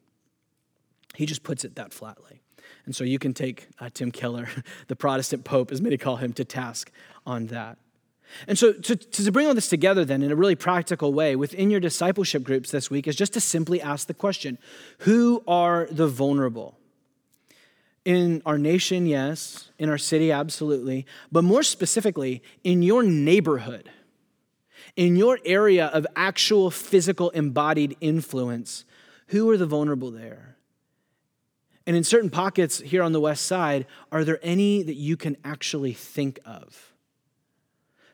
He 1.17 1.27
just 1.27 1.43
puts 1.43 1.65
it 1.65 1.75
that 1.75 1.93
flatly. 1.93 2.41
And 2.87 2.95
so 2.95 3.05
you 3.05 3.19
can 3.19 3.35
take 3.35 3.69
uh, 3.79 3.91
Tim 3.93 4.11
Keller, 4.11 4.49
the 4.89 4.97
Protestant 4.97 5.45
Pope, 5.45 5.71
as 5.73 5.81
many 5.81 5.97
call 5.97 6.17
him, 6.17 6.33
to 6.35 6.45
task 6.45 6.91
on 7.27 7.47
that. 7.49 7.79
And 8.47 8.59
so 8.59 8.73
to, 8.73 8.97
to 8.97 9.33
bring 9.33 9.47
all 9.47 9.55
this 9.55 9.69
together, 9.69 10.05
then, 10.05 10.23
in 10.23 10.31
a 10.31 10.37
really 10.37 10.55
practical 10.55 11.13
way, 11.13 11.37
within 11.37 11.71
your 11.71 11.81
discipleship 11.81 12.45
groups 12.45 12.71
this 12.71 12.91
week, 12.91 13.07
is 13.09 13.17
just 13.17 13.33
to 13.33 13.41
simply 13.41 13.81
ask 13.81 14.07
the 14.07 14.15
question 14.15 14.59
Who 14.99 15.43
are 15.47 15.89
the 15.91 16.07
vulnerable? 16.07 16.79
In 18.05 18.43
our 18.47 18.57
nation, 18.57 19.07
yes. 19.07 19.71
In 19.79 19.89
our 19.89 19.99
city, 19.99 20.33
absolutely. 20.33 21.07
But 21.31 21.45
more 21.45 21.63
specifically, 21.63 22.43
in 22.65 22.83
your 22.83 23.03
neighborhood, 23.03 23.91
in 24.97 25.17
your 25.17 25.39
area 25.45 25.87
of 25.87 26.07
actual 26.17 26.71
physical 26.71 27.31
embodied 27.31 27.97
influence, 28.01 28.85
who 29.29 29.49
are 29.51 29.57
the 29.57 29.67
vulnerable 29.67 30.11
there? 30.11 30.57
And 31.87 31.97
in 31.97 32.05
certain 32.05 32.31
pockets 32.31 32.79
here 32.81 33.03
on 33.03 33.13
the 33.13 33.21
west 33.21 33.47
side, 33.47 33.87
are 34.13 34.25
there 34.25 34.39
any 34.43 34.83
that 34.83 34.95
you 34.95 35.17
can 35.17 35.37
actually 35.45 35.93
think 35.93 36.39
of? 36.45 36.91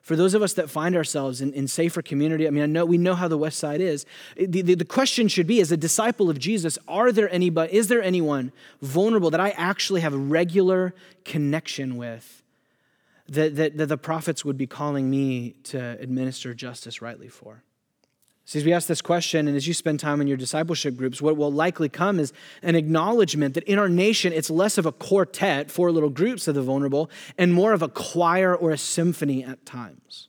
For 0.06 0.14
those 0.14 0.34
of 0.34 0.42
us 0.42 0.52
that 0.52 0.70
find 0.70 0.94
ourselves 0.94 1.40
in, 1.40 1.52
in 1.52 1.66
safer 1.66 2.00
community, 2.00 2.46
I 2.46 2.50
mean, 2.50 2.62
I 2.62 2.66
know 2.66 2.84
we 2.84 2.96
know 2.96 3.16
how 3.16 3.26
the 3.26 3.36
west 3.36 3.58
side 3.58 3.80
is. 3.80 4.06
The, 4.36 4.62
the, 4.62 4.74
the 4.76 4.84
question 4.84 5.26
should 5.26 5.48
be, 5.48 5.60
as 5.60 5.72
a 5.72 5.76
disciple 5.76 6.30
of 6.30 6.38
Jesus, 6.38 6.78
are 6.86 7.10
there 7.10 7.28
anybody, 7.34 7.74
is 7.74 7.88
there 7.88 8.00
anyone 8.00 8.52
vulnerable 8.80 9.30
that 9.30 9.40
I 9.40 9.50
actually 9.50 10.02
have 10.02 10.14
a 10.14 10.18
regular 10.18 10.94
connection 11.24 11.96
with 11.96 12.44
that, 13.28 13.56
that, 13.56 13.76
that 13.78 13.86
the 13.86 13.98
prophets 13.98 14.44
would 14.44 14.56
be 14.56 14.68
calling 14.68 15.10
me 15.10 15.56
to 15.64 15.98
administer 15.98 16.54
justice 16.54 17.02
rightly 17.02 17.26
for? 17.26 17.64
As 18.54 18.64
we 18.64 18.72
ask 18.72 18.86
this 18.86 19.02
question, 19.02 19.48
and 19.48 19.56
as 19.56 19.66
you 19.66 19.74
spend 19.74 19.98
time 19.98 20.20
in 20.20 20.28
your 20.28 20.36
discipleship 20.36 20.96
groups, 20.96 21.20
what 21.20 21.36
will 21.36 21.50
likely 21.50 21.88
come 21.88 22.20
is 22.20 22.32
an 22.62 22.76
acknowledgement 22.76 23.54
that 23.54 23.64
in 23.64 23.78
our 23.78 23.88
nation, 23.88 24.32
it's 24.32 24.48
less 24.48 24.78
of 24.78 24.86
a 24.86 24.92
quartet, 24.92 25.70
four 25.70 25.90
little 25.90 26.10
groups 26.10 26.46
of 26.46 26.54
the 26.54 26.62
vulnerable, 26.62 27.10
and 27.36 27.52
more 27.52 27.72
of 27.72 27.82
a 27.82 27.88
choir 27.88 28.54
or 28.54 28.70
a 28.70 28.78
symphony 28.78 29.42
at 29.42 29.66
times. 29.66 30.28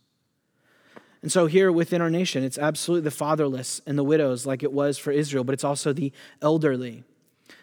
And 1.22 1.32
so, 1.32 1.46
here 1.46 1.72
within 1.72 2.02
our 2.02 2.10
nation, 2.10 2.44
it's 2.44 2.58
absolutely 2.58 3.04
the 3.04 3.12
fatherless 3.12 3.82
and 3.86 3.98
the 3.98 4.04
widows, 4.04 4.46
like 4.46 4.64
it 4.64 4.74
was 4.74 4.98
for 4.98 5.12
Israel, 5.12 5.44
but 5.44 5.54
it's 5.54 5.64
also 5.64 5.94
the 5.94 6.12
elderly, 6.42 7.04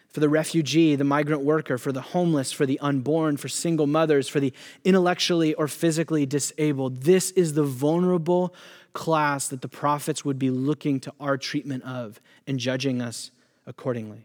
for 0.08 0.20
the 0.20 0.28
refugee, 0.28 0.94
the 0.94 1.04
migrant 1.04 1.42
worker, 1.42 1.78
for 1.78 1.90
the 1.90 2.00
homeless, 2.00 2.52
for 2.52 2.64
the 2.64 2.78
unborn, 2.80 3.36
for 3.36 3.48
single 3.48 3.86
mothers, 3.88 4.28
for 4.28 4.38
the 4.38 4.52
intellectually 4.84 5.54
or 5.54 5.66
physically 5.66 6.26
disabled. 6.26 7.02
This 7.02 7.32
is 7.32 7.54
the 7.54 7.64
vulnerable 7.64 8.54
class 8.94 9.48
that 9.48 9.60
the 9.60 9.68
prophets 9.68 10.24
would 10.24 10.38
be 10.38 10.50
looking 10.50 10.98
to 11.00 11.12
our 11.20 11.36
treatment 11.36 11.82
of 11.84 12.20
and 12.46 12.58
judging 12.58 13.02
us 13.02 13.30
accordingly. 13.66 14.24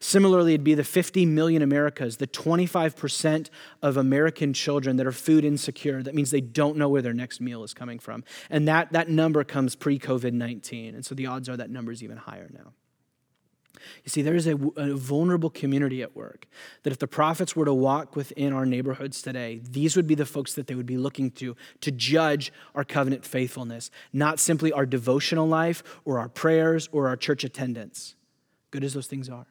Similarly, 0.00 0.54
it'd 0.54 0.64
be 0.64 0.74
the 0.74 0.84
50 0.84 1.24
million 1.26 1.62
Americas, 1.62 2.18
the 2.18 2.26
25% 2.26 3.48
of 3.82 3.96
American 3.96 4.52
children 4.52 4.96
that 4.96 5.06
are 5.06 5.12
food 5.12 5.44
insecure. 5.44 6.02
That 6.02 6.14
means 6.14 6.30
they 6.30 6.40
don't 6.40 6.76
know 6.76 6.88
where 6.88 7.02
their 7.02 7.14
next 7.14 7.40
meal 7.40 7.64
is 7.64 7.74
coming 7.74 7.98
from. 7.98 8.24
And 8.50 8.68
that, 8.68 8.92
that 8.92 9.08
number 9.08 9.44
comes 9.44 9.76
pre 9.76 9.98
COVID 9.98 10.32
19. 10.32 10.94
And 10.94 11.04
so 11.04 11.14
the 11.14 11.26
odds 11.26 11.48
are 11.48 11.56
that 11.56 11.70
number 11.70 11.92
is 11.92 12.02
even 12.02 12.16
higher 12.16 12.50
now. 12.52 12.72
You 14.04 14.10
see, 14.10 14.22
there 14.22 14.34
is 14.34 14.46
a, 14.46 14.56
a, 14.76 14.94
vulnerable 14.94 15.50
community 15.50 16.02
at 16.02 16.16
work 16.16 16.46
that 16.82 16.92
if 16.92 16.98
the 16.98 17.06
prophets 17.06 17.54
were 17.54 17.64
to 17.64 17.74
walk 17.74 18.16
within 18.16 18.52
our 18.52 18.66
neighborhoods 18.66 19.22
today, 19.22 19.60
these 19.62 19.94
would 19.96 20.06
be 20.06 20.14
the 20.14 20.26
folks 20.26 20.54
that 20.54 20.66
they 20.66 20.74
would 20.74 20.86
be 20.86 20.96
looking 20.96 21.30
to 21.32 21.56
to 21.80 21.90
judge 21.90 22.52
our 22.74 22.84
covenant 22.84 23.24
faithfulness, 23.24 23.90
not 24.12 24.40
simply 24.40 24.72
our 24.72 24.86
devotional 24.86 25.46
life 25.46 25.82
or 26.04 26.18
our 26.18 26.28
prayers 26.28 26.88
or 26.92 27.08
our 27.08 27.16
church 27.16 27.44
attendance. 27.44 28.14
Good 28.70 28.84
as 28.84 28.94
those 28.94 29.06
things 29.06 29.28
are, 29.28 29.46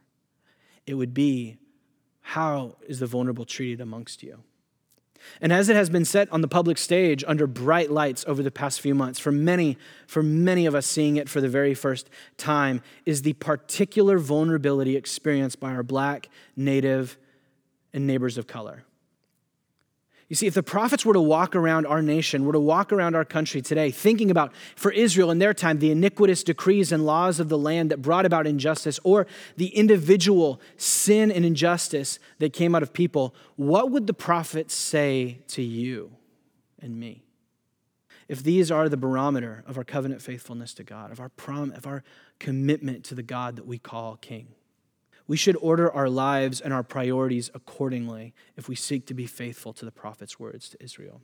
it 0.85 0.95
would 0.95 1.13
be 1.13 1.57
how 2.21 2.75
is 2.87 2.99
the 2.99 3.07
vulnerable 3.07 3.45
treated 3.45 3.79
amongst 3.79 4.21
you? 4.23 4.43
And 5.41 5.53
as 5.53 5.69
it 5.69 5.75
has 5.75 5.89
been 5.89 6.05
set 6.05 6.31
on 6.31 6.41
the 6.41 6.47
public 6.47 6.77
stage 6.77 7.23
under 7.27 7.47
bright 7.47 7.91
lights 7.91 8.23
over 8.27 8.43
the 8.43 8.51
past 8.51 8.81
few 8.81 8.95
months, 8.95 9.19
for 9.19 9.31
many, 9.31 9.77
for 10.07 10.23
many 10.23 10.65
of 10.65 10.75
us 10.75 10.85
seeing 10.85 11.17
it 11.17 11.29
for 11.29 11.41
the 11.41 11.49
very 11.49 11.73
first 11.73 12.09
time, 12.37 12.81
is 13.05 13.21
the 13.21 13.33
particular 13.33 14.17
vulnerability 14.17 14.95
experienced 14.95 15.59
by 15.59 15.71
our 15.71 15.83
black, 15.83 16.29
native, 16.55 17.17
and 17.93 18.05
neighbors 18.05 18.37
of 18.37 18.47
color. 18.47 18.83
You 20.29 20.35
see, 20.35 20.47
if 20.47 20.53
the 20.53 20.63
prophets 20.63 21.05
were 21.05 21.13
to 21.13 21.21
walk 21.21 21.55
around 21.55 21.85
our 21.85 22.01
nation, 22.01 22.45
were 22.45 22.53
to 22.53 22.59
walk 22.59 22.91
around 22.91 23.15
our 23.15 23.23
country 23.23 23.61
today, 23.61 23.91
thinking 23.91 24.29
about, 24.29 24.51
for 24.75 24.91
Israel 24.91 25.31
in 25.31 25.39
their 25.39 25.53
time, 25.53 25.79
the 25.79 25.89
iniquitous 25.89 26.43
decrees 26.43 26.91
and 26.91 27.05
laws 27.05 27.39
of 27.39 27.47
the 27.47 27.57
land 27.57 27.91
that 27.91 28.01
brought 28.01 28.25
about 28.25 28.45
injustice, 28.45 28.99
or 29.05 29.25
the 29.55 29.67
individual 29.67 30.59
sin 30.75 31.31
and 31.31 31.45
injustice 31.45 32.19
that 32.39 32.51
came 32.51 32.75
out 32.75 32.83
of 32.83 32.91
people, 32.91 33.33
what 33.55 33.89
would 33.89 34.05
the 34.05 34.13
prophets 34.13 34.73
say 34.73 35.39
to 35.47 35.61
you 35.61 36.11
and 36.81 36.99
me? 36.99 37.23
If 38.27 38.43
these 38.43 38.69
are 38.69 38.89
the 38.89 38.97
barometer 38.97 39.63
of 39.65 39.77
our 39.77 39.85
covenant 39.85 40.21
faithfulness 40.21 40.73
to 40.73 40.83
God, 40.83 41.09
of 41.09 41.21
our 41.21 41.29
prom, 41.29 41.71
of 41.71 41.87
our 41.87 42.03
commitment 42.37 43.05
to 43.05 43.15
the 43.15 43.23
God 43.23 43.55
that 43.55 43.65
we 43.65 43.77
call 43.77 44.17
King 44.17 44.49
we 45.27 45.37
should 45.37 45.57
order 45.57 45.91
our 45.91 46.09
lives 46.09 46.61
and 46.61 46.73
our 46.73 46.83
priorities 46.83 47.51
accordingly 47.53 48.33
if 48.55 48.69
we 48.69 48.75
seek 48.75 49.05
to 49.07 49.13
be 49.13 49.27
faithful 49.27 49.73
to 49.73 49.85
the 49.85 49.91
prophet's 49.91 50.39
words 50.39 50.69
to 50.69 50.83
Israel. 50.83 51.21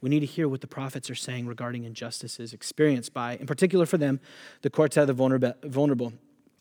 We 0.00 0.08
need 0.08 0.20
to 0.20 0.26
hear 0.26 0.48
what 0.48 0.62
the 0.62 0.66
prophets 0.66 1.10
are 1.10 1.14
saying 1.14 1.46
regarding 1.46 1.84
injustices 1.84 2.54
experienced 2.54 3.12
by, 3.12 3.36
in 3.36 3.46
particular 3.46 3.84
for 3.84 3.98
them, 3.98 4.18
the 4.62 4.70
quartet 4.70 5.08
of 5.08 5.16
the 5.16 5.56
vulnerable. 5.62 6.12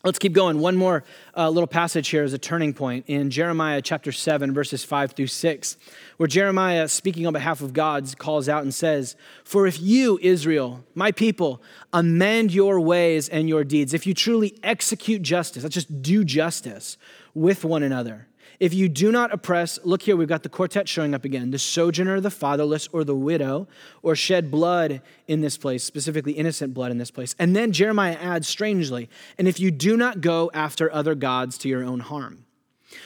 Let's 0.06 0.20
keep 0.20 0.34
going. 0.34 0.60
One 0.60 0.76
more 0.76 1.06
uh, 1.38 1.50
little 1.50 1.66
passage 1.66 2.10
here 2.10 2.26
is 2.26 2.34
a 2.34 2.38
turning 2.38 2.74
point 2.74 3.06
in 3.08 3.30
Jeremiah 3.30 3.82
chapter 3.82 4.12
7, 4.12 4.54
verses 4.54 4.84
5 4.84 5.14
through 5.14 5.28
6, 5.28 5.78
where 6.18 6.28
Jeremiah, 6.28 6.90
speaking 6.90 7.26
on 7.26 7.32
behalf 7.32 7.62
of 7.62 7.72
God, 7.72 8.18
calls 8.18 8.50
out 8.50 8.64
and 8.64 8.74
says, 8.74 9.16
For 9.46 9.66
if 9.66 9.80
you, 9.80 10.20
Israel, 10.22 10.84
my 10.94 11.14
people, 11.14 11.62
amend 11.94 12.54
your 12.54 12.82
ways 12.82 13.30
and 13.30 13.48
your 13.48 13.64
deeds, 13.64 13.94
if 13.94 14.06
you 14.06 14.14
truly 14.14 14.60
execute 14.62 15.22
justice, 15.22 15.64
let's 15.64 15.74
just 15.74 16.02
do 16.02 16.26
justice 16.26 16.98
with 17.34 17.64
one 17.64 17.82
another, 17.82 18.28
if 18.60 18.74
you 18.74 18.90
do 18.90 19.12
not 19.12 19.34
oppress, 19.34 19.80
look 19.84 20.04
here, 20.04 20.16
we've 20.16 20.28
got 20.28 20.44
the 20.44 20.50
quartet 20.50 20.88
showing 20.88 21.14
up 21.14 21.26
again 21.26 21.52
the 21.52 21.60
sojourner, 21.60 22.20
the 22.20 22.30
fatherless, 22.30 22.88
or 22.94 23.04
the 23.04 23.16
widow, 23.16 23.68
or 24.02 24.16
shed 24.16 24.52
blood 24.52 25.02
in 25.28 25.42
this 25.42 25.58
place, 25.58 25.84
specifically 25.84 26.34
innocent 26.34 26.74
blood 26.74 26.92
in 26.92 26.98
this 26.98 27.12
place. 27.12 27.36
And 27.40 27.56
then 27.56 27.72
Jeremiah 27.72 28.18
adds 28.20 28.48
strangely, 28.48 29.10
and 29.38 29.48
if 29.48 29.60
you 29.60 29.72
do 29.72 29.98
not 29.98 30.22
go 30.22 30.52
after 30.54 30.92
other 30.94 31.16
gods 31.16 31.58
to 31.60 31.70
your 31.70 31.84
own 31.84 32.00
harm. 32.00 32.46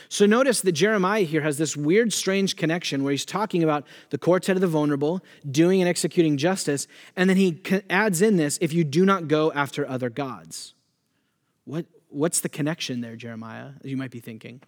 So 0.09 0.25
notice 0.25 0.61
that 0.61 0.73
Jeremiah 0.73 1.23
here 1.23 1.41
has 1.41 1.57
this 1.57 1.77
weird, 1.77 2.13
strange 2.13 2.55
connection 2.55 3.03
where 3.03 3.11
he's 3.11 3.25
talking 3.25 3.63
about 3.63 3.85
the 4.09 4.17
quartet 4.17 4.55
of 4.55 4.61
the 4.61 4.67
vulnerable, 4.67 5.23
doing 5.49 5.81
and 5.81 5.89
executing 5.89 6.37
justice, 6.37 6.87
and 7.15 7.29
then 7.29 7.37
he 7.37 7.61
adds 7.89 8.21
in 8.21 8.37
this 8.37 8.57
if 8.61 8.73
you 8.73 8.83
do 8.83 9.05
not 9.05 9.27
go 9.27 9.51
after 9.53 9.87
other 9.87 10.09
gods. 10.09 10.73
What, 11.65 11.85
what's 12.09 12.39
the 12.41 12.49
connection 12.49 13.01
there, 13.01 13.15
Jeremiah, 13.15 13.71
you 13.83 13.97
might 13.97 14.11
be 14.11 14.19
thinking? 14.19 14.61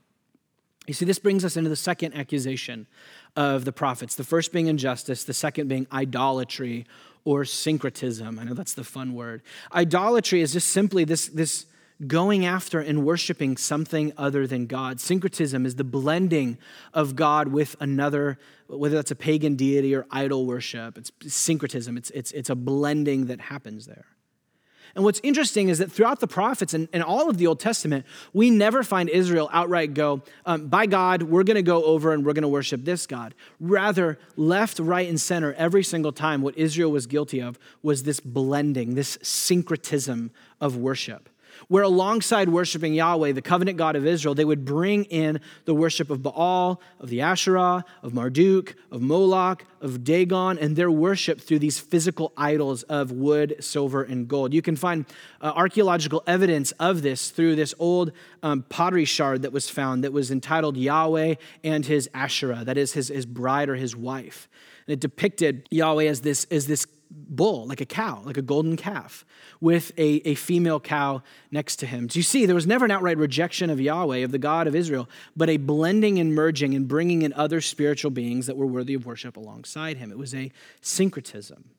You 0.90 0.96
see, 0.96 1.06
this 1.06 1.20
brings 1.20 1.46
us 1.46 1.56
into 1.56 1.70
the 1.70 1.76
second 1.76 2.16
accusation 2.16 2.88
of 3.36 3.64
the 3.64 3.72
prophets 3.72 4.16
the 4.16 4.24
first 4.24 4.52
being 4.52 4.66
injustice, 4.66 5.24
the 5.24 5.36
second 5.36 5.68
being 5.68 5.86
idolatry 5.92 6.88
or 7.26 7.46
syncretism. 7.46 8.40
I 8.40 8.44
know 8.44 8.56
that's 8.56 8.74
the 8.74 8.84
fun 8.84 9.14
word. 9.14 9.44
Idolatry 9.72 10.42
is 10.42 10.52
just 10.52 10.70
simply 10.70 11.04
this, 11.04 11.28
this 11.28 11.68
going 12.08 12.44
after 12.44 12.80
and 12.80 13.06
worshiping 13.06 13.56
something 13.56 14.14
other 14.18 14.48
than 14.48 14.66
God. 14.66 15.00
Syncretism 15.00 15.64
is 15.64 15.76
the 15.76 15.84
blending 15.84 16.58
of 16.92 17.16
God 17.16 17.50
with 17.50 17.76
another, 17.80 18.40
whether 18.66 18.96
that's 18.96 19.12
a 19.12 19.16
pagan 19.16 19.56
deity 19.56 19.94
or 19.94 20.08
idol 20.10 20.48
worship. 20.48 20.98
It's 20.98 21.12
syncretism, 21.28 21.98
it's, 21.98 22.10
it's, 22.10 22.32
it's 22.32 22.50
a 22.50 22.56
blending 22.56 23.28
that 23.28 23.42
happens 23.42 23.86
there. 23.86 24.08
And 24.96 25.04
what's 25.04 25.20
interesting 25.24 25.70
is 25.70 25.78
that 25.80 25.92
throughout 25.92 26.20
the 26.20 26.28
prophets 26.28 26.74
and, 26.74 26.88
and 26.94 27.04
all 27.04 27.30
of 27.30 27.38
the 27.38 27.48
Old 27.48 27.60
Testament, 27.60 28.06
we 28.34 28.50
never 28.50 28.84
find 28.84 29.10
Israel 29.10 29.50
outright 29.52 29.94
go, 29.94 30.22
um, 30.46 30.68
by 30.68 30.86
God, 30.86 31.24
we're 31.24 31.44
going 31.44 31.56
to 31.56 31.62
go 31.62 31.84
over 31.84 32.14
and 32.14 32.26
we're 32.26 32.34
going 32.34 32.44
to 32.44 32.48
worship 32.48 32.86
this 32.86 33.08
God. 33.08 33.36
Rather, 33.60 34.18
left, 34.36 34.80
right, 34.80 35.08
and 35.08 35.20
center, 35.20 35.54
every 35.54 35.84
single 35.84 36.12
time, 36.12 36.42
what 36.42 36.58
Israel 36.58 36.92
was 36.92 37.08
guilty 37.08 37.42
of 37.42 37.60
was 37.82 38.04
this 38.04 38.20
blending, 38.20 38.96
this 38.96 39.18
syncretism 39.22 40.32
of 40.60 40.76
worship 40.78 41.30
where 41.68 41.84
alongside 41.84 42.50
worshiping 42.50 42.94
Yahweh, 42.94 43.34
the 43.34 43.42
covenant 43.42 43.78
God 43.78 43.96
of 43.96 44.06
Israel, 44.06 44.36
they 44.36 44.46
would 44.46 44.66
bring 44.66 45.04
in 45.06 45.40
the 45.66 45.74
worship 45.74 46.10
of 46.10 46.24
Baal, 46.24 46.82
of 47.00 47.10
the 47.10 47.22
Asherah, 47.22 47.84
of 48.02 48.14
Marduk, 48.14 48.76
of 48.92 49.02
Moloch, 49.02 49.66
of 49.82 50.04
Dagon, 50.04 50.58
and 50.58 50.76
their 50.76 50.92
worship 50.92 51.40
through 51.40 51.60
these 51.60 51.80
physical 51.80 52.34
idols 52.38 52.84
of 52.84 53.12
wood, 53.12 53.56
silver, 53.60 54.04
and 54.04 54.28
gold. 54.28 54.54
You 54.54 54.62
can 54.62 54.76
find 54.76 55.06
uh, 55.42 55.54
archaeological 55.56 56.24
evidence 56.28 56.72
of 56.74 57.02
this 57.02 57.30
through 57.30 57.56
this 57.56 57.74
old 57.80 58.12
um, 58.44 58.64
pottery 58.70 59.06
shard 59.06 59.42
that 59.44 59.52
was 59.52 59.70
found 59.70 60.04
that 60.04 60.14
was 60.14 60.32
entitled 60.32 60.78
Yahweh 60.78 61.36
and 61.64 61.86
his 61.86 62.10
Asherah, 62.14 62.64
that 62.66 62.78
is, 62.78 62.94
his, 62.94 63.10
his 63.10 63.26
bride 63.26 63.70
or 63.70 63.76
his 63.76 63.96
wife. 63.96 64.50
And 64.88 64.94
it 64.94 65.00
depicted 65.00 65.68
Yahweh 65.72 66.06
as 66.06 66.22
this, 66.22 66.46
as 66.46 66.68
this 66.68 66.86
bull, 67.12 67.66
like 67.66 67.82
a 67.82 67.86
cow, 67.86 68.22
like 68.24 68.38
a 68.38 68.42
golden 68.42 68.78
calf, 68.78 69.26
with 69.60 69.92
a, 69.98 70.22
a 70.28 70.36
female 70.36 70.80
cow 70.80 71.22
next 71.52 71.78
to 71.78 71.86
him. 71.86 72.08
Do 72.08 72.20
you 72.20 72.24
see, 72.24 72.46
there 72.46 72.56
was 72.56 72.68
never 72.68 72.86
an 72.86 72.92
outright 72.92 73.18
rejection 73.18 73.70
of 73.70 73.82
Yahweh, 73.82 74.18
of 74.18 74.32
the 74.32 74.38
God 74.38 74.68
of 74.68 74.76
Israel, 74.76 75.10
but 75.36 75.50
a 75.50 75.58
blending 75.58 76.20
and 76.20 76.36
merging 76.36 76.76
and 76.76 76.88
bringing 76.88 77.24
in 77.24 77.34
other 77.34 77.62
spiritual 77.62 78.12
beings 78.12 78.46
that 78.46 78.58
were 78.58 78.68
worthy 78.68 78.94
of 78.94 79.06
worship 79.06 79.38
alongside 79.38 79.98
him. 79.98 80.12
It 80.12 80.18
was 80.18 80.36
a 80.36 80.52
syncretism. 80.82 81.72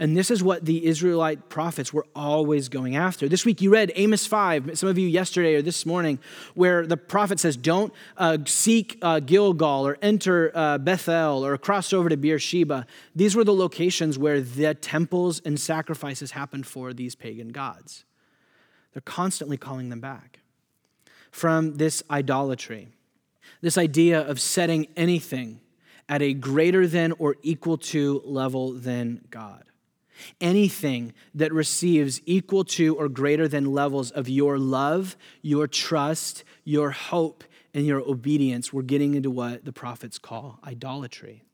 And 0.00 0.16
this 0.16 0.30
is 0.30 0.44
what 0.44 0.64
the 0.64 0.86
Israelite 0.86 1.48
prophets 1.48 1.92
were 1.92 2.06
always 2.14 2.68
going 2.68 2.94
after. 2.94 3.28
This 3.28 3.44
week 3.44 3.60
you 3.60 3.72
read 3.72 3.90
Amos 3.96 4.26
5, 4.26 4.78
some 4.78 4.88
of 4.88 4.96
you 4.96 5.08
yesterday 5.08 5.56
or 5.56 5.62
this 5.62 5.84
morning, 5.84 6.20
where 6.54 6.86
the 6.86 6.96
prophet 6.96 7.40
says, 7.40 7.56
Don't 7.56 7.92
uh, 8.16 8.38
seek 8.46 8.96
uh, 9.02 9.18
Gilgal 9.18 9.84
or 9.86 9.98
enter 10.00 10.52
uh, 10.54 10.78
Bethel 10.78 11.44
or 11.44 11.58
cross 11.58 11.92
over 11.92 12.08
to 12.08 12.16
Beersheba. 12.16 12.86
These 13.16 13.34
were 13.34 13.42
the 13.42 13.54
locations 13.54 14.16
where 14.16 14.40
the 14.40 14.74
temples 14.74 15.40
and 15.44 15.58
sacrifices 15.58 16.30
happened 16.30 16.66
for 16.66 16.92
these 16.92 17.16
pagan 17.16 17.48
gods. 17.48 18.04
They're 18.92 19.02
constantly 19.02 19.56
calling 19.56 19.88
them 19.88 20.00
back 20.00 20.38
from 21.32 21.74
this 21.74 22.04
idolatry, 22.08 22.88
this 23.62 23.76
idea 23.76 24.20
of 24.20 24.40
setting 24.40 24.86
anything 24.96 25.60
at 26.08 26.22
a 26.22 26.34
greater 26.34 26.86
than 26.86 27.12
or 27.18 27.34
equal 27.42 27.78
to 27.78 28.22
level 28.24 28.72
than 28.72 29.24
God. 29.30 29.64
Anything 30.40 31.12
that 31.34 31.52
receives 31.52 32.20
equal 32.26 32.64
to 32.64 32.96
or 32.96 33.08
greater 33.08 33.48
than 33.48 33.72
levels 33.72 34.10
of 34.10 34.28
your 34.28 34.58
love, 34.58 35.16
your 35.42 35.66
trust, 35.66 36.44
your 36.64 36.90
hope, 36.90 37.44
and 37.74 37.86
your 37.86 38.00
obedience, 38.00 38.72
we're 38.72 38.82
getting 38.82 39.14
into 39.14 39.30
what 39.30 39.64
the 39.64 39.72
prophets 39.72 40.18
call 40.18 40.58
idolatry. 40.64 41.44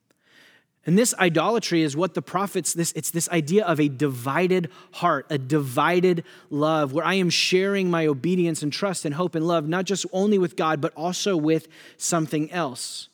And 0.85 0.97
this 0.97 1.15
idolatry 1.15 1.81
is 1.81 1.97
what 1.97 2.13
the 2.13 2.21
prophets, 2.21 2.73
this, 2.73 2.91
it's 2.93 3.09
this 3.09 3.27
idea 3.29 3.65
of 3.65 3.79
a 3.79 3.89
divided 3.89 4.69
heart, 4.93 5.25
a 5.31 5.37
divided 5.37 6.23
love, 6.51 6.93
where 6.93 7.05
I 7.05 7.15
am 7.15 7.31
sharing 7.31 7.89
my 7.89 8.05
obedience 8.05 8.61
and 8.61 8.71
trust 8.71 9.03
and 9.03 9.15
hope 9.15 9.33
and 9.33 9.47
love, 9.47 9.67
not 9.67 9.85
just 9.85 10.05
only 10.13 10.37
with 10.37 10.55
God, 10.55 10.81
but 10.81 10.93
also 10.93 11.35
with 11.35 11.67
something 11.97 12.51
else. 12.51 13.09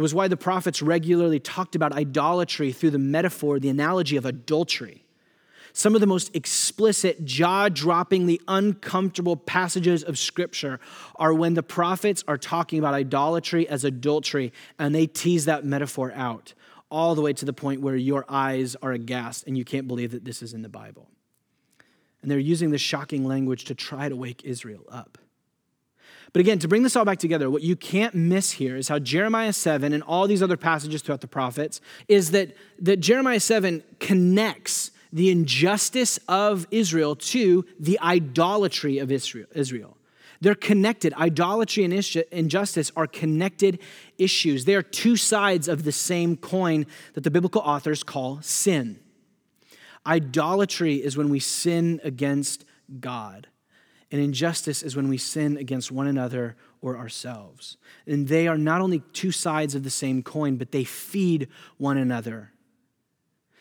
It 0.00 0.02
was 0.02 0.14
why 0.14 0.28
the 0.28 0.36
prophets 0.38 0.80
regularly 0.80 1.38
talked 1.38 1.74
about 1.74 1.92
idolatry 1.92 2.72
through 2.72 2.92
the 2.92 2.98
metaphor, 2.98 3.60
the 3.60 3.68
analogy 3.68 4.16
of 4.16 4.24
adultery. 4.24 5.04
Some 5.74 5.94
of 5.94 6.00
the 6.00 6.06
most 6.06 6.34
explicit, 6.34 7.26
jaw 7.26 7.68
droppingly 7.68 8.38
uncomfortable 8.48 9.36
passages 9.36 10.02
of 10.02 10.18
Scripture 10.18 10.80
are 11.16 11.34
when 11.34 11.52
the 11.52 11.62
prophets 11.62 12.24
are 12.26 12.38
talking 12.38 12.78
about 12.78 12.94
idolatry 12.94 13.68
as 13.68 13.84
adultery 13.84 14.54
and 14.78 14.94
they 14.94 15.06
tease 15.06 15.44
that 15.44 15.66
metaphor 15.66 16.14
out 16.14 16.54
all 16.90 17.14
the 17.14 17.20
way 17.20 17.34
to 17.34 17.44
the 17.44 17.52
point 17.52 17.82
where 17.82 17.94
your 17.94 18.24
eyes 18.26 18.76
are 18.76 18.92
aghast 18.92 19.46
and 19.46 19.58
you 19.58 19.66
can't 19.66 19.86
believe 19.86 20.12
that 20.12 20.24
this 20.24 20.40
is 20.40 20.54
in 20.54 20.62
the 20.62 20.70
Bible. 20.70 21.10
And 22.22 22.30
they're 22.30 22.38
using 22.38 22.70
this 22.70 22.80
shocking 22.80 23.26
language 23.26 23.66
to 23.66 23.74
try 23.74 24.08
to 24.08 24.16
wake 24.16 24.46
Israel 24.46 24.86
up. 24.90 25.18
But 26.32 26.40
again, 26.40 26.58
to 26.60 26.68
bring 26.68 26.82
this 26.82 26.94
all 26.94 27.04
back 27.04 27.18
together, 27.18 27.50
what 27.50 27.62
you 27.62 27.74
can't 27.74 28.14
miss 28.14 28.52
here 28.52 28.76
is 28.76 28.88
how 28.88 28.98
Jeremiah 28.98 29.52
7 29.52 29.92
and 29.92 30.02
all 30.04 30.26
these 30.28 30.42
other 30.42 30.56
passages 30.56 31.02
throughout 31.02 31.20
the 31.20 31.28
prophets 31.28 31.80
is 32.06 32.30
that, 32.30 32.56
that 32.78 32.98
Jeremiah 32.98 33.40
7 33.40 33.82
connects 33.98 34.92
the 35.12 35.30
injustice 35.30 36.18
of 36.28 36.66
Israel 36.70 37.16
to 37.16 37.64
the 37.80 37.98
idolatry 38.00 38.98
of 38.98 39.10
Israel. 39.10 39.96
They're 40.40 40.54
connected. 40.54 41.12
Idolatry 41.14 41.84
and 41.84 41.92
injustice 42.32 42.90
are 42.96 43.06
connected 43.06 43.78
issues. 44.16 44.64
They 44.64 44.74
are 44.74 44.82
two 44.82 45.16
sides 45.16 45.68
of 45.68 45.84
the 45.84 45.92
same 45.92 46.36
coin 46.36 46.86
that 47.14 47.24
the 47.24 47.30
biblical 47.30 47.60
authors 47.60 48.02
call 48.02 48.40
sin. 48.40 49.00
Idolatry 50.06 50.96
is 50.96 51.16
when 51.16 51.28
we 51.28 51.40
sin 51.40 52.00
against 52.02 52.64
God. 53.00 53.48
And 54.10 54.20
injustice 54.20 54.82
is 54.82 54.96
when 54.96 55.08
we 55.08 55.18
sin 55.18 55.56
against 55.56 55.92
one 55.92 56.08
another 56.08 56.56
or 56.80 56.96
ourselves. 56.96 57.76
And 58.06 58.26
they 58.26 58.48
are 58.48 58.58
not 58.58 58.80
only 58.80 59.00
two 59.12 59.30
sides 59.30 59.74
of 59.74 59.84
the 59.84 59.90
same 59.90 60.22
coin, 60.22 60.56
but 60.56 60.72
they 60.72 60.84
feed 60.84 61.48
one 61.76 61.96
another. 61.96 62.52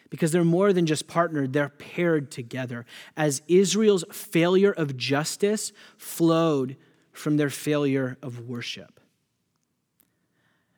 Because 0.10 0.32
they're 0.32 0.44
more 0.44 0.74
than 0.74 0.88
just 0.88 1.08
partnered, 1.08 1.54
they're 1.54 1.70
paired 1.70 2.32
together. 2.32 2.88
As 3.16 3.44
Israel's 3.48 4.04
failure 4.12 4.72
of 4.72 4.98
justice 4.98 5.72
flowed 5.98 6.78
from 7.12 7.38
their 7.38 7.52
failure 7.52 8.18
of 8.24 8.48
worship. 8.48 9.00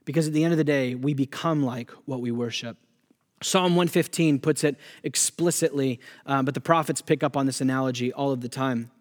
Because 0.04 0.28
at 0.28 0.34
the 0.34 0.44
end 0.44 0.52
of 0.52 0.58
the 0.58 0.66
day, 0.66 0.96
we 0.96 1.14
become 1.14 1.64
like 1.64 1.92
what 2.06 2.20
we 2.20 2.32
worship. 2.32 2.76
Psalm 3.42 3.76
115 3.76 4.40
puts 4.40 4.66
it 4.66 4.76
explicitly, 5.04 6.00
uh, 6.26 6.44
but 6.44 6.56
the 6.56 6.62
prophets 6.62 7.02
pick 7.02 7.24
up 7.24 7.38
on 7.38 7.46
this 7.46 7.62
analogy 7.62 8.12
all 8.12 8.32
of 8.32 8.42
the 8.42 8.50
time 8.50 8.92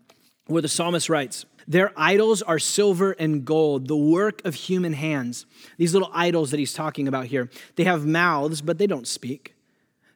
where 0.51 0.63
the 0.63 0.69
psalmist 0.69 1.09
writes, 1.09 1.45
Their 1.67 1.93
idols 1.97 2.43
are 2.43 2.59
silver 2.59 3.13
and 3.13 3.45
gold, 3.45 3.89
the 3.89 3.97
work 3.97 4.45
of 4.45 4.55
human 4.55 4.93
hands. 4.93 5.47
These 5.79 5.93
little 5.93 6.11
idols 6.13 6.51
that 6.51 6.59
he's 6.59 6.75
talking 6.75 7.09
about 7.09 7.27
here, 7.27 7.49
they 7.77 7.85
have 7.85 8.05
mouths, 8.05 8.61
but 8.61 8.79
they 8.79 8.87
don't 8.87 9.07
speak. 9.07 9.55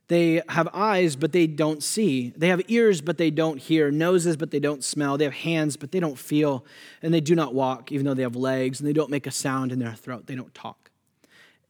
They 0.09 0.43
have 0.51 0.69
eyes, 0.75 1.17
but 1.17 1.33
they 1.33 1.47
don't 1.47 1.83
see. 1.83 2.33
They 2.37 2.49
have 2.49 2.61
ears, 2.69 3.01
but 3.01 3.17
they 3.17 3.31
don't 3.31 3.59
hear. 3.59 3.91
Noses, 3.91 4.37
but 4.37 4.51
they 4.51 4.61
don't 4.61 4.85
smell. 4.85 5.17
They 5.17 5.25
have 5.25 5.33
hands, 5.33 5.77
but 5.77 5.93
they 5.93 6.01
don't 6.01 6.19
feel. 6.19 6.65
And 7.01 7.15
they 7.15 7.23
do 7.23 7.35
not 7.35 7.55
walk, 7.55 7.91
even 7.91 8.05
though 8.05 8.13
they 8.13 8.23
have 8.23 8.37
legs. 8.37 8.81
And 8.81 8.89
they 8.89 8.93
don't 8.93 9.11
make 9.11 9.27
a 9.27 9.31
sound 9.31 9.73
in 9.73 9.79
their 9.79 9.95
throat. 9.95 10.27
They 10.27 10.35
don't 10.35 10.55
talk. 10.55 10.91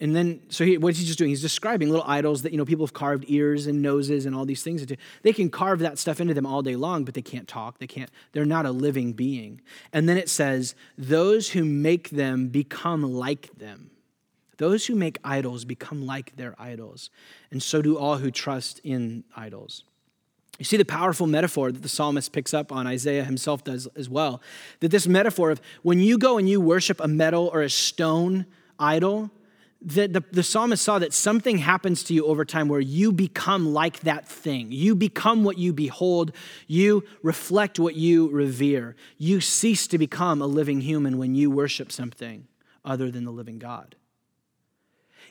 And 0.01 0.15
then, 0.15 0.41
so 0.49 0.65
he, 0.65 0.77
what's 0.77 0.99
he 0.99 1.07
just 1.07 1.19
doing? 1.19 1.31
He's 1.31 1.41
describing 1.41 1.89
little 1.89 2.05
idols 2.07 2.43
that, 2.43 2.53
you 2.53 2.59
know, 2.59 2.65
people 2.65 2.85
have 2.85 2.93
carved 2.93 3.25
ears 3.29 3.67
and 3.67 3.81
noses 3.81 4.27
and 4.27 4.35
all 4.35 4.45
these 4.45 4.63
things 4.63 4.83
into. 4.83 4.97
They 5.23 5.33
can 5.33 5.49
carve 5.51 5.79
that 5.81 5.99
stuff 5.99 6.21
into 6.21 6.35
them 6.35 6.47
all 6.47 6.63
day 6.63 6.77
long, 6.77 7.05
but 7.05 7.15
they 7.15 7.23
can't 7.23 7.47
talk. 7.47 7.79
They 7.79 7.87
can't, 7.87 8.11
they're 8.33 8.45
not 8.45 8.67
a 8.67 8.73
living 8.73 9.13
being. 9.13 9.61
And 9.93 10.09
then 10.09 10.17
it 10.17 10.29
says, 10.29 10.75
those 10.99 11.51
who 11.51 11.65
make 11.65 12.11
them 12.11 12.49
become 12.49 13.03
like 13.03 13.57
them. 13.57 13.91
Those 14.59 14.87
who 14.87 14.95
make 14.95 15.19
idols 15.25 15.65
become 15.65 16.07
like 16.07 16.37
their 16.37 16.55
idols. 16.59 17.11
And 17.51 17.63
so 17.63 17.81
do 17.81 17.97
all 17.97 18.19
who 18.19 18.31
trust 18.31 18.81
in 18.85 19.25
idols. 19.37 19.85
You 20.59 20.65
see 20.65 20.77
the 20.77 20.85
powerful 20.85 21.27
metaphor 21.27 21.73
that 21.73 21.83
the 21.83 21.89
psalmist 21.89 22.33
picks 22.33 22.55
up 22.55 22.71
on, 22.71 22.87
Isaiah 22.87 23.25
himself 23.25 23.65
does 23.65 23.89
as 23.97 24.09
well. 24.09 24.41
That 24.81 24.91
this 24.91 25.07
metaphor 25.09 25.51
of 25.51 25.61
when 25.83 25.99
you 25.99 26.19
go 26.19 26.39
and 26.39 26.49
you 26.49 26.61
worship 26.61 27.01
a 27.01 27.09
metal 27.09 27.51
or 27.53 27.63
a 27.63 27.71
stone 27.71 28.47
idol, 28.79 29.31
the, 29.85 30.09
the, 30.09 30.25
the, 30.33 30.42
psalmist 30.42 30.83
saw 30.83 30.99
that 30.99 31.12
something 31.12 31.59
happens 31.59 32.03
to 32.05 32.14
you 32.14 32.25
over 32.27 32.44
time 32.44 32.68
where 32.68 32.81
you 32.81 33.12
become 33.12 33.75
like 33.75 34.01
that 34.01 34.27
thing. 34.27 34.73
You 34.73 34.94
become 34.94 35.44
what 35.44 35.59
you 35.59 35.75
behold. 35.75 36.33
You 36.66 37.05
reflect 37.23 37.79
what 37.79 37.94
you 37.94 38.31
revere. 38.31 38.97
You 39.18 39.42
cease 39.42 39.87
to 39.88 39.99
become 39.99 40.40
a 40.40 40.47
living 40.47 40.81
human 40.81 41.18
when 41.18 41.35
you 41.35 41.51
worship 41.51 41.92
something 41.92 42.47
other 42.83 43.11
than 43.11 43.25
the 43.25 43.31
living 43.31 43.59
God. 43.59 43.94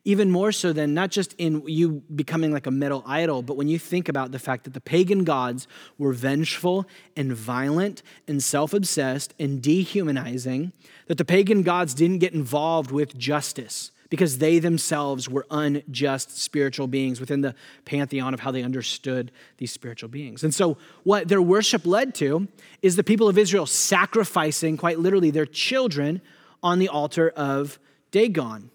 Even 0.05 0.29
more 0.29 0.51
so 0.51 0.71
than 0.71 0.93
not 0.93 1.09
just 1.09 1.33
in 1.37 1.63
you 1.65 2.03
becoming 2.13 2.51
like 2.51 2.67
a 2.67 2.71
metal 2.71 3.03
idol, 3.07 3.41
but 3.41 3.55
when 3.55 3.69
you 3.69 3.79
think 3.79 4.07
about 4.07 4.31
the 4.31 4.39
fact 4.39 4.65
that 4.65 4.73
the 4.73 4.81
pagan 4.81 5.23
gods 5.23 5.67
were 5.97 6.13
vengeful 6.13 6.85
and 7.15 7.33
violent 7.33 8.03
and 8.27 8.43
self 8.43 8.73
obsessed 8.73 9.33
and 9.39 9.63
dehumanizing, 9.63 10.73
that 11.07 11.17
the 11.17 11.25
pagan 11.25 11.63
gods 11.63 11.93
didn't 11.93 12.19
get 12.19 12.33
involved 12.33 12.91
with 12.91 13.17
justice 13.17 13.91
because 14.13 14.38
they 14.38 14.60
themselves 14.60 15.28
were 15.28 15.43
unjust 15.49 16.38
spiritual 16.38 16.86
beings 16.86 17.19
within 17.19 17.41
the 17.41 17.56
pantheon 17.84 18.32
of 18.32 18.39
how 18.39 18.52
they 18.52 18.62
understood 18.62 19.32
these 19.58 19.71
spiritual 19.71 20.08
beings. 20.08 20.43
And 20.43 20.54
so, 20.54 20.78
what 21.02 21.30
their 21.30 21.41
worship 21.41 21.84
led 21.84 22.13
to 22.15 22.47
is 22.84 22.95
the 22.95 23.04
people 23.04 23.28
of 23.28 23.39
Israel 23.39 23.65
sacrificing, 23.65 24.78
quite 24.78 24.99
literally, 24.99 25.32
their 25.32 25.47
children 25.47 26.21
on 26.62 26.78
the 26.78 26.89
altar 26.89 27.30
of 27.30 27.80
Dagon 28.12 28.69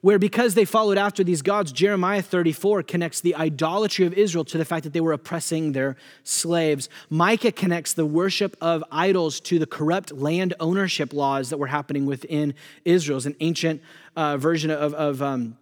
where 0.00 0.18
because 0.18 0.54
they 0.54 0.64
followed 0.64 0.98
after 0.98 1.24
these 1.24 1.42
gods, 1.42 1.72
Jeremiah 1.72 2.22
34 2.22 2.82
connects 2.84 3.20
the 3.20 3.34
idolatry 3.34 4.06
of 4.06 4.14
Israel 4.14 4.44
to 4.46 4.58
the 4.58 4.64
fact 4.64 4.84
that 4.84 4.92
they 4.92 5.00
were 5.00 5.12
oppressing 5.12 5.72
their 5.72 5.96
slaves. 6.24 6.88
Micah 7.10 7.52
connects 7.52 7.92
the 7.92 8.06
worship 8.06 8.56
of 8.60 8.84
idols 8.90 9.40
to 9.40 9.58
the 9.58 9.66
corrupt 9.66 10.12
land 10.12 10.54
ownership 10.60 11.12
laws 11.12 11.50
that 11.50 11.58
were 11.58 11.66
happening 11.66 12.06
within 12.06 12.54
Israel. 12.84 13.16
It's 13.16 13.26
an 13.26 13.36
ancient 13.40 13.82
uh, 14.16 14.36
version 14.36 14.70
of, 14.70 14.94
of 14.94 15.22
um, 15.22 15.56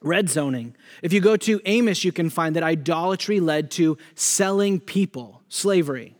red 0.00 0.28
zoning. 0.28 0.74
If 1.02 1.12
you 1.12 1.20
go 1.20 1.36
to 1.36 1.60
Amos, 1.64 2.04
you 2.04 2.12
can 2.12 2.30
find 2.30 2.56
that 2.56 2.62
idolatry 2.62 3.40
led 3.40 3.70
to 3.72 3.98
selling 4.14 4.80
people, 4.80 5.42
slavery. 5.48 6.16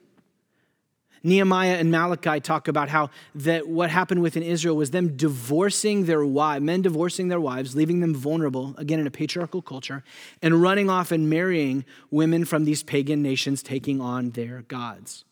Nehemiah 1.26 1.74
and 1.74 1.90
Malachi 1.90 2.38
talk 2.38 2.68
about 2.68 2.88
how 2.88 3.10
that 3.34 3.66
what 3.66 3.90
happened 3.90 4.22
within 4.22 4.44
Israel 4.44 4.76
was 4.76 4.92
them 4.92 5.16
divorcing 5.16 6.06
their 6.06 6.24
wives, 6.24 6.64
men 6.64 6.82
divorcing 6.82 7.26
their 7.26 7.40
wives, 7.40 7.74
leaving 7.74 7.98
them 7.98 8.14
vulnerable, 8.14 8.76
again 8.78 9.00
in 9.00 9.08
a 9.08 9.10
patriarchal 9.10 9.60
culture, 9.60 10.04
and 10.40 10.62
running 10.62 10.88
off 10.88 11.10
and 11.10 11.28
marrying 11.28 11.84
women 12.12 12.44
from 12.44 12.64
these 12.64 12.84
pagan 12.84 13.22
nations, 13.22 13.60
taking 13.60 14.00
on 14.00 14.30
their 14.30 14.62
gods. 14.68 15.24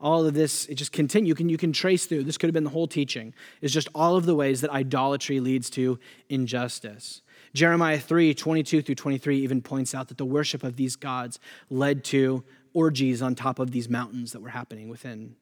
All 0.00 0.24
of 0.24 0.34
this, 0.34 0.66
it 0.66 0.76
just 0.76 0.92
continue. 0.92 1.28
You 1.28 1.34
can, 1.34 1.48
you 1.48 1.58
can 1.58 1.72
trace 1.72 2.06
through. 2.06 2.22
This 2.22 2.38
could 2.38 2.46
have 2.46 2.54
been 2.54 2.64
the 2.64 2.70
whole 2.70 2.86
teaching. 2.86 3.34
Is 3.60 3.72
just 3.72 3.88
all 3.92 4.16
of 4.16 4.26
the 4.26 4.36
ways 4.36 4.60
that 4.60 4.70
idolatry 4.70 5.40
leads 5.40 5.68
to 5.70 5.98
injustice. 6.28 7.22
Jeremiah 7.54 7.98
3, 7.98 8.34
22 8.34 8.82
through 8.82 8.94
23 8.94 9.40
even 9.40 9.60
points 9.60 9.96
out 9.96 10.08
that 10.08 10.16
the 10.16 10.24
worship 10.24 10.62
of 10.62 10.76
these 10.76 10.94
gods 10.94 11.40
led 11.68 12.04
to 12.04 12.44
orgies 12.72 13.20
on 13.20 13.34
top 13.34 13.58
of 13.58 13.72
these 13.72 13.88
mountains 13.88 14.32
that 14.32 14.40
were 14.40 14.50
happening 14.50 14.88
within 14.88 15.34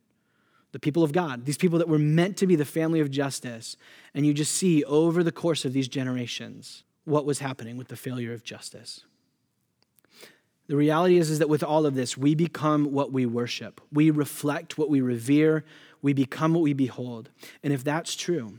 the 0.73 0.79
people 0.79 1.03
of 1.03 1.13
God, 1.13 1.45
these 1.45 1.59
people 1.59 1.79
that 1.79 1.89
were 1.89 1.99
meant 1.99 2.37
to 2.39 2.47
be 2.47 2.57
the 2.57 2.65
family 2.65 3.01
of 3.01 3.11
justice. 3.11 3.77
And 4.15 4.27
you 4.27 4.35
just 4.35 4.55
see 4.55 4.85
over 4.85 5.23
the 5.23 5.33
course 5.33 5.65
of 5.65 5.73
these 5.73 5.89
generations 5.89 6.85
what 7.05 7.25
was 7.25 7.39
happening 7.39 7.77
with 7.77 7.89
the 7.89 7.97
failure 7.97 8.33
of 8.33 8.45
justice. 8.45 9.05
The 10.67 10.77
reality 10.77 11.17
is, 11.17 11.31
is 11.31 11.39
that 11.39 11.49
with 11.49 11.63
all 11.63 11.87
of 11.87 11.95
this, 11.95 12.19
we 12.19 12.35
become 12.35 12.93
what 12.93 13.11
we 13.11 13.25
worship. 13.25 13.81
We 13.91 14.11
reflect 14.11 14.77
what 14.77 14.91
we 14.91 15.01
revere. 15.01 15.65
We 16.03 16.13
become 16.13 16.53
what 16.53 16.63
we 16.63 16.75
behold. 16.75 17.31
And 17.63 17.73
if 17.73 17.83
that's 17.83 18.15
true, 18.15 18.59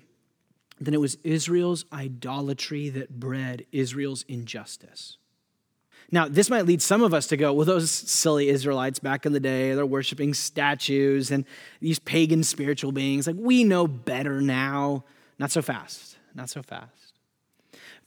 then 0.79 0.95
it 0.95 0.99
was 0.99 1.17
Israel's 1.23 1.85
idolatry 1.93 2.89
that 2.89 3.19
bred 3.19 3.65
Israel's 3.71 4.25
injustice. 4.27 5.17
Now, 6.11 6.27
this 6.27 6.49
might 6.49 6.65
lead 6.65 6.81
some 6.81 7.03
of 7.03 7.13
us 7.13 7.27
to 7.27 7.37
go, 7.37 7.53
well, 7.53 7.65
those 7.65 7.91
silly 7.91 8.49
Israelites 8.49 8.99
back 8.99 9.25
in 9.25 9.33
the 9.33 9.39
day, 9.39 9.73
they're 9.73 9.85
worshiping 9.85 10.33
statues 10.33 11.29
and 11.29 11.45
these 11.81 11.99
pagan 11.99 12.43
spiritual 12.43 12.91
beings. 12.91 13.27
Like, 13.27 13.35
we 13.37 13.63
know 13.63 13.87
better 13.87 14.41
now. 14.41 15.03
Not 15.37 15.51
so 15.51 15.61
fast. 15.61 16.17
Not 16.33 16.49
so 16.49 16.63
fast. 16.63 17.13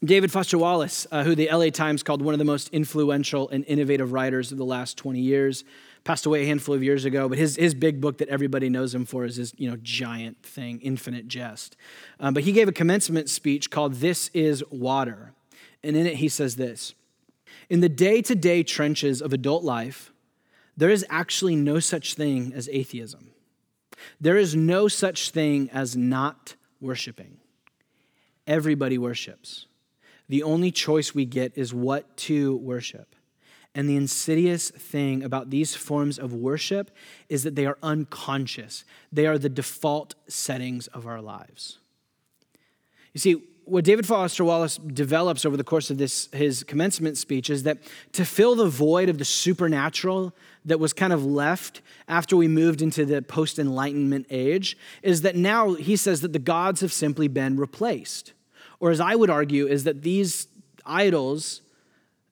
David 0.05 0.33
Foster 0.33 0.59
Wallace, 0.59 1.07
uh, 1.13 1.23
who 1.23 1.37
the 1.37 1.49
LA 1.53 1.71
Times 1.71 2.03
called 2.03 2.23
one 2.23 2.35
of 2.35 2.39
the 2.39 2.45
most 2.45 2.69
influential 2.71 3.49
and 3.51 3.65
innovative 3.67 4.13
writers 4.13 4.51
of 4.51 4.59
the 4.59 4.65
last 4.65 4.99
20 4.99 5.21
years, 5.21 5.63
passed 6.03 6.27
away 6.27 6.43
a 6.43 6.47
handful 6.47 6.75
of 6.75 6.83
years 6.83 7.05
ago, 7.05 7.29
but 7.29 7.39
his, 7.39 7.55
his 7.55 7.73
big 7.73 8.01
book 8.01 8.19
that 8.19 8.29
everybody 8.29 8.69
knows 8.69 8.93
him 8.93 9.05
for 9.05 9.25
is 9.25 9.37
his 9.37 9.55
you 9.59 9.71
know, 9.71 9.77
giant 9.81 10.43
thing, 10.43 10.81
Infinite 10.81 11.29
Jest. 11.29 11.77
Um, 12.19 12.35
but 12.35 12.43
he 12.43 12.51
gave 12.51 12.67
a 12.67 12.73
commencement 12.73 13.31
speech 13.31 13.71
called 13.71 13.95
This 13.95 14.29
is 14.35 14.65
Water. 14.71 15.35
And 15.85 15.97
in 15.97 16.07
it, 16.07 16.17
he 16.17 16.29
says 16.29 16.57
this 16.57 16.95
in 17.73 17.81
the 17.81 17.89
day 17.89 18.21
to 18.21 18.35
day 18.35 18.63
trenches 18.63 19.23
of 19.23 19.33
adult 19.33 19.65
life, 19.65 20.13
there 20.77 20.91
is 20.91 21.07
actually 21.09 21.57
no 21.57 21.81
such 21.81 22.13
thing 22.13 22.53
as 22.55 22.69
atheism. 22.71 23.31
There 24.21 24.37
is 24.37 24.55
no 24.55 24.89
such 24.89 25.31
thing 25.31 25.71
as 25.71 25.97
not 25.97 26.55
worshiping. 26.83 27.39
Everybody 28.47 28.99
worships. 28.99 29.69
The 30.29 30.43
only 30.43 30.71
choice 30.71 31.15
we 31.15 31.25
get 31.25 31.57
is 31.57 31.73
what 31.73 32.15
to 32.29 32.57
worship. 32.57 33.17
And 33.75 33.89
the 33.89 33.97
insidious 33.97 34.69
thing 34.69 35.23
about 35.23 35.49
these 35.49 35.75
forms 35.75 36.19
of 36.19 36.35
worship 36.35 36.91
is 37.31 37.43
that 37.45 37.55
they 37.55 37.65
are 37.65 37.79
unconscious, 37.83 38.85
they 39.11 39.27
are 39.27 39.39
the 39.39 39.49
default 39.49 40.15
settings 40.29 40.89
of 40.89 41.07
our 41.07 41.23
lives. 41.23 41.79
You 43.15 43.21
see, 43.21 43.43
what 43.65 43.85
David 43.85 44.07
Foster 44.07 44.45
Wallace 44.45 44.77
develops 44.77 45.45
over 45.45 45.57
the 45.57 45.65
course 45.65 45.91
of 45.91 45.99
this 45.99 46.29
his 46.33 46.63
commencement 46.65 47.17
speech 47.17 47.49
is 47.51 47.63
that 47.63 47.79
to 48.13 48.25
fill 48.25 48.55
the 48.55 48.69
void 48.69 49.09
of 49.09 49.19
the 49.19 49.25
supernatural 49.25 50.35
that 50.65 50.81
was 50.81 50.93
kind 50.93 51.13
of 51.13 51.25
left 51.25 51.81
after 52.09 52.37
we 52.37 52.49
moved 52.49 52.83
into 52.83 53.05
the 53.05 53.23
post 53.23 53.59
enlightenment 53.59 54.27
age 54.31 54.77
is 55.03 55.23
that 55.23 55.37
now 55.37 55.75
he 55.75 55.97
says 55.97 56.21
that 56.21 56.33
the 56.33 56.39
gods 56.39 56.81
have 56.81 56.93
simply 56.93 57.29
been 57.29 57.57
replaced. 57.57 58.33
Or 58.81 58.91
as 58.91 59.01
I 59.01 59.15
would 59.15 59.31
argue 59.31 59.67
is 59.67 59.85
that 59.85 60.03
these 60.03 60.49
idols 60.85 61.63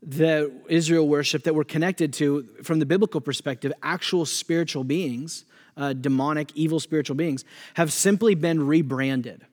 that 0.03 0.51
Israel 0.69 1.07
worshiped 1.07 1.45
that 1.45 1.55
were 1.55 1.65
connected 1.65 2.13
to 2.15 2.49
from 2.63 2.79
the 2.79 2.87
biblical 2.87 3.21
perspective 3.21 3.73
actual 3.83 4.25
spiritual 4.27 4.83
beings 4.83 5.45
uh, 5.77 5.93
demonic 5.93 6.51
evil 6.55 6.81
spiritual 6.81 7.17
beings 7.17 7.45
have 7.75 7.93
simply 7.93 8.35
been 8.35 8.67
rebranded 8.67 9.45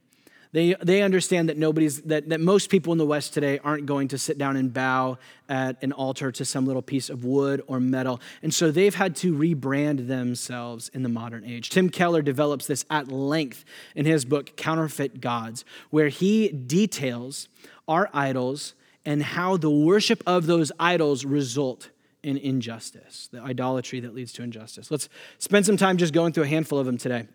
they, 0.52 0.76
they 0.82 1.02
understand 1.02 1.50
that 1.50 1.58
nobody's 1.58 2.02
that, 2.04 2.30
that 2.30 2.40
most 2.40 2.70
people 2.70 2.92
in 2.92 2.98
the 2.98 3.06
West 3.06 3.34
today 3.34 3.60
aren't 3.64 3.86
going 3.86 4.08
to 4.10 4.18
sit 4.18 4.38
down 4.38 4.56
and 4.56 4.74
bow 4.74 5.18
at 5.50 5.82
an 5.84 5.92
altar 5.92 6.32
to 6.32 6.46
some 6.46 6.66
little 6.66 6.82
piece 6.82 7.10
of 7.10 7.24
wood 7.24 7.62
or 7.68 7.80
metal. 7.80 8.22
And 8.42 8.54
so 8.54 8.72
they've 8.72 8.96
had 8.96 9.16
to 9.18 9.34
rebrand 9.34 10.08
themselves 10.08 10.90
in 10.94 11.04
the 11.04 11.10
modern 11.10 11.44
age. 11.46 11.70
Tim 11.70 11.90
Keller 11.90 12.22
develops 12.22 12.68
this 12.68 12.86
at 12.90 13.10
length 13.10 13.66
in 13.96 14.06
his 14.06 14.26
book, 14.26 14.56
Counterfeit 14.56 15.22
Gods, 15.22 15.66
where 15.90 16.10
he 16.10 16.50
details 16.50 17.50
our 17.88 18.10
idols 18.14 18.74
and 19.06 19.24
how 19.24 19.58
the 19.58 19.72
worship 19.72 20.22
of 20.26 20.48
those 20.48 20.72
idols 20.80 21.24
result 21.26 21.90
in 22.24 22.38
injustice, 22.38 23.30
the 23.32 23.40
idolatry 23.42 24.02
that 24.02 24.14
leads 24.14 24.34
to 24.34 24.44
injustice. 24.44 24.92
Let's 24.92 25.08
spend 25.38 25.66
some 25.66 25.78
time 25.78 25.98
just 25.98 26.14
going 26.14 26.34
through 26.34 26.44
a 26.44 26.48
handful 26.48 26.80
of 26.80 26.86
them 26.86 26.98
today 26.98 27.28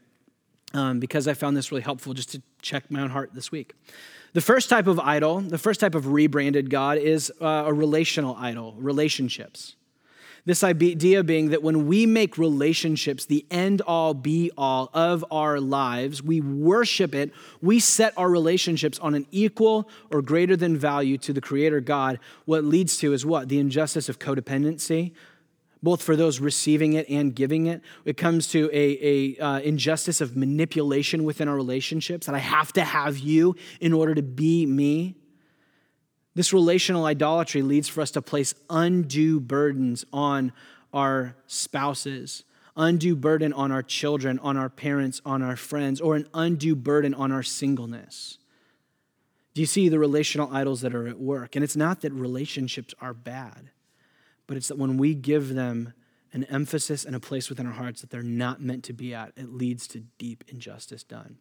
um, 0.75 1.01
because 1.01 1.29
I 1.29 1.35
found 1.35 1.57
this 1.57 1.71
really 1.71 1.83
helpful 1.83 2.15
just 2.15 2.31
to 2.33 2.43
check 2.61 2.91
my 2.91 3.01
own 3.01 3.11
heart 3.11 3.31
this 3.35 3.51
week. 3.51 3.75
The 4.33 4.41
first 4.41 4.71
type 4.71 4.87
of 4.87 4.99
idol, 4.99 5.41
the 5.41 5.59
first 5.59 5.81
type 5.81 5.95
of 5.95 6.07
rebranded 6.07 6.71
God 6.71 6.99
is 6.99 7.31
uh, 7.41 7.65
a 7.67 7.73
relational 7.73 8.35
idol, 8.39 8.75
relationships. 8.79 9.77
This 10.45 10.65
idea 10.65 11.23
being 11.23 11.51
that 11.51 11.63
when 11.63 11.87
we 11.87 12.05
make 12.05 12.37
relationships 12.37 13.27
the 13.27 13.47
end 13.49 13.81
all 13.83 14.13
be 14.13 14.51
all 14.59 14.91
of 14.93 15.25
our 15.31 15.61
lives, 15.61 16.21
we 16.21 16.41
worship 16.41 17.15
it, 17.15 17.31
we 17.61 17.79
set 17.79 18.13
our 18.17 18.29
relationships 18.29 18.99
on 18.99 19.15
an 19.15 19.27
equal 19.31 19.89
or 20.11 20.21
greater 20.21 20.57
than 20.57 20.77
value 20.77 21.17
to 21.19 21.33
the 21.33 21.41
Creator 21.41 21.83
God. 21.83 22.19
What 22.45 22.65
leads 22.65 22.97
to 22.99 23.13
is 23.13 23.25
what? 23.25 23.51
The 23.51 23.61
injustice 23.61 24.09
of 24.09 24.19
codependency, 24.19 25.13
both 25.83 26.03
for 26.03 26.15
those 26.15 26.39
receiving 26.39 26.93
it 26.93 27.09
and 27.09 27.35
giving 27.35 27.67
it. 27.67 27.83
It 28.05 28.17
comes 28.17 28.49
to 28.49 28.71
a, 28.73 29.37
a 29.39 29.45
uh, 29.45 29.61
injustice 29.61 30.21
of 30.21 30.37
manipulation 30.37 31.25
within 31.25 31.49
our 31.49 31.57
relationships 31.57 32.27
that 32.27 32.35
I 32.35 32.39
have 32.39 32.73
to 32.75 32.85
have 32.85 33.19
you 33.19 33.57
in 33.81 33.93
order 33.93 34.15
to 34.15 34.23
be 34.23 34.65
me. 34.65 35.17
This 36.35 36.53
relational 36.53 37.05
idolatry 37.05 37.63
leads 37.63 37.89
for 37.89 38.01
us 38.01 38.13
to 38.13 38.23
place 38.23 38.55
undue 38.71 39.41
burdens 39.41 40.05
on 40.13 40.53
our 40.95 41.37
spouses, 41.47 42.45
undue 42.77 43.17
burden 43.17 43.53
on 43.53 43.73
our 43.73 43.83
children, 43.83 44.39
on 44.39 44.57
our 44.57 44.71
parents, 44.71 45.21
on 45.27 45.43
our 45.43 45.57
friends, 45.57 46.01
or 46.01 46.15
an 46.15 46.29
undue 46.33 46.77
burden 46.77 47.13
on 47.13 47.33
our 47.33 47.43
singleness. 47.43 48.39
Do 49.53 49.61
you 49.61 49.67
see 49.67 49.91
the 49.91 49.99
relational 49.99 50.51
idols 50.55 50.81
that 50.81 50.95
are 50.95 51.07
at 51.07 51.19
work? 51.19 51.57
And 51.57 51.63
it's 51.63 51.77
not 51.77 52.01
that 52.01 52.13
relationships 52.13 52.95
are 53.01 53.13
bad 53.13 53.72
but 54.53 54.59
it's 54.59 54.69
that 54.69 54.77
when 54.77 54.99
we 54.99 55.15
give 55.15 55.55
them 55.55 55.95
an 56.35 56.45
emphasis 56.45 57.07
and 57.07 57.17
a 57.17 57.21
place 57.21 57.49
within 57.49 57.67
our 57.67 57.73
hearts 57.73 58.03
that 58.03 58.11
they're 58.11 58.23
not 58.23 58.61
meant 58.61 58.85
to 58.85 58.93
be 58.93 59.15
at, 59.15 59.33
it 59.35 59.49
leads 59.49 59.87
to 59.87 60.01
deep 60.19 60.45
injustice 60.47 61.03
done. 61.03 61.39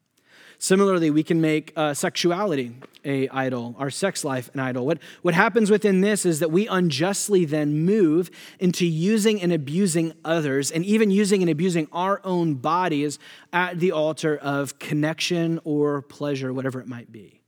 Similarly, 0.60 1.10
we 1.10 1.22
can 1.22 1.42
make 1.42 1.74
uh, 1.76 1.94
sexuality 1.94 2.74
a 3.04 3.28
idol, 3.28 3.76
our 3.78 3.90
sex 3.90 4.24
life 4.24 4.50
an 4.54 4.62
idol. 4.62 4.86
What, 4.86 5.00
what 5.24 5.34
happens 5.34 5.70
within 5.70 6.00
this 6.00 6.26
is 6.26 6.40
that 6.40 6.52
we 6.52 6.68
unjustly 6.68 7.44
then 7.44 7.84
move 7.84 8.32
into 8.62 8.86
using 8.86 9.42
and 9.42 9.52
abusing 9.52 10.14
others, 10.24 10.72
and 10.72 10.86
even 10.86 11.12
using 11.12 11.42
and 11.42 11.52
abusing 11.52 11.90
our 11.92 12.22
own 12.24 12.54
bodies 12.54 13.20
at 13.52 13.78
the 13.78 13.92
altar 13.92 14.38
of 14.38 14.80
connection 14.80 15.60
or 15.66 16.02
pleasure, 16.02 16.54
whatever 16.54 16.80
it 16.80 16.88
might 16.88 17.12
be. 17.12 17.41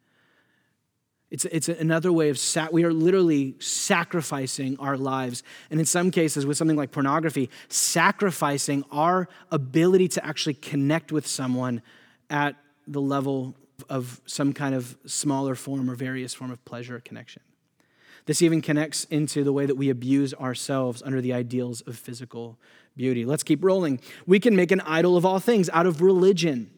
It's, 1.34 1.46
it's 1.46 1.68
another 1.68 2.14
way 2.14 2.30
of, 2.30 2.38
sa- 2.38 2.68
we 2.72 2.84
are 2.84 2.94
literally 2.94 3.56
sacrificing 3.58 4.78
our 4.78 4.96
lives. 4.96 5.42
And 5.72 5.80
in 5.80 5.86
some 5.88 6.12
cases, 6.12 6.46
with 6.46 6.58
something 6.58 6.78
like 6.78 6.92
pornography, 6.92 7.50
sacrificing 7.70 8.86
our 8.92 9.28
ability 9.50 10.10
to 10.10 10.24
actually 10.24 10.54
connect 10.54 11.12
with 11.12 11.26
someone 11.26 11.82
at 12.30 12.56
the 12.86 13.02
level 13.02 13.56
of 13.90 14.22
some 14.28 14.54
kind 14.54 14.76
of 14.76 14.96
smaller 15.08 15.56
form 15.56 15.90
or 15.90 15.96
various 15.96 16.36
form 16.36 16.52
of 16.52 16.64
pleasure 16.66 17.00
connection. 17.00 17.42
This 18.28 18.44
even 18.44 18.62
connects 18.62 19.06
into 19.06 19.44
the 19.44 19.52
way 19.52 19.66
that 19.66 19.76
we 19.76 19.90
abuse 19.90 20.36
ourselves 20.36 21.02
under 21.04 21.20
the 21.20 21.34
ideals 21.34 21.82
of 21.82 21.98
physical 21.98 22.60
beauty. 22.96 23.26
Let's 23.26 23.42
keep 23.42 23.64
rolling. 23.64 24.00
We 24.28 24.40
can 24.40 24.56
make 24.56 24.72
an 24.72 24.82
idol 24.82 25.18
of 25.18 25.26
all 25.26 25.40
things 25.40 25.68
out 25.74 25.88
of 25.88 26.00
religion, 26.00 26.70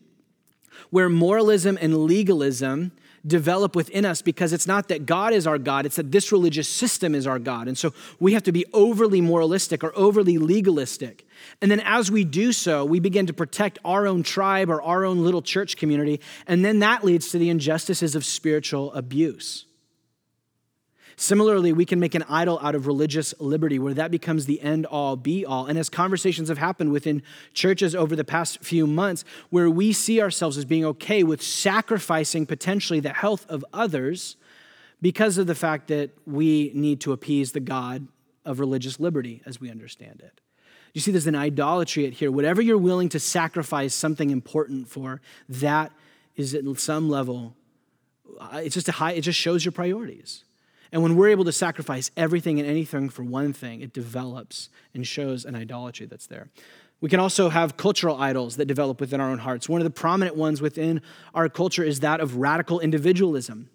where 0.92 1.10
moralism 1.10 1.78
and 1.82 2.06
legalism 2.06 2.94
develop 3.26 3.76
within 3.76 4.06
us 4.06 4.22
because 4.22 4.54
it's 4.54 4.68
not 4.68 4.88
that 4.90 5.06
God 5.06 5.34
is 5.34 5.48
our 5.48 5.58
God, 5.58 5.86
it's 5.86 5.96
that 5.96 6.12
this 6.12 6.32
religious 6.32 6.70
system 6.70 7.16
is 7.16 7.26
our 7.26 7.40
God. 7.40 7.68
And 7.68 7.78
so 7.78 7.94
we 8.20 8.34
have 8.34 8.44
to 8.44 8.52
be 8.52 8.66
overly 8.74 9.22
moralistic 9.22 9.84
or 9.84 9.92
overly 9.96 10.38
legalistic. 10.38 11.28
And 11.62 11.72
then 11.72 11.80
as 11.82 12.12
we 12.12 12.24
do 12.24 12.52
so, 12.52 12.86
we 12.86 13.00
begin 13.00 13.26
to 13.28 13.34
protect 13.34 13.80
our 13.84 14.08
own 14.08 14.24
tribe 14.24 14.70
or 14.70 14.82
our 14.82 15.06
own 15.06 15.24
little 15.24 15.42
church 15.42 15.78
community. 15.78 16.22
And 16.48 16.64
then 16.64 16.80
that 16.80 17.04
leads 17.04 17.30
to 17.32 17.38
the 17.38 17.50
injustices 17.50 18.16
of 18.16 18.26
spiritual 18.26 18.94
abuse. 18.94 19.66
Similarly, 21.18 21.72
we 21.72 21.86
can 21.86 22.00
make 22.00 22.14
an 22.14 22.26
idol 22.28 22.60
out 22.62 22.76
of 22.76 22.88
religious 22.88 23.34
liberty 23.40 23.80
where 23.80 23.94
that 23.94 24.12
becomes 24.12 24.46
the 24.46 24.62
end 24.62 24.86
all 24.86 25.16
be 25.16 25.46
all. 25.46 25.66
And 25.66 25.80
as 25.80 25.90
conversations 25.90 26.50
have 26.50 26.58
happened 26.58 26.92
within 26.92 27.24
churches 27.54 27.96
over 27.96 28.16
the 28.16 28.26
past 28.26 28.60
few 28.62 28.86
months, 28.86 29.24
where 29.50 29.70
we 29.70 29.94
see 29.94 30.22
ourselves 30.22 30.58
as 30.58 30.66
being 30.66 30.86
okay 30.86 31.24
with 31.24 31.42
sacrificing 31.42 32.46
potentially 32.46 33.00
the 33.00 33.14
health 33.14 33.46
of 33.50 33.64
others 33.72 34.36
because 35.02 35.38
of 35.38 35.48
the 35.48 35.56
fact 35.56 35.88
that 35.88 36.12
we 36.26 36.72
need 36.74 37.00
to 37.02 37.12
appease 37.12 37.52
the 37.52 37.60
God 37.60 38.08
of 38.44 38.60
religious 38.60 39.00
liberty 39.00 39.42
as 39.46 39.60
we 39.60 39.70
understand 39.70 40.22
it. 40.24 40.42
You 40.94 41.02
see, 41.02 41.12
there's 41.12 41.28
an 41.28 41.36
idolatry 41.36 42.06
at 42.06 42.14
here. 42.14 42.32
Whatever 42.32 42.62
you're 42.62 42.78
willing 42.78 43.10
to 43.10 43.20
sacrifice 43.20 43.94
something 43.94 44.30
important 44.30 44.88
for, 44.88 45.20
that 45.50 45.92
is 46.38 46.54
at 46.56 46.64
some 46.78 47.10
level, 47.10 47.54
uh, 48.40 48.62
it's 48.64 48.76
just 48.76 48.88
a 48.88 48.94
high, 48.94 49.12
it 49.12 49.22
just 49.22 49.38
shows 49.38 49.66
your 49.66 49.74
priorities. 49.74 50.45
And 50.96 51.04
when 51.04 51.18
we're 51.18 51.28
able 51.28 51.44
to 51.44 51.52
sacrifice 51.52 52.10
everything 52.16 52.58
and 52.58 52.70
anything 52.70 53.10
for 53.10 53.22
one 53.22 53.52
thing, 53.52 53.82
it 53.82 53.92
develops 53.92 54.70
and 54.94 55.06
shows 55.06 55.44
an 55.44 55.54
idolatry 55.54 56.06
that's 56.06 56.28
there. 56.28 56.48
We 57.02 57.10
can 57.10 57.20
also 57.20 57.50
have 57.50 57.76
cultural 57.76 58.16
idols 58.16 58.56
that 58.56 58.68
develop 58.68 59.02
within 59.02 59.20
our 59.20 59.30
own 59.30 59.40
hearts. 59.40 59.68
One 59.68 59.82
of 59.82 59.84
the 59.84 59.92
prominent 59.92 60.38
ones 60.38 60.62
within 60.62 61.02
our 61.34 61.50
culture 61.50 61.84
is 61.84 62.00
that 62.00 62.22
of 62.22 62.38
radical 62.38 62.80
individualism. 62.80 63.70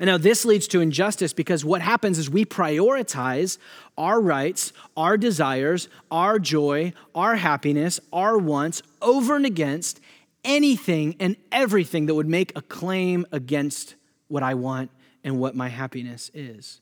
And 0.00 0.06
now 0.08 0.16
this 0.16 0.46
leads 0.46 0.66
to 0.68 0.80
injustice 0.80 1.34
because 1.34 1.66
what 1.66 1.82
happens 1.82 2.18
is 2.18 2.30
we 2.30 2.46
prioritize 2.46 3.58
our 3.98 4.18
rights, 4.18 4.72
our 4.96 5.18
desires, 5.18 5.90
our 6.10 6.38
joy, 6.38 6.94
our 7.14 7.36
happiness, 7.36 8.00
our 8.10 8.38
wants 8.38 8.80
over 9.02 9.36
and 9.36 9.44
against 9.44 10.00
anything 10.44 11.16
and 11.20 11.36
everything 11.52 12.06
that 12.06 12.14
would 12.14 12.26
make 12.26 12.56
a 12.56 12.62
claim 12.62 13.26
against 13.32 13.96
what 14.28 14.42
I 14.42 14.54
want 14.54 14.90
and 15.24 15.40
what 15.40 15.56
my 15.56 15.68
happiness 15.68 16.30
is. 16.34 16.80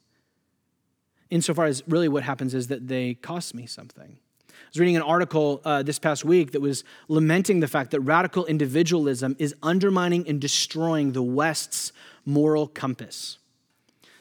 Insofar 1.30 1.64
as 1.64 1.82
really 1.88 2.08
what 2.08 2.24
happens 2.24 2.52
is 2.52 2.66
that 2.68 2.88
they 2.88 3.14
cost 3.14 3.54
me 3.54 3.64
something. 3.64 4.18
I 4.50 4.68
was 4.72 4.80
reading 4.80 4.96
an 4.96 5.02
article 5.02 5.62
uh, 5.64 5.82
this 5.82 5.98
past 5.98 6.24
week 6.24 6.52
that 6.52 6.60
was 6.60 6.84
lamenting 7.08 7.60
the 7.60 7.68
fact 7.68 7.90
that 7.92 8.00
radical 8.00 8.44
individualism 8.46 9.36
is 9.38 9.54
undermining 9.62 10.28
and 10.28 10.40
destroying 10.40 11.12
the 11.12 11.22
West's 11.22 11.92
moral 12.26 12.66
compass. 12.66 13.38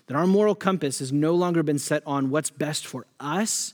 That 0.07 0.15
our 0.15 0.28
moral 0.28 0.55
compass 0.55 0.99
has 0.99 1.11
no 1.11 1.36
longer 1.36 1.63
been 1.63 1.80
set 1.80 2.03
on 2.05 2.30
what's 2.30 2.49
best 2.49 2.88
for 2.88 3.05
us 3.19 3.74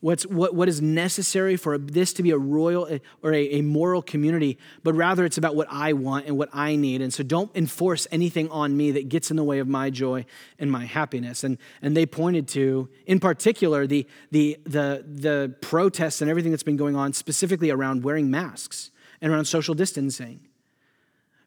what's, 0.00 0.24
what, 0.26 0.54
what 0.54 0.68
is 0.68 0.80
necessary 0.80 1.56
for 1.56 1.78
this 1.78 2.12
to 2.14 2.22
be 2.22 2.30
a 2.30 2.38
royal 2.38 2.86
eh, 2.86 2.98
or 3.22 3.32
a, 3.32 3.58
a 3.58 3.62
moral 3.62 4.02
community, 4.02 4.58
but 4.82 4.94
rather 4.94 5.24
it's 5.24 5.38
about 5.38 5.54
what 5.54 5.68
I 5.70 5.92
want 5.92 6.26
and 6.26 6.36
what 6.36 6.48
I 6.52 6.76
need. 6.76 7.02
And 7.02 7.12
so 7.12 7.22
don't 7.22 7.54
enforce 7.54 8.06
anything 8.10 8.50
on 8.50 8.76
me 8.76 8.90
that 8.92 9.08
gets 9.08 9.30
in 9.30 9.36
the 9.36 9.44
way 9.44 9.58
of 9.58 9.68
my 9.68 9.90
joy 9.90 10.24
and 10.58 10.70
my 10.70 10.86
happiness. 10.86 11.44
And, 11.44 11.58
and 11.82 11.96
they 11.96 12.06
pointed 12.06 12.48
to, 12.48 12.88
in 13.06 13.20
particular, 13.20 13.86
the, 13.86 14.06
the, 14.30 14.58
the, 14.64 15.04
the 15.06 15.54
protests 15.60 16.20
and 16.20 16.30
everything 16.30 16.50
that's 16.50 16.62
been 16.62 16.76
going 16.76 16.96
on, 16.96 17.12
specifically 17.12 17.70
around 17.70 18.02
wearing 18.02 18.30
masks 18.30 18.90
and 19.20 19.32
around 19.32 19.44
social 19.44 19.74
distancing. 19.74 20.49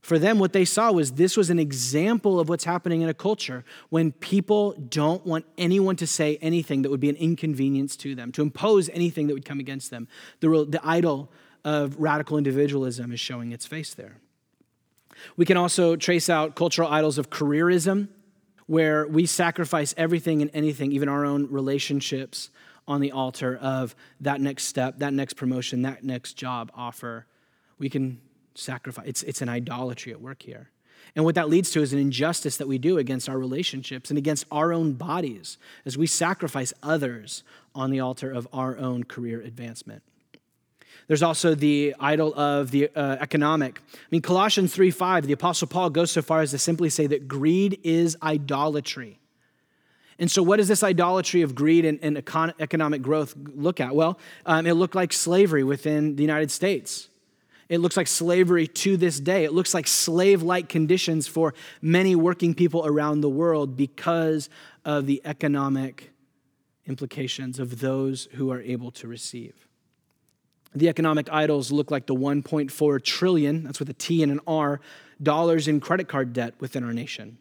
For 0.03 0.19
them, 0.19 0.37
what 0.37 0.51
they 0.51 0.65
saw 0.65 0.91
was 0.91 1.13
this 1.13 1.37
was 1.37 1.49
an 1.49 1.59
example 1.59 2.37
of 2.37 2.49
what's 2.49 2.65
happening 2.65 3.01
in 3.01 3.07
a 3.07 3.13
culture 3.13 3.63
when 3.87 4.11
people 4.11 4.73
don't 4.73 5.25
want 5.25 5.45
anyone 5.57 5.95
to 5.95 6.05
say 6.05 6.37
anything 6.41 6.81
that 6.81 6.89
would 6.89 6.99
be 6.99 7.07
an 7.07 7.15
inconvenience 7.15 7.95
to 7.97 8.13
them, 8.13 8.33
to 8.33 8.41
impose 8.41 8.89
anything 8.89 9.27
that 9.27 9.33
would 9.33 9.45
come 9.45 9.61
against 9.61 9.91
them. 9.91 10.09
The, 10.41 10.65
the 10.67 10.81
idol 10.83 11.31
of 11.63 11.97
radical 12.01 12.37
individualism 12.37 13.13
is 13.13 13.21
showing 13.21 13.53
its 13.53 13.65
face 13.65 13.93
there. 13.93 14.17
We 15.37 15.45
can 15.45 15.55
also 15.55 15.95
trace 15.95 16.29
out 16.29 16.57
cultural 16.57 16.89
idols 16.89 17.17
of 17.17 17.29
careerism, 17.29 18.09
where 18.67 19.07
we 19.07 19.25
sacrifice 19.25 19.93
everything 19.95 20.41
and 20.41 20.51
anything, 20.53 20.91
even 20.91 21.07
our 21.07 21.23
own 21.23 21.49
relationships, 21.49 22.49
on 22.89 22.99
the 22.99 23.13
altar 23.13 23.57
of 23.61 23.95
that 24.19 24.41
next 24.41 24.65
step, 24.65 24.99
that 24.99 25.13
next 25.13 25.35
promotion, 25.35 25.83
that 25.83 26.03
next 26.03 26.33
job 26.33 26.73
offer. 26.75 27.25
We 27.77 27.89
can 27.89 28.19
sacrifice. 28.55 29.05
It's, 29.07 29.23
it's 29.23 29.41
an 29.41 29.49
idolatry 29.49 30.11
at 30.11 30.21
work 30.21 30.43
here. 30.43 30.69
And 31.15 31.25
what 31.25 31.35
that 31.35 31.49
leads 31.49 31.69
to 31.71 31.81
is 31.81 31.93
an 31.93 31.99
injustice 31.99 32.57
that 32.57 32.67
we 32.67 32.77
do 32.77 32.97
against 32.97 33.29
our 33.29 33.37
relationships 33.37 34.09
and 34.09 34.17
against 34.17 34.45
our 34.51 34.73
own 34.73 34.93
bodies 34.93 35.57
as 35.85 35.97
we 35.97 36.07
sacrifice 36.07 36.73
others 36.81 37.43
on 37.75 37.91
the 37.91 37.99
altar 37.99 38.31
of 38.31 38.47
our 38.51 38.77
own 38.77 39.03
career 39.03 39.41
advancement. 39.41 40.01
There's 41.07 41.23
also 41.23 41.53
the 41.53 41.95
idol 41.99 42.33
of 42.35 42.71
the 42.71 42.89
uh, 42.95 43.17
economic. 43.19 43.81
I 43.93 43.97
mean, 44.09 44.21
Colossians 44.21 44.73
3 44.73 44.89
5, 44.89 45.27
the 45.27 45.33
Apostle 45.33 45.67
Paul 45.67 45.89
goes 45.89 46.11
so 46.11 46.21
far 46.21 46.41
as 46.41 46.51
to 46.51 46.57
simply 46.57 46.89
say 46.89 47.07
that 47.07 47.27
greed 47.27 47.79
is 47.83 48.17
idolatry. 48.23 49.19
And 50.17 50.31
so, 50.31 50.41
what 50.41 50.57
does 50.57 50.67
this 50.67 50.83
idolatry 50.83 51.41
of 51.41 51.55
greed 51.55 51.85
and, 51.85 51.99
and 52.01 52.17
econ- 52.17 52.53
economic 52.59 53.01
growth 53.01 53.35
look 53.35 53.81
at? 53.81 53.95
Well, 53.95 54.17
um, 54.45 54.65
it 54.65 54.73
looked 54.73 54.95
like 54.95 55.11
slavery 55.11 55.63
within 55.63 56.15
the 56.15 56.23
United 56.23 56.51
States. 56.51 57.09
It 57.73 57.79
looks 57.79 57.97
like 57.97 58.05
slavery 58.05 58.67
to 58.67 58.97
this 58.97 59.19
day. 59.19 59.45
It 59.45 59.51
looks 59.51 59.73
like 59.73 59.87
slave 59.87 60.43
like 60.43 60.69
conditions 60.69 61.27
for 61.27 61.55
many 61.81 62.15
working 62.15 62.53
people 62.53 62.85
around 62.85 63.21
the 63.21 63.29
world 63.29 63.75
because 63.75 64.47
of 64.85 65.07
the 65.07 65.23
economic 65.25 66.11
implications 66.85 67.57
of 67.57 67.79
those 67.79 68.25
who 68.33 68.51
are 68.51 68.61
able 68.61 68.91
to 68.91 69.07
receive. 69.07 69.67
The 70.75 70.87
economic 70.87 71.27
idols 71.31 71.71
look 71.71 71.89
like 71.89 72.05
the 72.05 72.13
1.4 72.13 73.03
trillion, 73.03 73.63
that's 73.63 73.79
with 73.79 73.89
a 73.89 73.93
T 73.93 74.21
and 74.21 74.31
an 74.31 74.41
R, 74.45 74.79
dollars 75.23 75.67
in 75.67 75.79
credit 75.79 76.07
card 76.07 76.31
debt 76.31 76.53
within 76.59 76.83
our 76.83 76.93
nation. 76.93 77.39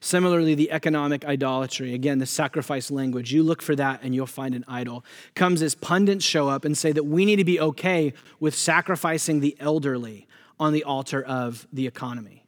Similarly, 0.00 0.54
the 0.54 0.70
economic 0.70 1.24
idolatry, 1.24 1.94
again, 1.94 2.18
the 2.18 2.26
sacrifice 2.26 2.90
language, 2.90 3.32
you 3.32 3.42
look 3.42 3.62
for 3.62 3.76
that 3.76 4.00
and 4.02 4.14
you'll 4.14 4.26
find 4.26 4.54
an 4.54 4.64
idol, 4.68 5.04
comes 5.34 5.62
as 5.62 5.74
pundits 5.74 6.24
show 6.24 6.48
up 6.48 6.64
and 6.64 6.76
say 6.76 6.92
that 6.92 7.04
we 7.04 7.24
need 7.24 7.36
to 7.36 7.44
be 7.44 7.60
okay 7.60 8.12
with 8.40 8.54
sacrificing 8.54 9.40
the 9.40 9.56
elderly 9.60 10.26
on 10.58 10.72
the 10.72 10.84
altar 10.84 11.22
of 11.22 11.66
the 11.72 11.86
economy. 11.86 12.44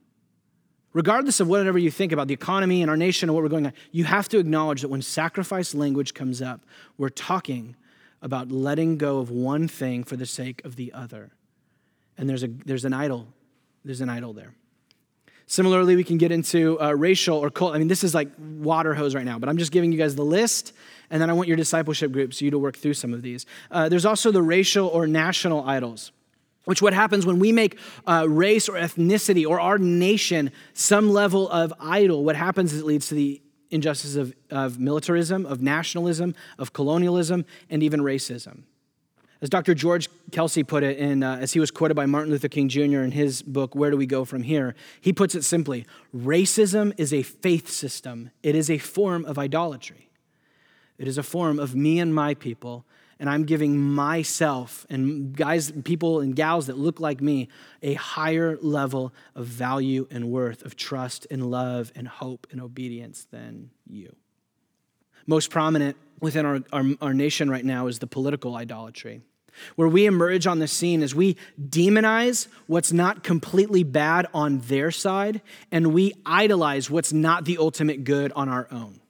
Regardless 0.92 1.40
of 1.40 1.48
whatever 1.48 1.78
you 1.78 1.90
think 1.90 2.12
about 2.12 2.26
the 2.26 2.34
economy 2.34 2.80
and 2.80 2.90
our 2.90 2.96
nation 2.96 3.28
and 3.28 3.34
what 3.34 3.42
we're 3.42 3.50
going 3.50 3.66
on, 3.66 3.72
you 3.92 4.04
have 4.04 4.28
to 4.30 4.38
acknowledge 4.38 4.80
that 4.80 4.88
when 4.88 5.02
sacrifice 5.02 5.74
language 5.74 6.14
comes 6.14 6.40
up, 6.40 6.62
we're 6.96 7.10
talking 7.10 7.76
about 8.22 8.50
letting 8.50 8.96
go 8.96 9.18
of 9.18 9.30
one 9.30 9.68
thing 9.68 10.04
for 10.04 10.16
the 10.16 10.24
sake 10.24 10.64
of 10.64 10.76
the 10.76 10.92
other. 10.94 11.32
And 12.16 12.28
there's, 12.28 12.42
a, 12.42 12.48
there's 12.48 12.86
an 12.86 12.94
idol. 12.94 13.28
There's 13.84 14.00
an 14.00 14.08
idol 14.08 14.32
there. 14.32 14.54
Similarly, 15.46 15.94
we 15.94 16.02
can 16.02 16.18
get 16.18 16.32
into 16.32 16.80
uh, 16.80 16.92
racial 16.92 17.38
or 17.38 17.50
cult. 17.50 17.74
I 17.74 17.78
mean, 17.78 17.86
this 17.86 18.02
is 18.02 18.14
like 18.14 18.28
water 18.38 18.94
hose 18.94 19.14
right 19.14 19.24
now, 19.24 19.38
but 19.38 19.48
I'm 19.48 19.58
just 19.58 19.70
giving 19.70 19.92
you 19.92 19.98
guys 19.98 20.16
the 20.16 20.24
list, 20.24 20.72
and 21.08 21.22
then 21.22 21.30
I 21.30 21.34
want 21.34 21.46
your 21.46 21.56
discipleship 21.56 22.10
groups, 22.10 22.40
you 22.40 22.50
to 22.50 22.58
work 22.58 22.76
through 22.76 22.94
some 22.94 23.14
of 23.14 23.22
these. 23.22 23.46
Uh, 23.70 23.88
there's 23.88 24.04
also 24.04 24.32
the 24.32 24.42
racial 24.42 24.88
or 24.88 25.06
national 25.06 25.64
idols, 25.64 26.10
which 26.64 26.82
what 26.82 26.92
happens 26.92 27.24
when 27.24 27.38
we 27.38 27.52
make 27.52 27.78
uh, 28.08 28.26
race 28.28 28.68
or 28.68 28.74
ethnicity 28.74 29.48
or 29.48 29.60
our 29.60 29.78
nation 29.78 30.50
some 30.74 31.10
level 31.10 31.48
of 31.50 31.72
idol, 31.78 32.24
what 32.24 32.34
happens 32.34 32.72
is 32.72 32.80
it 32.80 32.86
leads 32.86 33.06
to 33.08 33.14
the 33.14 33.40
injustice 33.70 34.16
of, 34.16 34.34
of 34.50 34.80
militarism, 34.80 35.46
of 35.46 35.62
nationalism, 35.62 36.34
of 36.58 36.72
colonialism, 36.72 37.44
and 37.70 37.84
even 37.84 38.00
racism. 38.00 38.62
As 39.46 39.50
Dr. 39.50 39.74
George 39.74 40.08
Kelsey 40.32 40.64
put 40.64 40.82
it, 40.82 40.98
in, 40.98 41.22
uh, 41.22 41.36
as 41.36 41.52
he 41.52 41.60
was 41.60 41.70
quoted 41.70 41.94
by 41.94 42.04
Martin 42.04 42.32
Luther 42.32 42.48
King 42.48 42.68
Jr. 42.68 43.02
in 43.02 43.12
his 43.12 43.42
book, 43.42 43.76
Where 43.76 43.92
Do 43.92 43.96
We 43.96 44.04
Go 44.04 44.24
From 44.24 44.42
Here? 44.42 44.74
He 45.00 45.12
puts 45.12 45.36
it 45.36 45.44
simply 45.44 45.86
racism 46.12 46.92
is 46.96 47.12
a 47.12 47.22
faith 47.22 47.70
system, 47.70 48.32
it 48.42 48.56
is 48.56 48.68
a 48.68 48.78
form 48.78 49.24
of 49.24 49.38
idolatry. 49.38 50.10
It 50.98 51.06
is 51.06 51.16
a 51.16 51.22
form 51.22 51.60
of 51.60 51.76
me 51.76 52.00
and 52.00 52.12
my 52.12 52.34
people 52.34 52.86
and 53.20 53.30
I'm 53.30 53.44
giving 53.44 53.78
myself 53.78 54.84
and 54.90 55.32
guys, 55.36 55.70
people 55.84 56.18
and 56.18 56.34
gals 56.34 56.66
that 56.66 56.76
look 56.76 56.98
like 56.98 57.20
me 57.20 57.48
a 57.84 57.94
higher 57.94 58.58
level 58.60 59.14
of 59.36 59.46
value 59.46 60.08
and 60.10 60.28
worth, 60.28 60.64
of 60.64 60.74
trust 60.74 61.24
and 61.30 61.52
love 61.52 61.92
and 61.94 62.08
hope 62.08 62.48
and 62.50 62.60
obedience 62.60 63.28
than 63.30 63.70
you. 63.88 64.16
Most 65.24 65.52
prominent 65.52 65.96
within 66.20 66.44
our, 66.44 66.60
our, 66.72 66.84
our 67.00 67.14
nation 67.14 67.48
right 67.48 67.64
now 67.64 67.86
is 67.86 68.00
the 68.00 68.08
political 68.08 68.56
idolatry, 68.56 69.22
where 69.76 69.88
we 69.88 70.06
emerge 70.06 70.46
on 70.46 70.58
the 70.58 70.68
scene 70.68 71.02
is 71.02 71.14
we 71.14 71.36
demonize 71.60 72.48
what's 72.66 72.92
not 72.92 73.22
completely 73.22 73.82
bad 73.82 74.26
on 74.32 74.58
their 74.60 74.90
side 74.90 75.40
and 75.70 75.92
we 75.92 76.12
idolize 76.24 76.90
what's 76.90 77.12
not 77.12 77.44
the 77.44 77.58
ultimate 77.58 78.04
good 78.04 78.32
on 78.32 78.48
our 78.48 78.68
own 78.70 79.00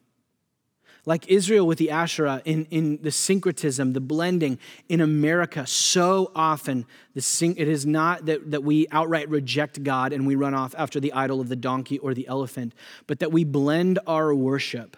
like 1.07 1.29
Israel 1.29 1.65
with 1.65 1.77
the 1.77 1.89
Asherah, 1.89 2.41
in, 2.43 2.65
in 2.69 3.01
the 3.01 3.11
syncretism, 3.11 3.93
the 3.93 4.01
blending 4.01 4.59
in 4.89 4.99
America, 4.99 5.65
so 5.65 6.33
often 6.35 6.85
the 7.15 7.21
syn- 7.21 7.55
it 7.57 7.69
is 7.69 7.85
not 7.85 8.25
that, 8.25 8.51
that 8.51 8.61
we 8.61 8.87
outright 8.91 9.29
reject 9.29 9.81
God 9.83 10.11
and 10.11 10.27
we 10.27 10.35
run 10.35 10.53
off 10.53 10.75
after 10.77 10.99
the 10.99 11.13
idol 11.13 11.39
of 11.39 11.47
the 11.47 11.55
donkey 11.55 11.97
or 11.99 12.13
the 12.13 12.27
elephant, 12.27 12.73
but 13.07 13.19
that 13.19 13.31
we 13.31 13.45
blend 13.45 13.99
our 14.05 14.35
worship. 14.35 14.97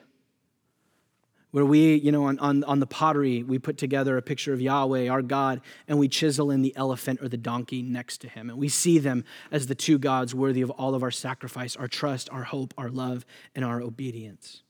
Where 1.52 1.66
we, 1.66 1.95
you 1.95 2.12
know, 2.12 2.26
on, 2.26 2.38
on, 2.39 2.64
on 2.66 2.80
the 2.80 2.86
pottery, 2.86 3.41
we 3.41 3.58
put 3.58 3.78
together 3.78 4.18
a 4.18 4.22
picture 4.22 4.54
of 4.54 4.62
Yahweh, 4.62 5.08
our 5.08 5.24
God, 5.24 5.62
and 5.88 5.97
we 5.97 6.08
chisel 6.08 6.52
in 6.52 6.62
the 6.62 6.76
elephant 6.76 7.22
or 7.24 7.28
the 7.28 7.38
donkey 7.38 7.82
next 7.82 8.20
to 8.20 8.30
him. 8.30 8.52
And 8.52 8.60
we 8.60 8.70
see 8.70 9.00
them 9.00 9.26
as 9.52 9.66
the 9.66 9.74
two 9.74 9.97
gods 9.97 10.36
worthy 10.36 10.62
of 10.62 10.70
all 10.72 10.93
of 10.93 11.02
our 11.02 11.10
sacrifice, 11.10 11.76
our 11.76 11.88
trust, 11.88 12.30
our 12.32 12.43
hope, 12.43 12.74
our 12.78 12.89
love, 12.89 13.26
and 13.56 13.66
our 13.66 13.82
obedience. 13.82 14.62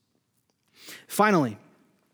Finally, 1.06 1.58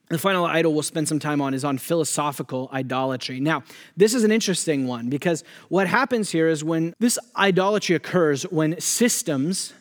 the 0.09 0.19
final 0.19 0.45
idol 0.45 0.73
we'll 0.73 0.83
spend 0.83 1.09
some 1.09 1.19
time 1.19 1.41
on 1.41 1.53
is 1.53 1.65
on 1.65 1.79
philosophical 1.79 2.69
idolatry. 2.73 3.41
Now, 3.41 3.65
this 3.97 4.15
is 4.15 4.23
an 4.23 4.31
interesting 4.31 4.87
one 4.87 5.09
because 5.09 5.43
what 5.69 5.89
happens 5.89 6.31
here 6.31 6.49
is 6.49 6.63
when 6.63 6.95
this 7.01 7.19
idolatry 7.37 7.97
occurs, 7.97 8.45
when 8.45 8.81
systems 8.81 9.73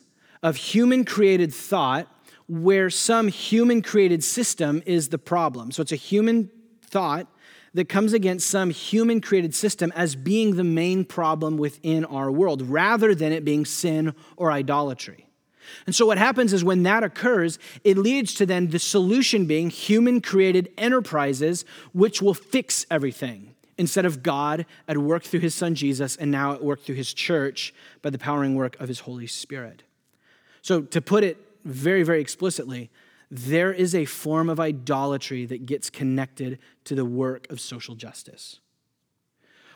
of 0.41 0.55
human 0.55 1.05
created 1.05 1.53
thought, 1.53 2.07
where 2.47 2.89
some 2.89 3.27
human 3.27 3.81
created 3.81 4.23
system 4.23 4.83
is 4.85 5.09
the 5.09 5.17
problem. 5.17 5.71
So 5.71 5.81
it's 5.81 5.91
a 5.91 5.97
human 5.97 6.49
thought 6.81 7.27
that 7.73 7.89
comes 7.89 8.13
against 8.13 8.49
some 8.49 8.69
human 8.69 9.19
created 9.19 9.53
system 9.53 9.91
as 9.95 10.15
being 10.15 10.55
the 10.55 10.63
main 10.63 11.03
problem 11.03 11.57
within 11.57 12.05
our 12.05 12.31
world, 12.31 12.61
rather 12.61 13.13
than 13.13 13.33
it 13.33 13.43
being 13.43 13.65
sin 13.65 14.15
or 14.37 14.51
idolatry. 14.51 15.27
And 15.85 15.93
so, 15.93 16.05
what 16.05 16.17
happens 16.17 16.53
is 16.53 16.63
when 16.63 16.83
that 16.83 17.03
occurs, 17.03 17.59
it 17.83 17.97
leads 17.97 18.33
to 18.35 18.45
then 18.45 18.69
the 18.69 18.79
solution 18.79 19.45
being 19.45 19.69
human 19.69 20.21
created 20.21 20.69
enterprises 20.77 21.65
which 21.91 22.21
will 22.21 22.33
fix 22.33 22.85
everything 22.89 23.55
instead 23.77 24.05
of 24.05 24.23
God 24.23 24.65
at 24.87 24.97
work 24.97 25.23
through 25.23 25.41
his 25.41 25.53
son 25.53 25.75
Jesus 25.75 26.15
and 26.15 26.31
now 26.31 26.53
at 26.53 26.63
work 26.63 26.81
through 26.81 26.95
his 26.95 27.13
church 27.13 27.73
by 28.01 28.09
the 28.09 28.17
powering 28.17 28.55
work 28.55 28.79
of 28.79 28.87
his 28.87 29.01
Holy 29.01 29.27
Spirit. 29.27 29.83
So, 30.61 30.81
to 30.81 31.01
put 31.01 31.23
it 31.23 31.37
very, 31.65 32.03
very 32.03 32.21
explicitly, 32.21 32.89
there 33.29 33.73
is 33.73 33.95
a 33.95 34.05
form 34.05 34.49
of 34.49 34.59
idolatry 34.59 35.45
that 35.47 35.65
gets 35.65 35.89
connected 35.89 36.59
to 36.85 36.95
the 36.95 37.05
work 37.05 37.51
of 37.51 37.59
social 37.59 37.95
justice. 37.95 38.59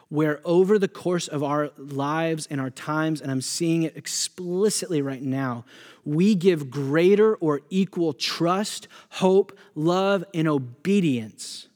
Where 0.08 0.40
over 0.46 0.80
the 0.80 0.88
course 0.88 1.28
of 1.28 1.44
our 1.44 1.72
lives 1.78 2.48
and 2.48 2.62
our 2.62 2.70
times, 2.70 3.22
and 3.22 3.30
I'm 3.30 3.42
seeing 3.42 3.84
it 3.84 3.98
explicitly 3.98 5.02
right 5.02 5.22
now, 5.22 5.66
we 6.04 6.36
give 6.36 6.72
greater 6.72 7.36
or 7.36 7.62
equal 7.70 8.14
trust, 8.14 8.88
hope, 9.10 9.58
love, 9.76 10.24
and 10.34 10.48
obedience 10.48 11.69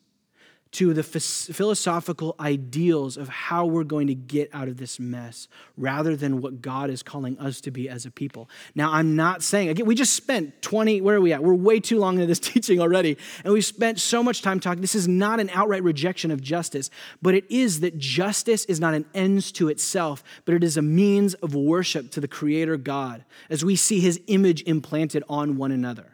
to 0.73 0.91
the 0.91 1.03
philosophical 1.03 2.35
ideals 2.39 3.15
of 3.15 3.29
how 3.29 3.65
we're 3.65 3.83
going 3.83 4.07
to 4.07 4.15
get 4.15 4.49
out 4.53 4.67
of 4.67 4.77
this 4.77 4.99
mess 4.99 5.47
rather 5.77 6.15
than 6.15 6.41
what 6.41 6.61
God 6.61 6.89
is 6.89 7.03
calling 7.03 7.37
us 7.37 7.61
to 7.61 7.71
be 7.71 7.87
as 7.87 8.07
a 8.07 8.11
people. 8.11 8.49
Now, 8.73 8.91
I'm 8.91 9.15
not 9.15 9.43
saying, 9.43 9.69
again, 9.69 9.85
we 9.85 9.93
just 9.93 10.13
spent 10.13 10.63
20, 10.63 11.01
where 11.01 11.17
are 11.17 11.21
we 11.21 11.31
at? 11.31 11.43
We're 11.43 11.53
way 11.53 11.79
too 11.79 11.99
long 11.99 12.15
into 12.15 12.25
this 12.25 12.39
teaching 12.39 12.79
already, 12.79 13.17
and 13.43 13.53
we've 13.53 13.63
spent 13.63 13.99
so 13.99 14.23
much 14.23 14.41
time 14.41 14.59
talking. 14.59 14.81
This 14.81 14.95
is 14.95 15.07
not 15.07 15.39
an 15.39 15.51
outright 15.51 15.83
rejection 15.83 16.31
of 16.31 16.41
justice, 16.41 16.89
but 17.21 17.35
it 17.35 17.45
is 17.51 17.81
that 17.81 17.99
justice 17.99 18.65
is 18.65 18.79
not 18.79 18.95
an 18.95 19.05
ends 19.13 19.51
to 19.53 19.69
itself, 19.69 20.23
but 20.45 20.55
it 20.55 20.63
is 20.63 20.75
a 20.75 20.81
means 20.81 21.35
of 21.35 21.53
worship 21.53 22.09
to 22.11 22.19
the 22.19 22.27
Creator 22.27 22.77
God 22.77 23.23
as 23.49 23.63
we 23.63 23.75
see 23.75 23.99
His 23.99 24.19
image 24.25 24.63
implanted 24.63 25.23
on 25.29 25.55
one 25.55 25.71
another. 25.71 26.12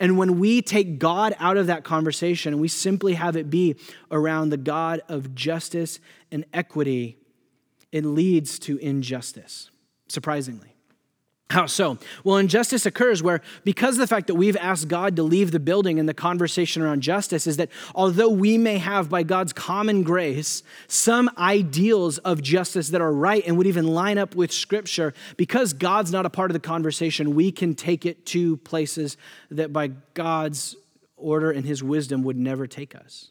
And 0.00 0.16
when 0.16 0.38
we 0.38 0.62
take 0.62 0.98
God 0.98 1.34
out 1.38 1.56
of 1.56 1.66
that 1.66 1.84
conversation 1.84 2.58
we 2.60 2.68
simply 2.68 3.14
have 3.14 3.36
it 3.36 3.50
be 3.50 3.76
around 4.10 4.50
the 4.50 4.56
God 4.56 5.00
of 5.08 5.34
justice 5.34 5.98
and 6.30 6.44
equity, 6.52 7.18
it 7.90 8.04
leads 8.04 8.58
to 8.60 8.78
injustice, 8.78 9.70
surprisingly. 10.08 10.77
How 11.50 11.64
so? 11.64 11.96
Well, 12.24 12.36
injustice 12.36 12.84
occurs 12.84 13.22
where, 13.22 13.40
because 13.64 13.94
of 13.94 14.00
the 14.00 14.06
fact 14.06 14.26
that 14.26 14.34
we've 14.34 14.56
asked 14.56 14.86
God 14.86 15.16
to 15.16 15.22
leave 15.22 15.50
the 15.50 15.58
building 15.58 15.98
and 15.98 16.06
the 16.06 16.12
conversation 16.12 16.82
around 16.82 17.00
justice, 17.00 17.46
is 17.46 17.56
that 17.56 17.70
although 17.94 18.28
we 18.28 18.58
may 18.58 18.76
have, 18.76 19.08
by 19.08 19.22
God's 19.22 19.54
common 19.54 20.02
grace, 20.02 20.62
some 20.88 21.30
ideals 21.38 22.18
of 22.18 22.42
justice 22.42 22.90
that 22.90 23.00
are 23.00 23.12
right 23.12 23.42
and 23.46 23.56
would 23.56 23.66
even 23.66 23.86
line 23.86 24.18
up 24.18 24.34
with 24.34 24.52
Scripture, 24.52 25.14
because 25.38 25.72
God's 25.72 26.12
not 26.12 26.26
a 26.26 26.30
part 26.30 26.50
of 26.50 26.52
the 26.52 26.60
conversation, 26.60 27.34
we 27.34 27.50
can 27.50 27.74
take 27.74 28.04
it 28.04 28.26
to 28.26 28.58
places 28.58 29.16
that 29.50 29.72
by 29.72 29.88
God's 30.12 30.76
order 31.16 31.50
and 31.50 31.64
His 31.64 31.82
wisdom 31.82 32.24
would 32.24 32.36
never 32.36 32.66
take 32.66 32.94
us. 32.94 33.30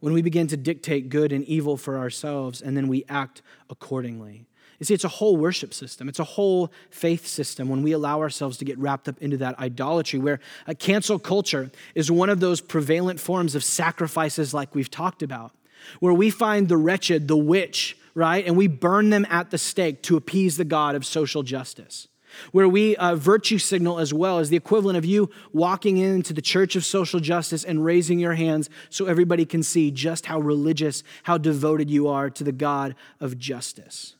When 0.00 0.12
we 0.12 0.20
begin 0.20 0.46
to 0.48 0.58
dictate 0.58 1.08
good 1.08 1.32
and 1.32 1.42
evil 1.44 1.78
for 1.78 1.96
ourselves 1.96 2.60
and 2.60 2.76
then 2.76 2.88
we 2.88 3.06
act 3.08 3.40
accordingly. 3.70 4.46
You 4.82 4.86
see, 4.86 4.94
it's 4.94 5.04
a 5.04 5.08
whole 5.08 5.36
worship 5.36 5.72
system, 5.72 6.08
it's 6.08 6.18
a 6.18 6.24
whole 6.24 6.72
faith 6.90 7.24
system 7.24 7.68
when 7.68 7.84
we 7.84 7.92
allow 7.92 8.18
ourselves 8.18 8.56
to 8.56 8.64
get 8.64 8.76
wrapped 8.78 9.08
up 9.08 9.16
into 9.22 9.36
that 9.36 9.56
idolatry, 9.60 10.18
where 10.18 10.40
a 10.66 10.74
cancel 10.74 11.20
culture 11.20 11.70
is 11.94 12.10
one 12.10 12.28
of 12.28 12.40
those 12.40 12.60
prevalent 12.60 13.20
forms 13.20 13.54
of 13.54 13.62
sacrifices, 13.62 14.52
like 14.52 14.74
we've 14.74 14.90
talked 14.90 15.22
about, 15.22 15.52
where 16.00 16.12
we 16.12 16.30
find 16.30 16.66
the 16.66 16.76
wretched, 16.76 17.28
the 17.28 17.36
witch, 17.36 17.96
right? 18.16 18.44
And 18.44 18.56
we 18.56 18.66
burn 18.66 19.10
them 19.10 19.24
at 19.30 19.52
the 19.52 19.56
stake 19.56 20.02
to 20.02 20.16
appease 20.16 20.56
the 20.56 20.64
God 20.64 20.96
of 20.96 21.06
social 21.06 21.44
justice. 21.44 22.08
Where 22.50 22.68
we 22.68 22.96
uh, 22.96 23.14
virtue 23.14 23.58
signal 23.58 24.00
as 24.00 24.12
well 24.12 24.40
as 24.40 24.48
the 24.48 24.56
equivalent 24.56 24.98
of 24.98 25.04
you 25.04 25.30
walking 25.52 25.98
into 25.98 26.32
the 26.32 26.42
church 26.42 26.74
of 26.74 26.84
social 26.84 27.20
justice 27.20 27.62
and 27.62 27.84
raising 27.84 28.18
your 28.18 28.34
hands 28.34 28.68
so 28.90 29.06
everybody 29.06 29.44
can 29.44 29.62
see 29.62 29.92
just 29.92 30.26
how 30.26 30.40
religious, 30.40 31.04
how 31.22 31.38
devoted 31.38 31.88
you 31.88 32.08
are 32.08 32.30
to 32.30 32.42
the 32.42 32.50
God 32.50 32.96
of 33.20 33.38
justice. 33.38 34.16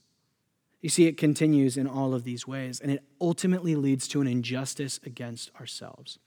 You 0.83 0.89
see, 0.89 1.07
it 1.07 1.17
continues 1.17 1.77
in 1.77 1.87
all 1.87 2.13
of 2.13 2.25
these 2.25 2.47
ways, 2.47 2.81
and 2.81 2.91
it 2.91 3.05
ultimately 3.21 3.77
leads 3.77 4.09
to 4.09 4.21
an 4.21 4.27
injustice 4.27 4.99
against 5.07 5.55
ourselves. 5.59 6.19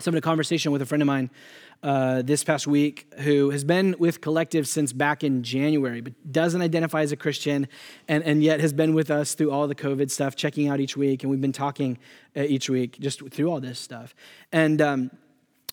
So, 0.00 0.08
I'm 0.08 0.14
in 0.14 0.18
a 0.18 0.22
conversation 0.22 0.72
with 0.72 0.82
a 0.82 0.86
friend 0.86 1.02
of 1.02 1.06
mine 1.06 1.30
uh, 1.82 2.22
this 2.22 2.42
past 2.42 2.66
week 2.66 3.06
who 3.18 3.50
has 3.50 3.62
been 3.62 3.94
with 3.98 4.22
Collective 4.22 4.66
since 4.66 4.94
back 4.94 5.22
in 5.22 5.42
January, 5.42 6.00
but 6.00 6.14
doesn't 6.32 6.62
identify 6.62 7.02
as 7.02 7.12
a 7.12 7.16
Christian, 7.16 7.68
and, 8.08 8.24
and 8.24 8.42
yet 8.42 8.58
has 8.60 8.72
been 8.72 8.94
with 8.94 9.10
us 9.10 9.34
through 9.34 9.50
all 9.50 9.68
the 9.68 9.74
COVID 9.74 10.10
stuff, 10.10 10.34
checking 10.34 10.68
out 10.68 10.80
each 10.80 10.96
week, 10.96 11.22
and 11.22 11.30
we've 11.30 11.42
been 11.42 11.52
talking 11.52 11.98
uh, 12.34 12.40
each 12.40 12.70
week 12.70 12.98
just 12.98 13.22
through 13.30 13.50
all 13.50 13.60
this 13.60 13.78
stuff. 13.78 14.14
And 14.50 14.80
um, 14.80 15.10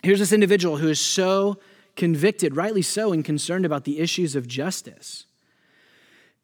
here's 0.03 0.19
this 0.19 0.33
individual 0.33 0.77
who 0.77 0.89
is 0.89 0.99
so 0.99 1.57
convicted, 1.95 2.57
rightly 2.57 2.81
so, 2.81 3.13
and 3.13 3.23
concerned 3.23 3.65
about 3.65 3.85
the 3.85 3.99
issues 3.99 4.35
of 4.35 4.47
justice 4.47 5.25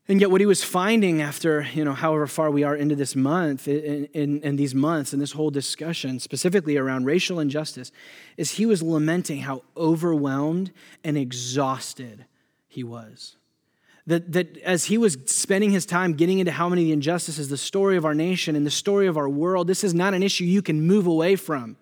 and 0.10 0.22
yet, 0.22 0.32
what 0.32 0.40
he 0.40 0.48
was 0.48 0.64
finding 0.64 1.22
after, 1.22 1.68
you 1.74 1.84
know, 1.84 1.94
however 1.94 2.28
far 2.28 2.50
we 2.50 2.64
are 2.64 2.76
into 2.76 2.96
this 2.96 3.14
month, 3.14 3.68
in, 3.68 4.06
in, 4.14 4.42
in, 4.42 4.56
these 4.56 4.74
months, 4.74 5.12
and 5.12 5.22
this 5.22 5.34
whole 5.34 5.52
discussion, 5.52 6.20
specifically 6.20 6.78
around 6.78 7.06
racial 7.06 7.42
injustice, 7.42 7.92
is 8.38 8.52
he 8.52 8.66
was 8.66 8.82
lamenting 8.82 9.42
how 9.42 9.64
overwhelmed 9.76 10.72
and 11.04 11.18
exhausted 11.18 12.26
he 12.70 12.86
was. 12.86 13.36
That, 14.06 14.32
that 14.32 14.58
as 14.60 14.86
he 14.86 14.98
was 14.98 15.18
spending 15.26 15.72
his 15.72 15.86
time 15.86 16.14
getting 16.14 16.40
into 16.40 16.54
how 16.54 16.70
many 16.70 16.86
the 16.86 16.94
injustices, 16.94 17.50
the 17.50 17.58
story 17.58 17.98
of 17.98 18.06
our 18.06 18.16
nation 18.16 18.56
and 18.56 18.66
the 18.66 18.72
story 18.72 19.08
of 19.08 19.18
our 19.18 19.28
world, 19.28 19.68
this 19.68 19.84
is 19.84 19.94
not 19.94 20.14
an 20.14 20.24
issue 20.24 20.46
you 20.46 20.62
can 20.62 20.88
move 20.88 21.06
away 21.06 21.36
from 21.36 21.76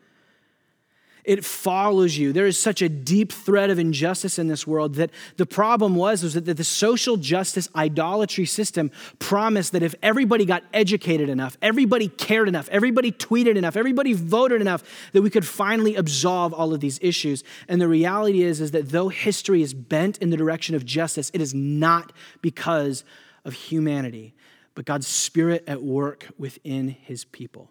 it 1.25 1.43
follows 1.43 2.17
you. 2.17 2.31
There 2.31 2.45
is 2.45 2.59
such 2.59 2.81
a 2.81 2.89
deep 2.89 3.31
thread 3.31 3.69
of 3.69 3.79
injustice 3.79 4.37
in 4.37 4.47
this 4.47 4.65
world 4.67 4.95
that 4.95 5.09
the 5.37 5.45
problem 5.45 5.95
was, 5.95 6.23
was 6.23 6.35
that 6.35 6.45
the 6.45 6.63
social 6.63 7.17
justice 7.17 7.67
idolatry 7.75 8.45
system 8.45 8.91
promised 9.19 9.71
that 9.71 9.83
if 9.83 9.95
everybody 10.03 10.45
got 10.45 10.63
educated 10.73 11.27
enough, 11.29 11.57
everybody 11.61 12.07
cared 12.07 12.47
enough, 12.47 12.69
everybody 12.69 13.11
tweeted 13.11 13.57
enough, 13.57 13.75
everybody 13.75 14.13
voted 14.13 14.61
enough, 14.61 14.83
that 15.13 15.21
we 15.21 15.29
could 15.29 15.45
finally 15.45 15.95
absolve 15.95 16.53
all 16.53 16.73
of 16.73 16.79
these 16.79 16.99
issues. 17.01 17.43
And 17.67 17.81
the 17.81 17.87
reality 17.87 18.43
is, 18.43 18.61
is 18.61 18.71
that 18.71 18.89
though 18.89 19.09
history 19.09 19.61
is 19.61 19.73
bent 19.73 20.17
in 20.19 20.29
the 20.29 20.37
direction 20.37 20.75
of 20.75 20.85
justice, 20.85 21.31
it 21.33 21.41
is 21.41 21.53
not 21.53 22.13
because 22.41 23.03
of 23.43 23.53
humanity, 23.53 24.33
but 24.75 24.85
God's 24.85 25.07
spirit 25.07 25.63
at 25.67 25.81
work 25.81 26.27
within 26.37 26.89
his 26.89 27.25
people. 27.25 27.69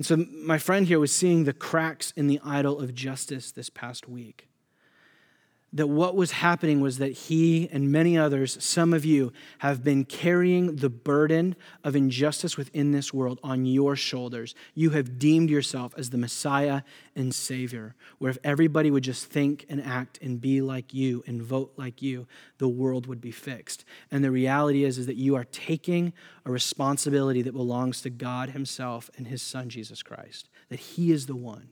And 0.00 0.06
so 0.06 0.16
my 0.16 0.56
friend 0.56 0.86
here 0.86 0.98
was 0.98 1.12
seeing 1.12 1.44
the 1.44 1.52
cracks 1.52 2.10
in 2.16 2.26
the 2.26 2.40
idol 2.42 2.80
of 2.80 2.94
justice 2.94 3.52
this 3.52 3.68
past 3.68 4.08
week. 4.08 4.48
That 5.72 5.86
what 5.86 6.16
was 6.16 6.32
happening 6.32 6.80
was 6.80 6.98
that 6.98 7.12
he 7.12 7.68
and 7.70 7.92
many 7.92 8.18
others, 8.18 8.62
some 8.62 8.92
of 8.92 9.04
you, 9.04 9.32
have 9.58 9.84
been 9.84 10.04
carrying 10.04 10.76
the 10.76 10.90
burden 10.90 11.54
of 11.84 11.94
injustice 11.94 12.56
within 12.56 12.90
this 12.90 13.14
world 13.14 13.38
on 13.44 13.64
your 13.64 13.94
shoulders. 13.94 14.54
You 14.74 14.90
have 14.90 15.18
deemed 15.18 15.48
yourself 15.48 15.94
as 15.96 16.10
the 16.10 16.18
Messiah 16.18 16.82
and 17.14 17.32
Savior, 17.32 17.94
where 18.18 18.30
if 18.30 18.38
everybody 18.42 18.90
would 18.90 19.04
just 19.04 19.26
think 19.26 19.64
and 19.68 19.80
act 19.80 20.18
and 20.20 20.40
be 20.40 20.60
like 20.60 20.92
you 20.92 21.22
and 21.26 21.40
vote 21.40 21.72
like 21.76 22.02
you, 22.02 22.26
the 22.58 22.68
world 22.68 23.06
would 23.06 23.20
be 23.20 23.30
fixed. 23.30 23.84
And 24.10 24.24
the 24.24 24.32
reality 24.32 24.84
is, 24.84 24.98
is 24.98 25.06
that 25.06 25.16
you 25.16 25.36
are 25.36 25.44
taking 25.44 26.12
a 26.44 26.50
responsibility 26.50 27.42
that 27.42 27.52
belongs 27.52 28.02
to 28.02 28.10
God 28.10 28.50
Himself 28.50 29.08
and 29.16 29.28
His 29.28 29.40
Son, 29.40 29.68
Jesus 29.68 30.02
Christ, 30.02 30.48
that 30.68 30.80
He 30.80 31.12
is 31.12 31.26
the 31.26 31.36
one 31.36 31.68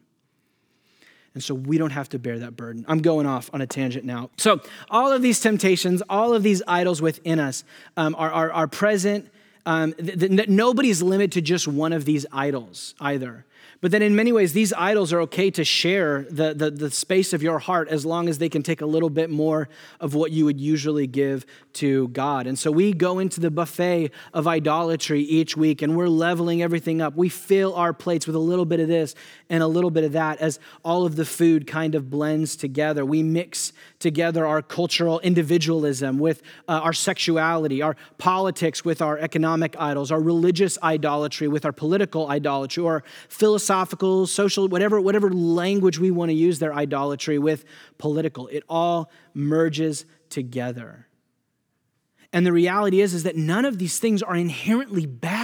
and 1.34 1.42
so 1.42 1.54
we 1.54 1.78
don't 1.78 1.90
have 1.90 2.08
to 2.10 2.18
bear 2.18 2.38
that 2.40 2.56
burden. 2.56 2.84
I'm 2.88 3.00
going 3.00 3.26
off 3.26 3.50
on 3.52 3.60
a 3.60 3.66
tangent 3.66 4.04
now. 4.04 4.30
So, 4.36 4.60
all 4.90 5.12
of 5.12 5.22
these 5.22 5.40
temptations, 5.40 6.02
all 6.08 6.34
of 6.34 6.42
these 6.42 6.62
idols 6.66 7.00
within 7.00 7.38
us 7.38 7.64
um, 7.96 8.14
are, 8.18 8.30
are, 8.30 8.52
are, 8.52 8.66
present. 8.66 9.30
Um, 9.66 9.92
th- 9.94 10.18
th- 10.18 10.48
nobody's 10.48 11.02
limited 11.02 11.32
to 11.32 11.40
just 11.40 11.68
one 11.68 11.92
of 11.92 12.04
these 12.04 12.26
idols 12.32 12.94
either. 13.00 13.44
But 13.80 13.92
then, 13.92 14.02
in 14.02 14.16
many 14.16 14.32
ways, 14.32 14.54
these 14.54 14.72
idols 14.72 15.12
are 15.12 15.20
okay 15.20 15.52
to 15.52 15.62
share 15.62 16.26
the, 16.30 16.52
the, 16.52 16.68
the, 16.68 16.90
space 16.90 17.32
of 17.32 17.44
your 17.44 17.60
heart 17.60 17.88
as 17.88 18.04
long 18.04 18.28
as 18.28 18.38
they 18.38 18.48
can 18.48 18.64
take 18.64 18.80
a 18.80 18.86
little 18.86 19.08
bit 19.08 19.30
more 19.30 19.68
of 20.00 20.14
what 20.14 20.32
you 20.32 20.44
would 20.46 20.60
usually 20.60 21.06
give 21.06 21.46
to 21.74 22.08
God. 22.08 22.48
And 22.48 22.58
so 22.58 22.72
we 22.72 22.92
go 22.92 23.20
into 23.20 23.38
the 23.38 23.52
buffet 23.52 24.10
of 24.34 24.48
idolatry 24.48 25.20
each 25.20 25.56
week 25.56 25.80
and 25.80 25.96
we're 25.96 26.08
leveling 26.08 26.60
everything 26.60 27.00
up. 27.00 27.14
We 27.14 27.28
fill 27.28 27.72
our 27.76 27.92
plates 27.92 28.26
with 28.26 28.34
a 28.34 28.40
little 28.40 28.64
bit 28.64 28.80
of 28.80 28.88
this 28.88 29.14
and 29.48 29.62
a 29.62 29.68
little 29.68 29.92
bit 29.92 30.02
of 30.02 30.10
that 30.10 30.38
as 30.38 30.58
all 30.84 31.06
of 31.06 31.14
the 31.14 31.24
food 31.24 31.68
kind 31.68 31.94
of 31.94 32.10
blends 32.10 32.56
together. 32.56 33.04
We 33.04 33.22
mix 33.22 33.72
together 34.00 34.44
our 34.44 34.60
cultural 34.60 35.20
individualism 35.20 36.18
with 36.18 36.42
uh, 36.66 36.80
our 36.82 36.92
sexuality, 36.92 37.80
our 37.80 37.96
politics 38.16 38.84
with 38.84 39.00
our 39.00 39.18
economic 39.18 39.76
idols, 39.78 40.10
our 40.10 40.20
religious 40.20 40.78
idolatry 40.82 41.46
with 41.46 41.64
our 41.64 41.72
political 41.72 42.28
idolatry, 42.28 42.82
or 42.82 43.04
philosophical 43.28 43.67
philosophical, 43.68 44.26
social, 44.26 44.66
whatever, 44.66 44.98
whatever 44.98 45.30
language 45.30 45.98
we 45.98 46.10
want 46.10 46.30
to 46.30 46.34
use 46.34 46.58
their 46.58 46.72
idolatry 46.72 47.38
with 47.38 47.66
political. 47.98 48.48
It 48.48 48.62
all 48.66 49.10
merges 49.34 50.06
together. 50.30 51.06
And 52.32 52.46
the 52.46 52.52
reality 52.52 53.02
is, 53.02 53.12
is 53.12 53.24
that 53.24 53.36
none 53.36 53.66
of 53.66 53.78
these 53.78 53.98
things 53.98 54.22
are 54.22 54.34
inherently 54.34 55.04
bad 55.04 55.37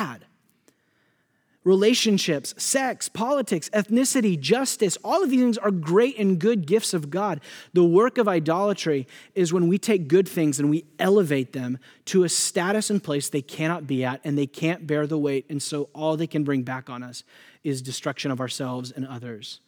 relationships, 1.65 2.55
sex, 2.59 3.09
politics, 3.09 3.71
ethnicity, 3.71 4.39
justice, 4.39 4.99
all 5.03 5.23
of 5.23 5.31
these 5.31 5.41
things 5.41 5.59
are 5.59 5.71
great 5.71 6.19
and 6.19 6.39
good 6.39 6.67
gifts 6.67 6.93
of 6.93 7.11
God. 7.11 7.41
The 7.73 7.85
work 7.85 8.19
of 8.19 8.29
idolatry 8.29 9.09
is 9.35 9.53
when 9.53 9.67
we 9.67 9.79
take 9.79 10.07
good 10.07 10.29
things 10.29 10.61
and 10.61 10.69
we 10.69 10.85
elevate 10.99 11.55
them 11.55 11.79
to 12.07 12.25
a 12.25 12.29
status 12.29 12.91
and 12.91 13.03
place 13.03 13.31
they 13.31 13.43
cannot 13.43 13.87
be 13.87 14.05
at 14.05 14.21
and 14.25 14.37
they 14.37 14.47
can't 14.47 14.87
bear 14.87 15.07
the 15.07 15.19
weight. 15.19 15.47
And 15.49 15.63
so 15.63 15.89
all 15.95 16.17
they 16.17 16.27
can 16.27 16.45
bring 16.45 16.63
back 16.63 16.91
on 16.91 17.03
us 17.03 17.25
is 17.63 17.81
destruction 17.81 18.31
of 18.31 18.41
ourselves 18.41 18.91
and 18.91 19.07
others. 19.07 19.61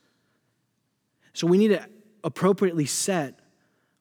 So 1.33 1.47
we 1.47 1.57
need 1.57 1.69
to 1.69 1.87
appropriately 2.23 2.87
set 2.87 3.41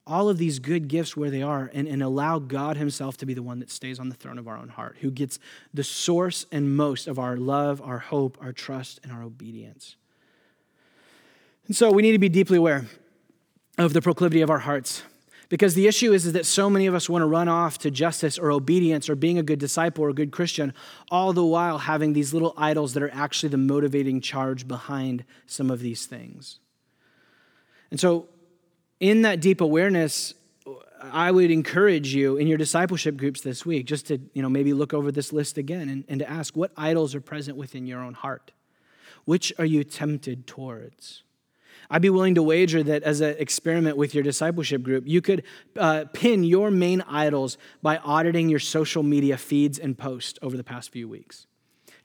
all 0.06 0.28
of 0.28 0.38
these 0.38 0.58
good 0.58 0.88
gifts 0.88 1.16
where 1.16 1.30
they 1.30 1.42
are 1.42 1.70
and, 1.74 1.88
and 1.88 2.02
allow 2.02 2.38
God 2.38 2.76
Himself 2.76 3.16
to 3.18 3.26
be 3.26 3.34
the 3.34 3.42
one 3.42 3.58
that 3.58 3.70
stays 3.70 3.98
on 3.98 4.08
the 4.08 4.14
throne 4.14 4.38
of 4.38 4.46
our 4.46 4.56
own 4.56 4.68
heart, 4.68 4.96
who 5.00 5.10
gets 5.10 5.38
the 5.74 5.82
source 5.82 6.46
and 6.52 6.76
most 6.76 7.08
of 7.08 7.18
our 7.18 7.36
love, 7.36 7.82
our 7.82 7.98
hope, 7.98 8.38
our 8.40 8.52
trust, 8.52 9.00
and 9.02 9.10
our 9.10 9.22
obedience. 9.22 9.96
And 11.66 11.74
so 11.74 11.90
we 11.90 12.02
need 12.02 12.12
to 12.12 12.18
be 12.18 12.28
deeply 12.28 12.58
aware 12.58 12.86
of 13.78 13.92
the 13.92 14.00
proclivity 14.00 14.40
of 14.42 14.50
our 14.50 14.60
hearts. 14.60 15.02
Because 15.48 15.74
the 15.74 15.86
issue 15.86 16.12
is, 16.12 16.26
is 16.26 16.32
that 16.32 16.46
so 16.46 16.68
many 16.68 16.86
of 16.86 16.94
us 16.94 17.08
want 17.08 17.22
to 17.22 17.26
run 17.26 17.46
off 17.46 17.78
to 17.78 17.90
justice 17.90 18.36
or 18.36 18.50
obedience 18.50 19.08
or 19.08 19.14
being 19.14 19.38
a 19.38 19.44
good 19.44 19.60
disciple 19.60 20.04
or 20.04 20.08
a 20.08 20.14
good 20.14 20.32
Christian, 20.32 20.72
all 21.08 21.32
the 21.32 21.44
while 21.44 21.78
having 21.78 22.12
these 22.12 22.32
little 22.32 22.52
idols 22.56 22.94
that 22.94 23.02
are 23.02 23.12
actually 23.12 23.50
the 23.50 23.56
motivating 23.56 24.20
charge 24.20 24.66
behind 24.66 25.24
some 25.46 25.70
of 25.70 25.78
these 25.78 26.06
things. 26.06 26.58
And 27.92 28.00
so 28.00 28.28
in 29.00 29.22
that 29.22 29.40
deep 29.40 29.60
awareness, 29.60 30.34
I 31.02 31.30
would 31.30 31.50
encourage 31.50 32.14
you 32.14 32.36
in 32.36 32.46
your 32.46 32.58
discipleship 32.58 33.16
groups 33.16 33.40
this 33.40 33.66
week 33.66 33.86
just 33.86 34.06
to, 34.06 34.18
you 34.32 34.42
know, 34.42 34.48
maybe 34.48 34.72
look 34.72 34.94
over 34.94 35.12
this 35.12 35.32
list 35.32 35.58
again 35.58 35.88
and, 35.88 36.04
and 36.08 36.20
to 36.20 36.30
ask 36.30 36.56
what 36.56 36.72
idols 36.76 37.14
are 37.14 37.20
present 37.20 37.56
within 37.56 37.86
your 37.86 38.00
own 38.00 38.14
heart? 38.14 38.52
Which 39.24 39.52
are 39.58 39.64
you 39.64 39.84
tempted 39.84 40.46
towards? 40.46 41.22
I'd 41.90 42.02
be 42.02 42.10
willing 42.10 42.34
to 42.34 42.42
wager 42.42 42.82
that 42.82 43.02
as 43.04 43.20
an 43.20 43.36
experiment 43.38 43.96
with 43.96 44.14
your 44.14 44.24
discipleship 44.24 44.82
group, 44.82 45.04
you 45.06 45.20
could 45.20 45.44
uh, 45.76 46.06
pin 46.12 46.42
your 46.42 46.70
main 46.70 47.00
idols 47.02 47.58
by 47.82 47.98
auditing 47.98 48.48
your 48.48 48.58
social 48.58 49.02
media 49.02 49.36
feeds 49.36 49.78
and 49.78 49.96
posts 49.96 50.38
over 50.42 50.56
the 50.56 50.64
past 50.64 50.90
few 50.90 51.08
weeks. 51.08 51.45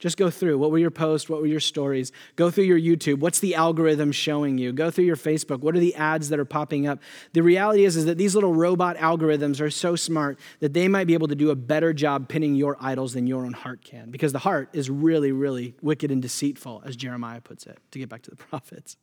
Just 0.02 0.18
go 0.18 0.32
through. 0.32 0.58
What 0.58 0.72
were 0.72 0.80
your 0.80 0.90
posts? 0.90 1.30
What 1.30 1.42
were 1.42 1.48
your 1.48 1.60
stories? 1.60 2.12
Go 2.36 2.50
through 2.50 2.64
your 2.64 2.80
YouTube. 2.80 3.20
What's 3.20 3.38
the 3.38 3.54
algorithm 3.54 4.12
showing 4.12 4.58
you? 4.58 4.74
Go 4.74 4.90
through 4.90 5.06
your 5.06 5.16
Facebook. 5.16 5.60
What 5.60 5.76
are 5.76 5.80
the 5.80 5.94
ads 5.94 6.30
that 6.30 6.40
are 6.40 6.46
popping 6.46 6.88
up? 6.88 6.98
The 7.34 7.44
reality 7.44 7.86
is, 7.86 7.96
is 7.96 8.06
that 8.06 8.18
these 8.18 8.34
little 8.34 8.52
robot 8.52 8.98
algorithms 8.98 9.62
are 9.62 9.70
so 9.70 9.96
smart 9.96 10.40
that 10.60 10.74
they 10.74 10.88
might 10.88 11.06
be 11.06 11.14
able 11.14 11.28
to 11.28 11.36
do 11.36 11.52
a 11.52 11.56
better 11.56 11.94
job 11.94 12.28
pinning 12.28 12.56
your 12.56 12.78
idols 12.82 13.14
than 13.14 13.28
your 13.28 13.46
own 13.46 13.54
heart 13.54 13.84
can. 13.84 14.10
Because 14.10 14.32
the 14.32 14.40
heart 14.40 14.70
is 14.74 14.90
really, 14.90 15.32
really 15.32 15.76
wicked 15.84 16.10
and 16.10 16.20
deceitful, 16.20 16.82
as 16.84 16.96
Jeremiah 16.96 17.40
puts 17.40 17.68
it, 17.68 17.78
to 17.92 18.00
get 18.00 18.10
back 18.10 18.24
to 18.24 18.32
the 18.32 18.38
prophets. 18.50 18.98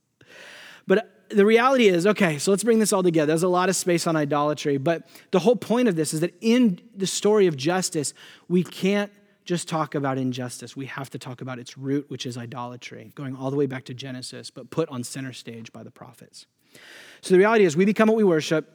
But 0.88 1.28
the 1.28 1.46
reality 1.46 1.86
is, 1.86 2.09
okay, 2.09 2.38
so 2.38 2.51
let's 2.51 2.64
bring 2.64 2.80
this 2.80 2.92
all 2.92 3.05
together. 3.05 3.26
There's 3.26 3.44
a 3.44 3.49
lot 3.49 3.68
of 3.68 3.76
space 3.76 4.09
on 4.09 4.16
idolatry, 4.16 4.78
but 4.78 5.09
the 5.30 5.38
whole 5.38 5.55
point 5.55 5.86
of 5.86 5.94
this 5.94 6.12
is 6.12 6.20
that 6.20 6.34
in 6.40 6.80
the 6.96 7.07
story 7.07 7.46
of 7.46 7.57
justice, 7.57 8.14
we 8.49 8.64
can't 8.64 9.12
just 9.49 9.66
talk 9.66 9.94
about 9.94 10.18
injustice. 10.18 10.76
We 10.76 10.84
have 10.84 11.09
to 11.09 11.18
talk 11.18 11.40
about 11.40 11.59
its 11.59 11.78
root, 11.78 12.11
which 12.11 12.26
is 12.26 12.36
idolatry, 12.36 13.12
going 13.14 13.34
all 13.34 13.51
the 13.51 13.57
way 13.57 13.64
back 13.64 13.84
to 13.84 13.94
Genesis, 13.94 14.51
but 14.51 14.68
put 14.68 14.90
on 14.90 15.03
center 15.03 15.32
stage 15.32 15.72
by 15.72 15.82
the 15.82 15.90
prophets. 15.90 16.44
So 17.22 17.32
the 17.32 17.38
reality 17.38 17.64
is, 17.64 17.74
we 17.74 17.86
become 17.86 18.09
what 18.09 18.18
we 18.18 18.24
worship, 18.24 18.70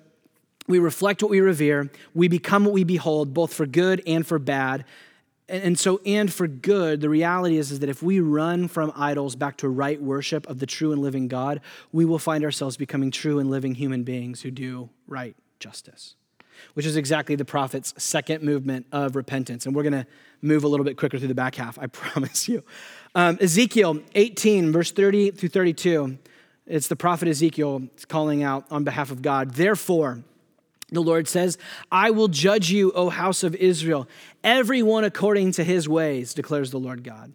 we 0.68 0.80
reflect 0.80 1.22
what 1.22 1.30
we 1.30 1.42
revere, 1.42 1.92
we 2.16 2.28
become 2.28 2.66
what 2.66 2.74
we 2.74 2.84
behold, 2.84 3.36
both 3.36 3.54
for 3.54 3.68
good 3.68 4.02
and 4.08 4.26
for 4.26 4.40
bad. 4.40 4.86
And 5.48 5.78
so, 5.78 6.02
and 6.08 6.34
for 6.34 6.48
good, 6.48 7.02
the 7.02 7.10
reality 7.10 7.58
is, 7.58 7.72
is 7.72 7.82
that 7.82 7.90
if 7.90 8.02
we 8.02 8.20
run 8.20 8.68
from 8.68 8.92
idols 8.96 9.36
back 9.36 9.58
to 9.58 9.70
right 9.70 10.02
worship 10.02 10.50
of 10.50 10.58
the 10.58 10.66
true 10.66 10.92
and 10.92 11.04
living 11.04 11.28
God, 11.28 11.62
we 11.92 12.04
will 12.04 12.18
find 12.18 12.44
ourselves 12.44 12.78
becoming 12.78 13.12
true 13.12 13.38
and 13.38 13.52
living 13.52 13.76
human 13.76 14.02
beings 14.02 14.42
who 14.42 14.50
do 14.50 14.90
right 15.06 15.36
justice 15.60 16.16
which 16.74 16.86
is 16.86 16.96
exactly 16.96 17.36
the 17.36 17.46
prophet's 17.46 17.94
second 17.98 18.44
movement 18.44 18.86
of 18.92 19.16
repentance. 19.16 19.66
And 19.66 19.76
we're 19.76 19.84
going 19.84 19.94
to 19.94 20.08
move 20.42 20.64
a 20.64 20.68
little 20.68 20.86
bit 20.86 20.98
quicker 20.98 21.18
through 21.18 21.28
the 21.28 21.36
back 21.36 21.56
half, 21.56 21.80
I 21.80 21.88
promise 21.88 22.48
you. 22.48 22.64
Um, 23.16 23.38
Ezekiel 23.40 24.02
18, 24.16 24.72
verse 24.72 24.92
30 24.92 25.32
through 25.32 25.50
32. 25.50 26.18
It's 26.66 26.88
the 26.88 26.96
prophet 26.96 27.28
Ezekiel 27.28 27.88
calling 28.08 28.44
out 28.44 28.66
on 28.72 28.84
behalf 28.84 29.12
of 29.12 29.22
God. 29.22 29.56
Therefore, 29.56 30.24
the 30.90 31.02
Lord 31.02 31.28
says, 31.28 31.58
I 31.92 32.12
will 32.12 32.28
judge 32.28 32.70
you, 32.70 32.92
O 32.94 33.10
house 33.10 33.44
of 33.44 33.56
Israel, 33.56 34.08
everyone 34.44 35.04
according 35.04 35.52
to 35.54 35.64
his 35.64 35.90
ways, 35.90 36.34
declares 36.34 36.72
the 36.72 36.80
Lord 36.80 37.04
God. 37.04 37.34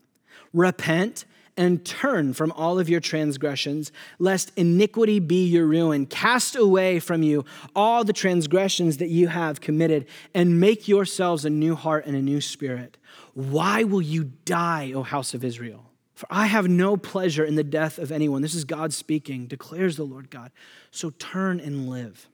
Repent 0.54 1.24
and 1.58 1.84
turn 1.84 2.32
from 2.32 2.52
all 2.52 2.78
of 2.78 2.88
your 2.88 3.00
transgressions, 3.00 3.92
lest 4.18 4.52
iniquity 4.56 5.18
be 5.18 5.44
your 5.44 5.66
ruin. 5.66 6.06
Cast 6.06 6.56
away 6.56 7.00
from 7.00 7.22
you 7.22 7.44
all 7.76 8.04
the 8.04 8.14
transgressions 8.14 8.96
that 8.96 9.08
you 9.08 9.28
have 9.28 9.60
committed, 9.60 10.06
and 10.32 10.58
make 10.58 10.88
yourselves 10.88 11.44
a 11.44 11.50
new 11.50 11.74
heart 11.74 12.06
and 12.06 12.16
a 12.16 12.22
new 12.22 12.40
spirit. 12.40 12.96
Why 13.34 13.84
will 13.84 14.00
you 14.00 14.24
die, 14.44 14.92
O 14.94 15.02
house 15.02 15.34
of 15.34 15.44
Israel? 15.44 15.84
For 16.14 16.26
I 16.30 16.46
have 16.46 16.68
no 16.68 16.96
pleasure 16.96 17.44
in 17.44 17.54
the 17.54 17.62
death 17.62 17.98
of 17.98 18.10
anyone. 18.10 18.42
This 18.42 18.54
is 18.54 18.64
God 18.64 18.92
speaking, 18.92 19.46
declares 19.46 19.96
the 19.96 20.04
Lord 20.04 20.30
God. 20.30 20.50
So 20.90 21.10
turn 21.10 21.60
and 21.60 21.88
live. 21.88 22.28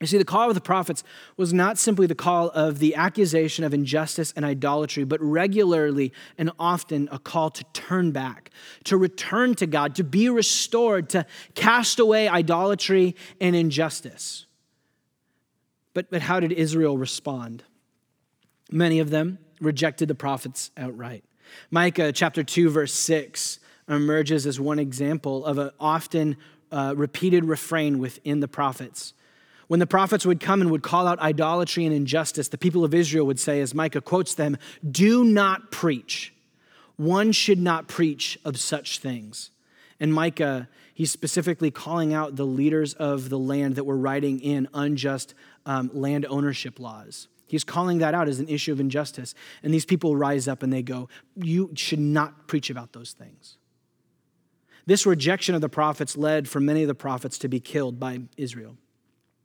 You 0.00 0.06
see, 0.06 0.16
the 0.16 0.24
call 0.24 0.48
of 0.48 0.54
the 0.54 0.62
prophets 0.62 1.04
was 1.36 1.52
not 1.52 1.76
simply 1.76 2.06
the 2.06 2.14
call 2.14 2.48
of 2.50 2.78
the 2.78 2.94
accusation 2.94 3.64
of 3.64 3.74
injustice 3.74 4.32
and 4.34 4.46
idolatry, 4.46 5.04
but 5.04 5.20
regularly 5.20 6.14
and 6.38 6.50
often 6.58 7.06
a 7.12 7.18
call 7.18 7.50
to 7.50 7.64
turn 7.74 8.10
back, 8.10 8.50
to 8.84 8.96
return 8.96 9.54
to 9.56 9.66
God, 9.66 9.94
to 9.96 10.04
be 10.04 10.30
restored, 10.30 11.10
to 11.10 11.26
cast 11.54 11.98
away 11.98 12.28
idolatry 12.28 13.14
and 13.42 13.54
injustice. 13.54 14.46
But, 15.92 16.10
but 16.10 16.22
how 16.22 16.40
did 16.40 16.52
Israel 16.52 16.96
respond? 16.96 17.64
Many 18.72 19.00
of 19.00 19.10
them 19.10 19.38
rejected 19.60 20.08
the 20.08 20.14
prophets 20.14 20.70
outright. 20.78 21.24
Micah 21.70 22.10
chapter 22.12 22.42
2, 22.42 22.70
verse 22.70 22.94
6 22.94 23.58
emerges 23.86 24.46
as 24.46 24.58
one 24.58 24.78
example 24.78 25.44
of 25.44 25.58
an 25.58 25.70
often 25.78 26.38
uh, 26.72 26.94
repeated 26.96 27.44
refrain 27.44 27.98
within 27.98 28.40
the 28.40 28.48
prophets. 28.48 29.12
When 29.70 29.78
the 29.78 29.86
prophets 29.86 30.26
would 30.26 30.40
come 30.40 30.60
and 30.60 30.68
would 30.72 30.82
call 30.82 31.06
out 31.06 31.20
idolatry 31.20 31.84
and 31.84 31.94
injustice, 31.94 32.48
the 32.48 32.58
people 32.58 32.84
of 32.84 32.92
Israel 32.92 33.24
would 33.26 33.38
say, 33.38 33.60
as 33.60 33.72
Micah 33.72 34.00
quotes 34.00 34.34
them, 34.34 34.56
Do 34.90 35.22
not 35.22 35.70
preach. 35.70 36.34
One 36.96 37.30
should 37.30 37.60
not 37.60 37.86
preach 37.86 38.36
of 38.44 38.58
such 38.58 38.98
things. 38.98 39.52
And 40.00 40.12
Micah, 40.12 40.68
he's 40.92 41.12
specifically 41.12 41.70
calling 41.70 42.12
out 42.12 42.34
the 42.34 42.44
leaders 42.44 42.94
of 42.94 43.28
the 43.28 43.38
land 43.38 43.76
that 43.76 43.84
were 43.84 43.96
writing 43.96 44.40
in 44.40 44.66
unjust 44.74 45.34
um, 45.64 45.88
land 45.94 46.26
ownership 46.28 46.80
laws. 46.80 47.28
He's 47.46 47.62
calling 47.62 47.98
that 47.98 48.12
out 48.12 48.26
as 48.26 48.40
an 48.40 48.48
issue 48.48 48.72
of 48.72 48.80
injustice. 48.80 49.36
And 49.62 49.72
these 49.72 49.84
people 49.84 50.16
rise 50.16 50.48
up 50.48 50.64
and 50.64 50.72
they 50.72 50.82
go, 50.82 51.08
You 51.36 51.70
should 51.76 52.00
not 52.00 52.48
preach 52.48 52.70
about 52.70 52.92
those 52.92 53.12
things. 53.12 53.56
This 54.84 55.06
rejection 55.06 55.54
of 55.54 55.60
the 55.60 55.68
prophets 55.68 56.16
led 56.16 56.48
for 56.48 56.58
many 56.58 56.82
of 56.82 56.88
the 56.88 56.94
prophets 56.96 57.38
to 57.38 57.48
be 57.48 57.60
killed 57.60 58.00
by 58.00 58.22
Israel. 58.36 58.76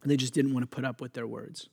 They 0.09 0.17
just 0.17 0.33
didn't 0.33 0.53
want 0.53 0.69
to 0.69 0.75
put 0.75 0.85
up 0.85 1.01
with 1.01 1.13
their 1.13 1.27
words. 1.27 1.69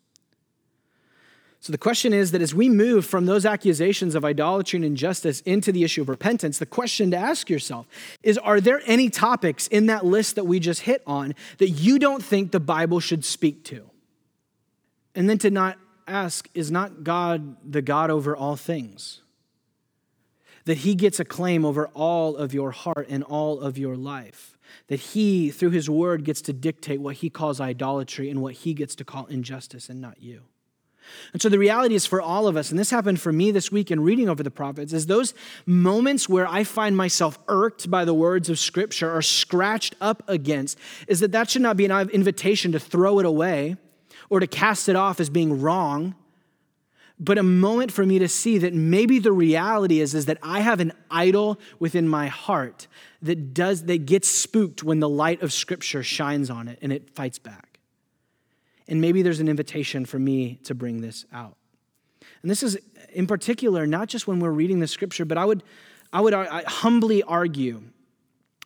So 1.63 1.71
the 1.71 1.79
question 1.79 2.13
is 2.13 2.33
that 2.33 2.43
as 2.43 2.53
we 2.53 2.69
move 2.69 3.07
from 3.07 3.27
those 3.27 3.47
accusations 3.47 4.17
of 4.17 4.25
idolatry 4.25 4.79
and 4.79 4.85
injustice 4.85 5.43
into 5.43 5.71
the 5.71 5.85
issue 5.85 6.03
of 6.03 6.09
repentance, 6.09 6.59
the 6.59 6.67
question 6.67 7.13
to 7.13 7.17
ask 7.17 7.49
yourself 7.49 7.87
is 8.25 8.37
Are 8.39 8.61
there 8.61 8.83
any 8.85 9.09
topics 9.09 9.69
in 9.69 9.87
that 9.87 10.05
list 10.05 10.35
that 10.35 10.45
we 10.45 10.59
just 10.59 10.81
hit 10.81 11.05
on 11.07 11.37
that 11.59 11.69
you 11.69 12.01
don't 12.01 12.21
think 12.21 12.51
the 12.51 12.59
Bible 12.59 12.99
should 12.99 13.25
speak 13.25 13.65
to? 13.67 13.89
And 15.15 15.31
then 15.31 15.39
to 15.39 15.51
not 15.51 15.79
ask, 16.09 16.49
Is 16.53 16.73
not 16.73 17.05
God 17.05 17.57
the 17.71 17.81
God 17.81 18.11
over 18.11 18.37
all 18.37 18.57
things? 18.57 19.21
That 20.65 20.79
He 20.79 20.97
gets 20.97 21.21
a 21.21 21.25
claim 21.25 21.65
over 21.65 21.87
all 21.95 22.35
of 22.37 22.53
your 22.53 22.73
heart 22.73 23.07
and 23.09 23.23
all 23.23 23.61
of 23.61 23.79
your 23.79 23.95
life. 23.95 24.52
That 24.89 25.01
He, 25.01 25.51
through 25.51 25.71
His 25.71 25.89
word, 25.89 26.25
gets 26.25 26.43
to 26.43 26.53
dictate 26.53 27.01
what 27.01 27.17
He 27.17 27.31
calls 27.31 27.61
idolatry 27.61 28.31
and 28.31 28.43
what 28.43 28.55
He 28.55 28.75
gets 28.75 28.95
to 28.97 29.05
call 29.05 29.27
injustice 29.27 29.89
and 29.89 30.01
not 30.01 30.23
you. 30.23 30.43
And 31.33 31.43
so 31.43 31.49
the 31.49 31.59
reality 31.59 31.95
is 31.95 32.07
for 32.07 32.21
all 32.21 32.47
of 32.47 32.57
us, 32.57 32.71
and 32.71 32.79
this 32.79 32.91
happened 32.91 33.21
for 33.21 33.33
me 33.33 33.51
this 33.51 33.73
week 33.73 33.91
in 33.91 34.01
reading 34.01 34.29
over 34.29 34.43
the 34.43 34.51
prophets, 34.51 34.93
is 34.93 35.07
those 35.07 35.35
moments 35.67 36.29
where 36.29 36.47
I 36.47 36.65
find 36.65 36.97
myself 36.97 37.39
irked 37.49 37.91
by 37.91 38.05
the 38.05 38.15
words 38.15 38.49
of 38.49 38.59
Scripture 38.59 39.13
or 39.13 39.23
scratched 39.23 39.97
up 40.01 40.23
against, 40.29 40.79
is 41.09 41.21
that 41.21 41.33
that 41.33 41.51
should 41.51 41.63
not 41.63 41.77
be 41.77 41.85
an 41.85 42.11
invitation 42.11 42.73
to 42.73 42.79
throw 42.79 43.19
it 43.19 43.27
away 43.27 43.77
or 44.31 44.41
to 44.41 44.47
cast 44.47 44.89
it 44.89 44.97
off 44.97 45.21
as 45.21 45.29
being 45.29 45.61
wrong, 45.61 46.15
but 47.23 47.39
a 47.39 47.43
moment 47.43 47.93
for 47.93 48.05
me 48.05 48.19
to 48.19 48.27
see 48.27 48.59
that 48.59 48.75
maybe 48.75 49.21
the 49.21 49.31
reality 49.31 50.01
is, 50.01 50.13
is 50.13 50.27
that 50.27 50.39
I 50.43 50.59
have 50.59 50.81
an 50.81 50.93
idol 51.09 51.61
within 51.79 52.09
my 52.09 52.27
heart 52.27 52.89
that 53.23 53.55
does 53.55 53.85
that 53.85 54.07
gets 54.07 54.29
spooked 54.29 54.83
when 54.83 54.99
the 54.99 55.09
light 55.09 55.41
of 55.41 55.53
Scripture 55.53 56.03
shines 56.03 56.51
on 56.51 56.67
it 56.67 56.81
and 56.83 56.93
it 56.93 57.11
fights 57.15 57.39
back. 57.39 57.79
And 58.89 59.01
maybe 59.01 59.23
there's 59.23 59.39
an 59.39 59.49
invitation 59.49 60.05
for 60.05 60.19
me 60.19 60.57
to 60.65 60.75
bring 60.75 61.01
this 61.01 61.25
out. 61.33 61.57
And 62.43 62.51
this 62.51 62.65
is 62.65 62.77
in 63.13 63.29
particular 63.29 63.87
not 63.87 64.09
just 64.09 64.27
when 64.27 64.41
we're 64.41 64.51
reading 64.51 64.81
the 64.81 64.89
scripture, 64.89 65.25
but 65.25 65.39
I 65.39 65.45
would, 65.45 65.63
I 66.13 66.21
would 66.21 66.35
I 66.35 66.65
humbly 66.67 67.23
argue 67.23 67.83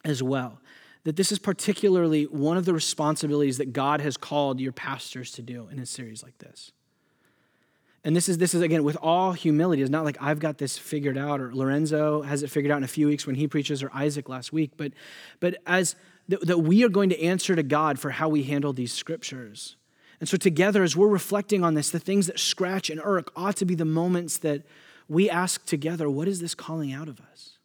as 0.03 0.23
well 0.23 0.61
that 1.05 1.17
this 1.17 1.31
is 1.31 1.39
particularly 1.39 2.25
one 2.25 2.57
of 2.57 2.65
the 2.65 2.73
responsibilities 2.73 3.59
that 3.59 3.75
God 3.75 4.01
has 4.01 4.17
called 4.17 4.61
your 4.61 4.73
pastors 4.73 5.31
to 5.33 5.43
do 5.43 5.69
in 5.71 5.79
a 5.79 5.87
series 5.87 6.23
like 6.23 6.39
this. 6.39 6.73
And 8.07 8.15
this 8.15 8.29
is 8.29 8.39
this 8.39 8.55
is 8.55 8.63
again 8.63 8.85
with 8.85 8.97
all 9.03 9.33
humility. 9.33 9.83
It's 9.83 9.91
not 9.91 10.05
like 10.05 10.17
I've 10.21 10.39
got 10.39 10.59
this 10.59 10.79
figured 10.79 11.19
out, 11.19 11.41
or 11.41 11.53
Lorenzo 11.53 12.23
has 12.23 12.45
it 12.45 12.51
figured 12.51 12.71
out 12.71 12.77
in 12.77 12.85
a 12.85 12.89
few 12.89 13.09
weeks 13.09 13.27
when 13.27 13.35
he 13.35 13.49
preaches, 13.49 13.83
or 13.83 13.91
Isaac 13.93 14.29
last 14.29 14.53
week. 14.53 14.71
But 14.77 14.93
but 15.41 15.57
as 15.67 15.97
that, 16.29 16.61
we 16.61 16.85
are 16.85 16.89
going 16.89 17.11
to 17.11 17.21
answer 17.21 17.57
to 17.57 17.65
God 17.65 17.99
for 17.99 18.11
how 18.11 18.29
we 18.29 18.45
handle 18.45 18.73
these 18.73 18.93
scriptures. 18.93 19.75
And 20.21 20.29
so, 20.29 20.37
together, 20.37 20.85
as 20.85 20.97
we're 20.97 21.09
reflecting 21.09 21.65
on 21.65 21.75
this, 21.75 21.91
the 21.91 21.99
things 21.99 22.29
that 22.29 22.39
scratch 22.39 22.91
and 22.91 23.01
irk 23.03 23.33
ought 23.35 23.57
to 23.57 23.65
be 23.65 23.75
the 23.75 23.85
moments 23.85 24.39
that 24.39 24.63
we 25.09 25.29
ask 25.29 25.67
together, 25.67 26.09
what 26.09 26.29
is 26.29 26.41
this 26.41 26.55
calling 26.55 26.93
out 26.93 27.09
of 27.09 27.21
us? 27.33 27.59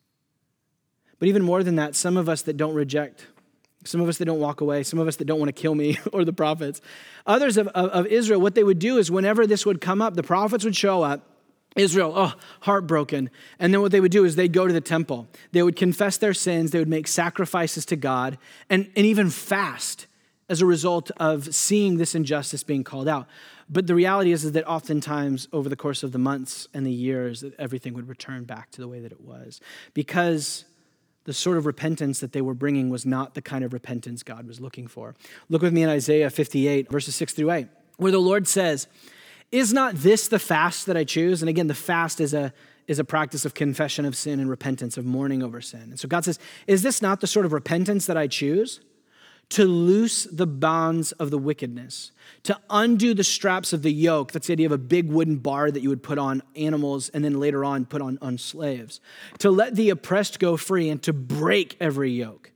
But 1.19 1.27
even 1.27 1.43
more 1.43 1.61
than 1.61 1.75
that, 1.75 1.95
some 1.95 2.17
of 2.17 2.27
us 2.27 2.41
that 2.41 2.57
don't 2.57 2.73
reject, 2.73 3.27
some 3.83 4.01
of 4.01 4.09
us 4.09 4.17
that 4.17 4.25
don't 4.25 4.39
walk 4.39 4.61
away, 4.61 4.83
some 4.83 4.99
of 4.99 5.07
us 5.07 5.15
that 5.17 5.25
don't 5.25 5.39
want 5.39 5.49
to 5.49 5.59
kill 5.59 5.75
me 5.75 5.99
or 6.13 6.23
the 6.23 6.33
prophets, 6.33 6.81
others 7.25 7.57
of, 7.57 7.67
of, 7.69 7.89
of 7.89 8.05
Israel, 8.07 8.39
what 8.39 8.55
they 8.55 8.63
would 8.63 8.79
do 8.79 8.97
is 8.97 9.11
whenever 9.11 9.47
this 9.47 9.65
would 9.65 9.81
come 9.81 10.01
up, 10.01 10.15
the 10.15 10.23
prophets 10.23 10.63
would 10.63 10.75
show 10.75 11.03
up. 11.03 11.27
Israel, 11.77 12.11
oh, 12.13 12.33
heartbroken. 12.61 13.29
And 13.57 13.73
then 13.73 13.79
what 13.79 13.93
they 13.93 14.01
would 14.01 14.11
do 14.11 14.25
is 14.25 14.35
they'd 14.35 14.51
go 14.51 14.67
to 14.67 14.73
the 14.73 14.81
temple. 14.81 15.27
They 15.53 15.63
would 15.63 15.77
confess 15.77 16.17
their 16.17 16.33
sins. 16.33 16.71
They 16.71 16.79
would 16.79 16.89
make 16.89 17.07
sacrifices 17.07 17.85
to 17.85 17.95
God 17.95 18.37
and, 18.69 18.89
and 18.97 19.05
even 19.05 19.29
fast 19.29 20.07
as 20.49 20.61
a 20.61 20.65
result 20.65 21.11
of 21.15 21.55
seeing 21.55 21.95
this 21.95 22.13
injustice 22.13 22.61
being 22.61 22.83
called 22.83 23.07
out. 23.07 23.25
But 23.69 23.87
the 23.87 23.95
reality 23.95 24.33
is, 24.33 24.43
is 24.43 24.51
that 24.51 24.67
oftentimes 24.67 25.47
over 25.53 25.69
the 25.69 25.77
course 25.77 26.03
of 26.03 26.11
the 26.11 26.19
months 26.19 26.67
and 26.73 26.85
the 26.85 26.91
years, 26.91 27.45
everything 27.57 27.93
would 27.93 28.09
return 28.09 28.43
back 28.43 28.69
to 28.71 28.81
the 28.81 28.87
way 28.89 28.99
that 28.99 29.13
it 29.13 29.21
was. 29.21 29.61
Because 29.93 30.65
the 31.23 31.33
sort 31.33 31.57
of 31.57 31.65
repentance 31.65 32.19
that 32.19 32.31
they 32.31 32.41
were 32.41 32.53
bringing 32.53 32.89
was 32.89 33.05
not 33.05 33.35
the 33.35 33.41
kind 33.41 33.63
of 33.63 33.73
repentance 33.73 34.23
God 34.23 34.47
was 34.47 34.59
looking 34.59 34.87
for. 34.87 35.15
Look 35.49 35.61
with 35.61 35.73
me 35.73 35.83
in 35.83 35.89
Isaiah 35.89 36.29
58, 36.29 36.89
verses 36.89 37.15
6 37.15 37.33
through 37.33 37.51
8, 37.51 37.67
where 37.97 38.11
the 38.11 38.19
Lord 38.19 38.47
says, 38.47 38.87
Is 39.51 39.71
not 39.71 39.95
this 39.95 40.27
the 40.27 40.39
fast 40.39 40.87
that 40.87 40.97
I 40.97 41.03
choose? 41.03 41.41
And 41.41 41.49
again, 41.49 41.67
the 41.67 41.75
fast 41.75 42.19
is 42.19 42.33
a 42.33 42.53
is 42.87 42.99
a 42.99 43.03
practice 43.03 43.45
of 43.45 43.53
confession 43.53 44.05
of 44.05 44.15
sin 44.15 44.39
and 44.39 44.49
repentance, 44.49 44.97
of 44.97 45.05
mourning 45.05 45.41
over 45.43 45.61
sin. 45.61 45.81
And 45.83 45.99
so 45.99 46.07
God 46.07 46.25
says, 46.25 46.39
Is 46.67 46.81
this 46.81 47.01
not 47.01 47.21
the 47.21 47.27
sort 47.27 47.45
of 47.45 47.53
repentance 47.53 48.05
that 48.07 48.17
I 48.17 48.27
choose? 48.27 48.81
To 49.51 49.65
loose 49.65 50.23
the 50.31 50.47
bonds 50.47 51.11
of 51.13 51.29
the 51.29 51.37
wickedness, 51.37 52.11
to 52.43 52.57
undo 52.69 53.13
the 53.13 53.23
straps 53.23 53.73
of 53.73 53.81
the 53.81 53.91
yoke. 53.91 54.31
That's 54.31 54.47
the 54.47 54.53
idea 54.53 54.65
of 54.65 54.71
a 54.71 54.77
big 54.77 55.09
wooden 55.09 55.37
bar 55.37 55.69
that 55.71 55.81
you 55.81 55.89
would 55.89 56.03
put 56.03 56.17
on 56.17 56.41
animals 56.55 57.09
and 57.09 57.23
then 57.23 57.39
later 57.39 57.63
on 57.63 57.85
put 57.85 58.01
on, 58.01 58.17
on 58.21 58.37
slaves, 58.37 59.01
to 59.39 59.51
let 59.51 59.75
the 59.75 59.89
oppressed 59.89 60.39
go 60.39 60.57
free 60.57 60.89
and 60.89 61.01
to 61.03 61.13
break 61.13 61.77
every 61.79 62.11
yoke 62.11 62.50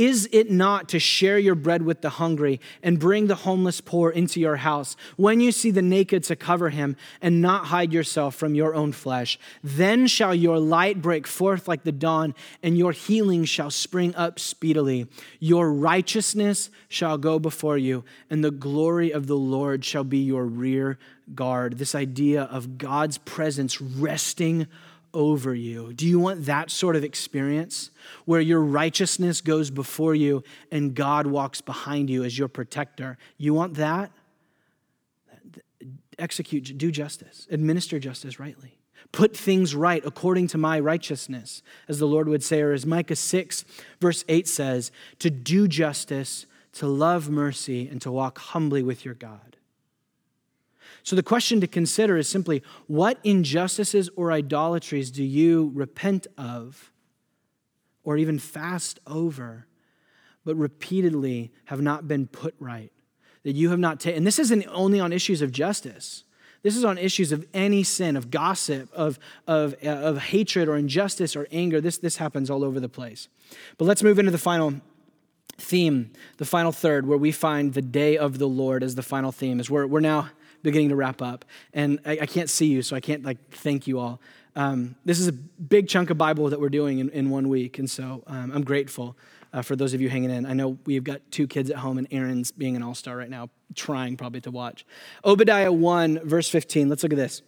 is 0.00 0.26
it 0.32 0.50
not 0.50 0.88
to 0.88 0.98
share 0.98 1.38
your 1.38 1.54
bread 1.54 1.82
with 1.82 2.00
the 2.00 2.08
hungry 2.08 2.58
and 2.82 2.98
bring 2.98 3.26
the 3.26 3.34
homeless 3.34 3.82
poor 3.82 4.08
into 4.10 4.40
your 4.40 4.56
house? 4.56 4.96
When 5.16 5.40
you 5.40 5.52
see 5.52 5.70
the 5.70 5.82
naked, 5.82 6.24
to 6.30 6.36
cover 6.36 6.70
him 6.70 6.96
and 7.20 7.42
not 7.42 7.66
hide 7.66 7.92
yourself 7.92 8.34
from 8.34 8.54
your 8.54 8.74
own 8.74 8.92
flesh. 8.92 9.38
Then 9.62 10.06
shall 10.06 10.34
your 10.34 10.58
light 10.58 11.02
break 11.02 11.26
forth 11.26 11.66
like 11.66 11.82
the 11.82 11.92
dawn, 11.92 12.34
and 12.62 12.78
your 12.78 12.92
healing 12.92 13.44
shall 13.44 13.70
spring 13.70 14.14
up 14.14 14.38
speedily. 14.38 15.06
Your 15.38 15.72
righteousness 15.72 16.70
shall 16.88 17.18
go 17.18 17.38
before 17.38 17.76
you, 17.76 18.04
and 18.30 18.42
the 18.42 18.50
glory 18.50 19.10
of 19.10 19.26
the 19.26 19.36
Lord 19.36 19.84
shall 19.84 20.04
be 20.04 20.18
your 20.18 20.46
rear 20.46 20.98
guard. 21.34 21.78
This 21.78 21.94
idea 21.94 22.44
of 22.44 22.78
God's 22.78 23.18
presence 23.18 23.80
resting 23.80 24.66
over 25.12 25.54
you. 25.54 25.92
Do 25.92 26.06
you 26.06 26.18
want 26.18 26.46
that 26.46 26.70
sort 26.70 26.96
of 26.96 27.04
experience 27.04 27.90
where 28.24 28.40
your 28.40 28.60
righteousness 28.60 29.40
goes 29.40 29.70
before 29.70 30.14
you 30.14 30.42
and 30.70 30.94
God 30.94 31.26
walks 31.26 31.60
behind 31.60 32.10
you 32.10 32.24
as 32.24 32.38
your 32.38 32.48
protector? 32.48 33.18
You 33.36 33.54
want 33.54 33.74
that? 33.74 34.10
Execute, 36.18 36.76
do 36.76 36.90
justice, 36.90 37.46
administer 37.50 37.98
justice 37.98 38.38
rightly. 38.38 38.78
Put 39.12 39.36
things 39.36 39.74
right 39.74 40.04
according 40.04 40.46
to 40.48 40.58
my 40.58 40.78
righteousness, 40.78 41.62
as 41.88 41.98
the 41.98 42.06
Lord 42.06 42.28
would 42.28 42.44
say, 42.44 42.60
or 42.60 42.72
as 42.72 42.86
Micah 42.86 43.16
6, 43.16 43.64
verse 44.00 44.24
8 44.28 44.46
says, 44.46 44.92
to 45.18 45.30
do 45.30 45.66
justice, 45.66 46.46
to 46.74 46.86
love 46.86 47.28
mercy, 47.28 47.88
and 47.88 48.00
to 48.02 48.12
walk 48.12 48.38
humbly 48.38 48.82
with 48.82 49.04
your 49.04 49.14
God. 49.14 49.56
So 51.10 51.16
the 51.16 51.24
question 51.24 51.60
to 51.60 51.66
consider 51.66 52.16
is 52.18 52.28
simply 52.28 52.62
what 52.86 53.18
injustices 53.24 54.08
or 54.14 54.30
idolatries 54.30 55.10
do 55.10 55.24
you 55.24 55.72
repent 55.74 56.28
of 56.38 56.92
or 58.04 58.16
even 58.16 58.38
fast 58.38 59.00
over, 59.08 59.66
but 60.44 60.54
repeatedly 60.54 61.50
have 61.64 61.80
not 61.80 62.06
been 62.06 62.28
put 62.28 62.54
right? 62.60 62.92
That 63.42 63.56
you 63.56 63.70
have 63.70 63.80
not 63.80 63.98
taken, 63.98 64.18
and 64.18 64.24
this 64.24 64.38
isn't 64.38 64.64
only 64.68 65.00
on 65.00 65.12
issues 65.12 65.42
of 65.42 65.50
justice. 65.50 66.22
This 66.62 66.76
is 66.76 66.84
on 66.84 66.96
issues 66.96 67.32
of 67.32 67.44
any 67.52 67.82
sin, 67.82 68.14
of 68.14 68.30
gossip, 68.30 68.88
of, 68.92 69.18
of, 69.48 69.74
of 69.82 70.16
hatred 70.18 70.68
or 70.68 70.76
injustice 70.76 71.34
or 71.34 71.48
anger. 71.50 71.80
This, 71.80 71.98
this 71.98 72.18
happens 72.18 72.50
all 72.50 72.62
over 72.62 72.78
the 72.78 72.88
place. 72.88 73.26
But 73.78 73.86
let's 73.86 74.04
move 74.04 74.20
into 74.20 74.30
the 74.30 74.38
final 74.38 74.74
theme, 75.58 76.12
the 76.36 76.44
final 76.44 76.70
third, 76.70 77.08
where 77.08 77.18
we 77.18 77.32
find 77.32 77.74
the 77.74 77.82
day 77.82 78.16
of 78.16 78.38
the 78.38 78.48
Lord 78.48 78.84
as 78.84 78.94
the 78.94 79.02
final 79.02 79.32
theme. 79.32 79.58
As 79.58 79.68
we're, 79.68 79.88
we're 79.88 79.98
now 79.98 80.30
beginning 80.62 80.90
to 80.90 80.96
wrap 80.96 81.22
up. 81.22 81.44
And 81.72 82.00
I, 82.04 82.20
I 82.22 82.26
can't 82.26 82.50
see 82.50 82.66
you, 82.66 82.82
so 82.82 82.96
I 82.96 83.00
can't 83.00 83.24
like 83.24 83.38
thank 83.50 83.86
you 83.86 83.98
all. 83.98 84.20
Um, 84.56 84.96
this 85.04 85.20
is 85.20 85.28
a 85.28 85.32
big 85.32 85.88
chunk 85.88 86.10
of 86.10 86.18
Bible 86.18 86.50
that 86.50 86.60
we're 86.60 86.70
doing 86.70 86.98
in, 86.98 87.08
in 87.10 87.30
one 87.30 87.48
week, 87.48 87.78
and 87.78 87.88
so 87.88 88.22
um, 88.26 88.50
I'm 88.52 88.64
grateful 88.64 89.16
uh, 89.52 89.62
for 89.62 89.76
those 89.76 89.94
of 89.94 90.00
you 90.00 90.08
hanging 90.08 90.30
in. 90.30 90.46
I 90.46 90.52
know 90.52 90.78
we've 90.84 91.04
got 91.04 91.20
two 91.30 91.46
kids 91.46 91.70
at 91.70 91.76
home, 91.76 91.98
and 91.98 92.06
Aaron's 92.10 92.50
being 92.50 92.76
an 92.76 92.82
all 92.82 92.94
star 92.94 93.16
right 93.16 93.30
now, 93.30 93.48
trying 93.74 94.16
probably 94.16 94.40
to 94.42 94.50
watch. 94.50 94.84
Obadiah 95.24 95.72
1, 95.72 96.20
verse 96.24 96.48
15. 96.48 96.88
Let's 96.88 97.02
look 97.02 97.12
at 97.12 97.18
this, 97.18 97.42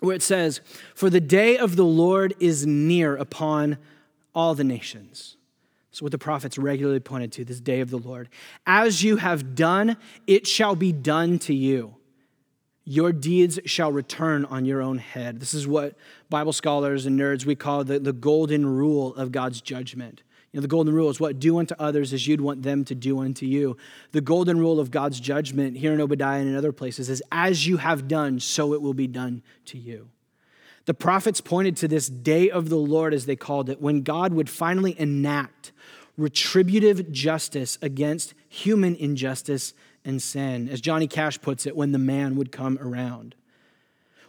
where 0.00 0.14
it 0.14 0.22
says, 0.22 0.60
For 0.94 1.10
the 1.10 1.20
day 1.20 1.56
of 1.56 1.76
the 1.76 1.84
Lord 1.84 2.34
is 2.40 2.66
near 2.66 3.16
upon 3.16 3.78
all 4.34 4.54
the 4.54 4.64
nations. 4.64 5.36
So, 5.90 6.04
what 6.04 6.12
the 6.12 6.18
prophets 6.18 6.58
regularly 6.58 7.00
pointed 7.00 7.30
to, 7.32 7.44
this 7.44 7.60
day 7.60 7.80
of 7.80 7.90
the 7.90 7.98
Lord. 7.98 8.28
As 8.66 9.04
you 9.04 9.16
have 9.16 9.54
done, 9.54 9.96
it 10.26 10.46
shall 10.46 10.74
be 10.74 10.90
done 10.90 11.38
to 11.40 11.54
you. 11.54 11.94
Your 12.84 13.12
deeds 13.12 13.58
shall 13.64 13.90
return 13.90 14.44
on 14.44 14.64
your 14.66 14.82
own 14.82 14.98
head. 14.98 15.40
This 15.40 15.54
is 15.54 15.66
what 15.66 15.96
Bible 16.28 16.52
scholars 16.52 17.06
and 17.06 17.18
nerds 17.18 17.46
we 17.46 17.54
call 17.54 17.82
the, 17.82 17.98
the 17.98 18.12
golden 18.12 18.66
rule 18.66 19.14
of 19.14 19.32
God's 19.32 19.60
judgment. 19.62 20.22
You 20.52 20.58
know, 20.58 20.62
the 20.62 20.68
golden 20.68 20.94
rule 20.94 21.08
is 21.08 21.18
what? 21.18 21.38
Do 21.38 21.58
unto 21.58 21.74
others 21.78 22.12
as 22.12 22.28
you'd 22.28 22.42
want 22.42 22.62
them 22.62 22.84
to 22.84 22.94
do 22.94 23.20
unto 23.20 23.46
you. 23.46 23.76
The 24.12 24.20
golden 24.20 24.58
rule 24.58 24.78
of 24.78 24.90
God's 24.90 25.18
judgment 25.18 25.78
here 25.78 25.92
in 25.92 26.00
Obadiah 26.00 26.40
and 26.40 26.48
in 26.48 26.56
other 26.56 26.72
places 26.72 27.08
is 27.08 27.22
as 27.32 27.66
you 27.66 27.78
have 27.78 28.06
done, 28.06 28.38
so 28.38 28.74
it 28.74 28.82
will 28.82 28.94
be 28.94 29.08
done 29.08 29.42
to 29.64 29.78
you. 29.78 30.10
The 30.84 30.94
prophets 30.94 31.40
pointed 31.40 31.76
to 31.78 31.88
this 31.88 32.08
day 32.08 32.50
of 32.50 32.68
the 32.68 32.76
Lord, 32.76 33.14
as 33.14 33.24
they 33.24 33.36
called 33.36 33.70
it, 33.70 33.80
when 33.80 34.02
God 34.02 34.34
would 34.34 34.50
finally 34.50 34.94
enact 35.00 35.72
retributive 36.16 37.10
justice 37.10 37.78
against 37.80 38.34
human 38.48 38.94
injustice 38.94 39.72
and 40.04 40.22
sin. 40.22 40.68
As 40.68 40.80
Johnny 40.80 41.06
Cash 41.06 41.40
puts 41.40 41.66
it, 41.66 41.76
when 41.76 41.92
the 41.92 41.98
man 41.98 42.36
would 42.36 42.52
come 42.52 42.78
around. 42.80 43.34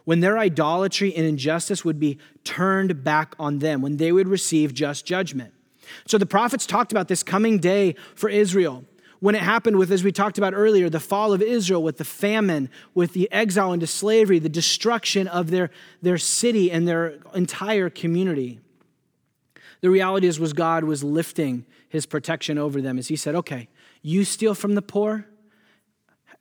When 0.04 0.20
their 0.20 0.38
idolatry 0.38 1.14
and 1.14 1.26
injustice 1.26 1.84
would 1.84 1.98
be 1.98 2.18
turned 2.44 3.02
back 3.02 3.34
on 3.38 3.58
them, 3.58 3.82
when 3.82 3.96
they 3.96 4.12
would 4.12 4.28
receive 4.28 4.72
just 4.72 5.04
judgment. 5.04 5.52
So 6.06 6.18
the 6.18 6.26
prophets 6.26 6.66
talked 6.66 6.92
about 6.92 7.08
this 7.08 7.22
coming 7.22 7.58
day 7.58 7.96
for 8.14 8.28
Israel. 8.28 8.84
When 9.18 9.34
it 9.34 9.42
happened 9.42 9.78
with, 9.78 9.90
as 9.90 10.04
we 10.04 10.12
talked 10.12 10.38
about 10.38 10.54
earlier, 10.54 10.90
the 10.90 11.00
fall 11.00 11.32
of 11.32 11.40
Israel, 11.40 11.82
with 11.82 11.96
the 11.96 12.04
famine, 12.04 12.68
with 12.94 13.14
the 13.14 13.30
exile 13.32 13.72
into 13.72 13.86
slavery, 13.86 14.38
the 14.38 14.48
destruction 14.48 15.26
of 15.26 15.50
their, 15.50 15.70
their 16.02 16.18
city 16.18 16.70
and 16.70 16.86
their 16.86 17.14
entire 17.34 17.88
community. 17.88 18.60
The 19.80 19.90
reality 19.90 20.26
is 20.26 20.38
was 20.38 20.52
God 20.52 20.84
was 20.84 21.02
lifting 21.02 21.64
his 21.88 22.06
protection 22.06 22.58
over 22.58 22.80
them 22.82 22.98
as 22.98 23.08
he 23.08 23.16
said, 23.16 23.34
okay, 23.34 23.68
you 24.02 24.24
steal 24.24 24.54
from 24.54 24.74
the 24.74 24.82
poor, 24.82 25.26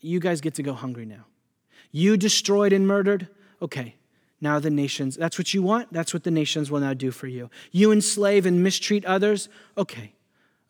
you 0.01 0.19
guys 0.19 0.41
get 0.41 0.55
to 0.55 0.63
go 0.63 0.73
hungry 0.73 1.05
now. 1.05 1.25
You 1.91 2.17
destroyed 2.17 2.73
and 2.73 2.87
murdered, 2.87 3.27
okay, 3.61 3.95
now 4.41 4.59
the 4.59 4.69
nations, 4.69 5.15
that's 5.15 5.37
what 5.37 5.53
you 5.53 5.63
want, 5.63 5.91
that's 5.93 6.13
what 6.13 6.23
the 6.23 6.31
nations 6.31 6.69
will 6.69 6.79
now 6.79 6.93
do 6.93 7.11
for 7.11 7.27
you. 7.27 7.49
You 7.71 7.91
enslave 7.91 8.45
and 8.45 8.61
mistreat 8.61 9.05
others, 9.05 9.49
okay, 9.77 10.13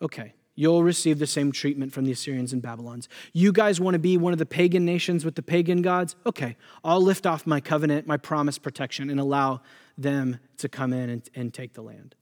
okay. 0.02 0.34
You'll 0.58 0.84
receive 0.84 1.20
the 1.20 1.28
same 1.28 1.52
treatment 1.52 1.92
from 1.92 2.06
the 2.06 2.14
Assyrians 2.14 2.54
and 2.54 2.62
Babylons. 2.62 3.10
You 3.34 3.52
guys 3.52 3.82
want 3.82 3.96
to 3.96 4.00
be 4.00 4.18
one 4.18 4.32
of 4.32 4.40
the 4.40 4.46
pagan 4.46 4.86
nations 4.86 5.26
with 5.26 5.36
the 5.36 5.42
pagan 5.42 5.82
gods? 5.82 6.16
Okay, 6.26 6.56
I'll 6.82 7.02
lift 7.02 7.26
off 7.26 7.46
my 7.46 7.60
covenant, 7.60 8.08
my 8.08 8.16
promise 8.16 8.58
protection, 8.58 9.10
and 9.10 9.20
allow 9.20 9.62
them 9.98 10.40
to 10.58 10.70
come 10.70 10.94
in 10.94 11.10
and, 11.10 11.30
and 11.36 11.54
take 11.54 11.74
the 11.74 11.82
land. 11.82 12.16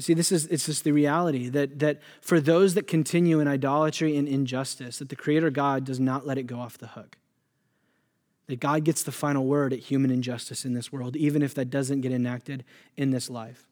You 0.00 0.02
see, 0.02 0.14
this 0.14 0.32
is 0.32 0.46
it's 0.46 0.64
just 0.64 0.84
the 0.84 0.92
reality 0.92 1.50
that, 1.50 1.78
that 1.80 2.00
for 2.22 2.40
those 2.40 2.72
that 2.72 2.86
continue 2.86 3.38
in 3.38 3.46
idolatry 3.46 4.16
and 4.16 4.26
injustice, 4.26 4.98
that 4.98 5.10
the 5.10 5.14
Creator 5.14 5.50
God 5.50 5.84
does 5.84 6.00
not 6.00 6.26
let 6.26 6.38
it 6.38 6.44
go 6.44 6.58
off 6.58 6.78
the 6.78 6.86
hook. 6.86 7.18
That 8.46 8.60
God 8.60 8.84
gets 8.84 9.02
the 9.02 9.12
final 9.12 9.44
word 9.44 9.74
at 9.74 9.78
human 9.78 10.10
injustice 10.10 10.64
in 10.64 10.72
this 10.72 10.90
world, 10.90 11.16
even 11.16 11.42
if 11.42 11.52
that 11.52 11.68
doesn't 11.68 12.00
get 12.00 12.12
enacted 12.12 12.64
in 12.96 13.10
this 13.10 13.28
life. 13.28 13.68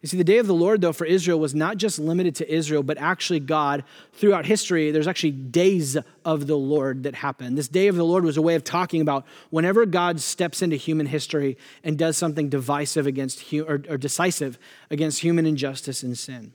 You 0.00 0.08
see, 0.08 0.16
the 0.16 0.24
day 0.24 0.38
of 0.38 0.46
the 0.46 0.54
Lord, 0.54 0.80
though, 0.80 0.92
for 0.92 1.04
Israel 1.04 1.40
was 1.40 1.54
not 1.54 1.76
just 1.76 1.98
limited 1.98 2.36
to 2.36 2.52
Israel, 2.52 2.84
but 2.84 2.98
actually 2.98 3.40
God, 3.40 3.82
throughout 4.12 4.46
history, 4.46 4.92
there's 4.92 5.08
actually 5.08 5.32
days 5.32 5.96
of 6.24 6.46
the 6.46 6.56
Lord 6.56 7.02
that 7.02 7.16
happen. 7.16 7.56
This 7.56 7.66
day 7.66 7.88
of 7.88 7.96
the 7.96 8.04
Lord 8.04 8.24
was 8.24 8.36
a 8.36 8.42
way 8.42 8.54
of 8.54 8.62
talking 8.62 9.00
about 9.00 9.26
whenever 9.50 9.86
God 9.86 10.20
steps 10.20 10.62
into 10.62 10.76
human 10.76 11.06
history 11.06 11.56
and 11.82 11.98
does 11.98 12.16
something 12.16 12.48
divisive 12.48 13.06
against, 13.06 13.52
or, 13.52 13.82
or 13.88 13.98
decisive 13.98 14.56
against 14.88 15.20
human 15.20 15.46
injustice 15.46 16.04
and 16.04 16.16
sin. 16.16 16.52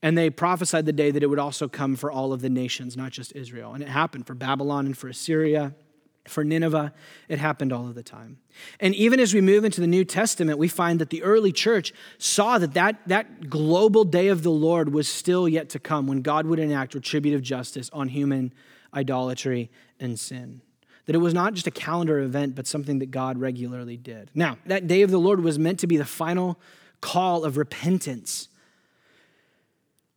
And 0.00 0.16
they 0.16 0.30
prophesied 0.30 0.86
the 0.86 0.92
day 0.92 1.10
that 1.10 1.22
it 1.22 1.26
would 1.26 1.38
also 1.38 1.68
come 1.68 1.96
for 1.96 2.10
all 2.10 2.32
of 2.32 2.40
the 2.40 2.50
nations, 2.50 2.96
not 2.96 3.12
just 3.12 3.34
Israel. 3.36 3.74
And 3.74 3.82
it 3.82 3.88
happened 3.88 4.26
for 4.26 4.34
Babylon 4.34 4.86
and 4.86 4.96
for 4.96 5.08
Assyria 5.08 5.74
for 6.26 6.44
Nineveh, 6.44 6.92
it 7.28 7.38
happened 7.38 7.72
all 7.72 7.86
of 7.86 7.94
the 7.94 8.02
time. 8.02 8.38
And 8.80 8.94
even 8.94 9.20
as 9.20 9.34
we 9.34 9.40
move 9.40 9.64
into 9.64 9.80
the 9.80 9.86
New 9.86 10.04
Testament, 10.04 10.58
we 10.58 10.68
find 10.68 10.98
that 11.00 11.10
the 11.10 11.22
early 11.22 11.52
church 11.52 11.92
saw 12.18 12.58
that, 12.58 12.74
that 12.74 12.96
that 13.06 13.50
global 13.50 14.04
day 14.04 14.28
of 14.28 14.42
the 14.42 14.50
Lord 14.50 14.92
was 14.92 15.08
still 15.08 15.48
yet 15.48 15.68
to 15.70 15.78
come 15.78 16.06
when 16.06 16.22
God 16.22 16.46
would 16.46 16.58
enact 16.58 16.94
retributive 16.94 17.42
justice 17.42 17.90
on 17.92 18.08
human 18.08 18.52
idolatry 18.94 19.70
and 20.00 20.18
sin. 20.18 20.62
That 21.06 21.14
it 21.14 21.18
was 21.18 21.34
not 21.34 21.52
just 21.52 21.66
a 21.66 21.70
calendar 21.70 22.20
event, 22.20 22.54
but 22.54 22.66
something 22.66 22.98
that 23.00 23.10
God 23.10 23.38
regularly 23.38 23.98
did. 23.98 24.30
Now, 24.34 24.56
that 24.66 24.86
day 24.86 25.02
of 25.02 25.10
the 25.10 25.18
Lord 25.18 25.40
was 25.40 25.58
meant 25.58 25.78
to 25.80 25.86
be 25.86 25.98
the 25.98 26.04
final 26.04 26.58
call 27.02 27.44
of 27.44 27.58
repentance 27.58 28.48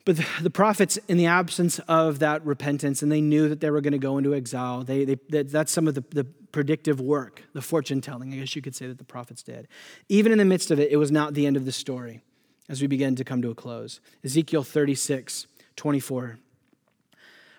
but 0.08 0.16
the, 0.42 0.50
prophets, 0.50 0.98
in 1.10 1.18
the 1.18 1.26
absence 1.26 1.80
of 1.80 2.20
that 2.20 2.46
repentance, 2.46 3.02
and 3.02 3.12
they 3.12 3.20
knew 3.20 3.50
that 3.50 3.60
they 3.60 3.70
were 3.70 3.82
going 3.82 3.92
to 3.92 3.98
go 3.98 4.18
into 4.18 4.34
exile, 4.34 4.86
they, 4.86 5.04
they, 5.04 5.18
that, 5.28 5.52
that's 5.52 5.70
some 5.70 5.86
of 5.86 5.96
the, 5.96 6.04
the 6.12 6.24
predictive 6.24 7.02
work, 7.02 7.44
the 7.52 7.62
fortune 7.62 8.00
telling, 8.00 8.34
I 8.34 8.38
guess 8.38 8.56
you 8.56 8.62
could 8.62 8.74
say 8.74 8.88
that 8.88 9.00
the 9.00 9.04
prophets 9.04 9.44
did. 9.44 9.68
Even 10.08 10.32
in 10.32 10.38
the 10.38 10.46
midst 10.46 10.72
of 10.72 10.80
it, 10.80 10.94
it 10.94 10.96
was 10.96 11.12
not 11.12 11.34
the 11.34 11.46
end 11.46 11.58
of 11.58 11.66
the 11.66 11.74
story 11.74 12.22
as 12.70 12.80
we 12.80 12.88
begin 12.88 13.18
to 13.18 13.26
come 13.26 13.42
to 13.42 13.50
a 13.50 13.54
close. 13.54 14.00
Ezekiel 14.24 14.64
36, 14.64 15.46
24, 15.76 16.40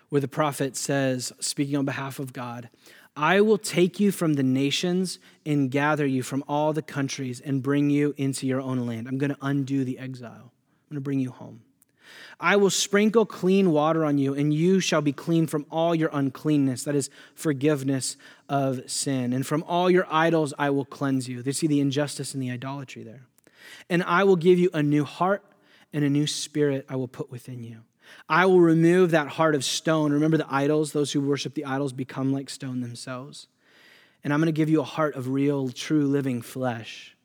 where 0.09 0.19
the 0.19 0.27
prophet 0.27 0.75
says, 0.75 1.31
speaking 1.39 1.77
on 1.77 1.85
behalf 1.85 2.17
of 2.17 2.33
God, 2.33 2.71
I 3.15 3.41
will 3.41 3.59
take 3.59 3.99
you 3.99 4.11
from 4.11 4.33
the 4.33 4.43
nations 4.43 5.19
and 5.45 5.69
gather 5.69 6.07
you 6.07 6.23
from 6.23 6.43
all 6.47 6.73
the 6.73 6.81
countries 6.81 7.41
and 7.41 7.61
bring 7.61 7.91
you 7.91 8.15
into 8.17 8.47
your 8.47 8.59
own 8.59 8.87
land. 8.87 9.07
I'm 9.07 9.19
going 9.19 9.35
to 9.35 9.37
undo 9.39 9.83
the 9.83 9.99
exile, 9.99 10.51
I'm 10.51 10.95
going 10.95 10.95
to 10.95 11.01
bring 11.01 11.19
you 11.19 11.29
home. 11.29 11.61
I 12.39 12.55
will 12.55 12.69
sprinkle 12.69 13.25
clean 13.25 13.71
water 13.71 14.05
on 14.05 14.17
you, 14.17 14.33
and 14.33 14.53
you 14.53 14.79
shall 14.79 15.01
be 15.01 15.11
clean 15.11 15.47
from 15.47 15.65
all 15.69 15.93
your 15.93 16.09
uncleanness. 16.13 16.83
That 16.83 16.95
is 16.95 17.09
forgiveness 17.35 18.15
of 18.47 18.89
sin. 18.89 19.33
And 19.33 19.45
from 19.45 19.63
all 19.63 19.89
your 19.89 20.07
idols 20.09 20.53
I 20.57 20.69
will 20.69 20.85
cleanse 20.85 21.27
you. 21.27 21.41
They 21.41 21.51
see 21.51 21.67
the 21.67 21.81
injustice 21.81 22.33
and 22.33 22.41
the 22.41 22.51
idolatry 22.51 23.03
there. 23.03 23.23
And 23.89 24.03
I 24.03 24.23
will 24.23 24.35
give 24.35 24.59
you 24.59 24.69
a 24.73 24.81
new 24.81 25.03
heart 25.03 25.43
and 25.91 26.03
a 26.05 26.09
new 26.09 26.27
spirit 26.27 26.85
I 26.89 26.95
will 26.95 27.07
put 27.07 27.31
within 27.31 27.63
you. 27.63 27.81
I 28.27 28.45
will 28.45 28.61
remove 28.61 29.11
that 29.11 29.27
heart 29.27 29.55
of 29.55 29.63
stone. 29.63 30.13
Remember 30.13 30.37
the 30.37 30.51
idols? 30.51 30.91
Those 30.91 31.11
who 31.11 31.21
worship 31.21 31.53
the 31.53 31.65
idols 31.65 31.93
become 31.93 32.31
like 32.31 32.49
stone 32.49 32.81
themselves. 32.81 33.47
And 34.23 34.33
I'm 34.33 34.39
going 34.39 34.47
to 34.47 34.51
give 34.51 34.69
you 34.69 34.81
a 34.81 34.85
heart 34.85 35.15
of 35.15 35.29
real, 35.29 35.69
true, 35.69 36.05
living 36.07 36.41
flesh. 36.41 37.15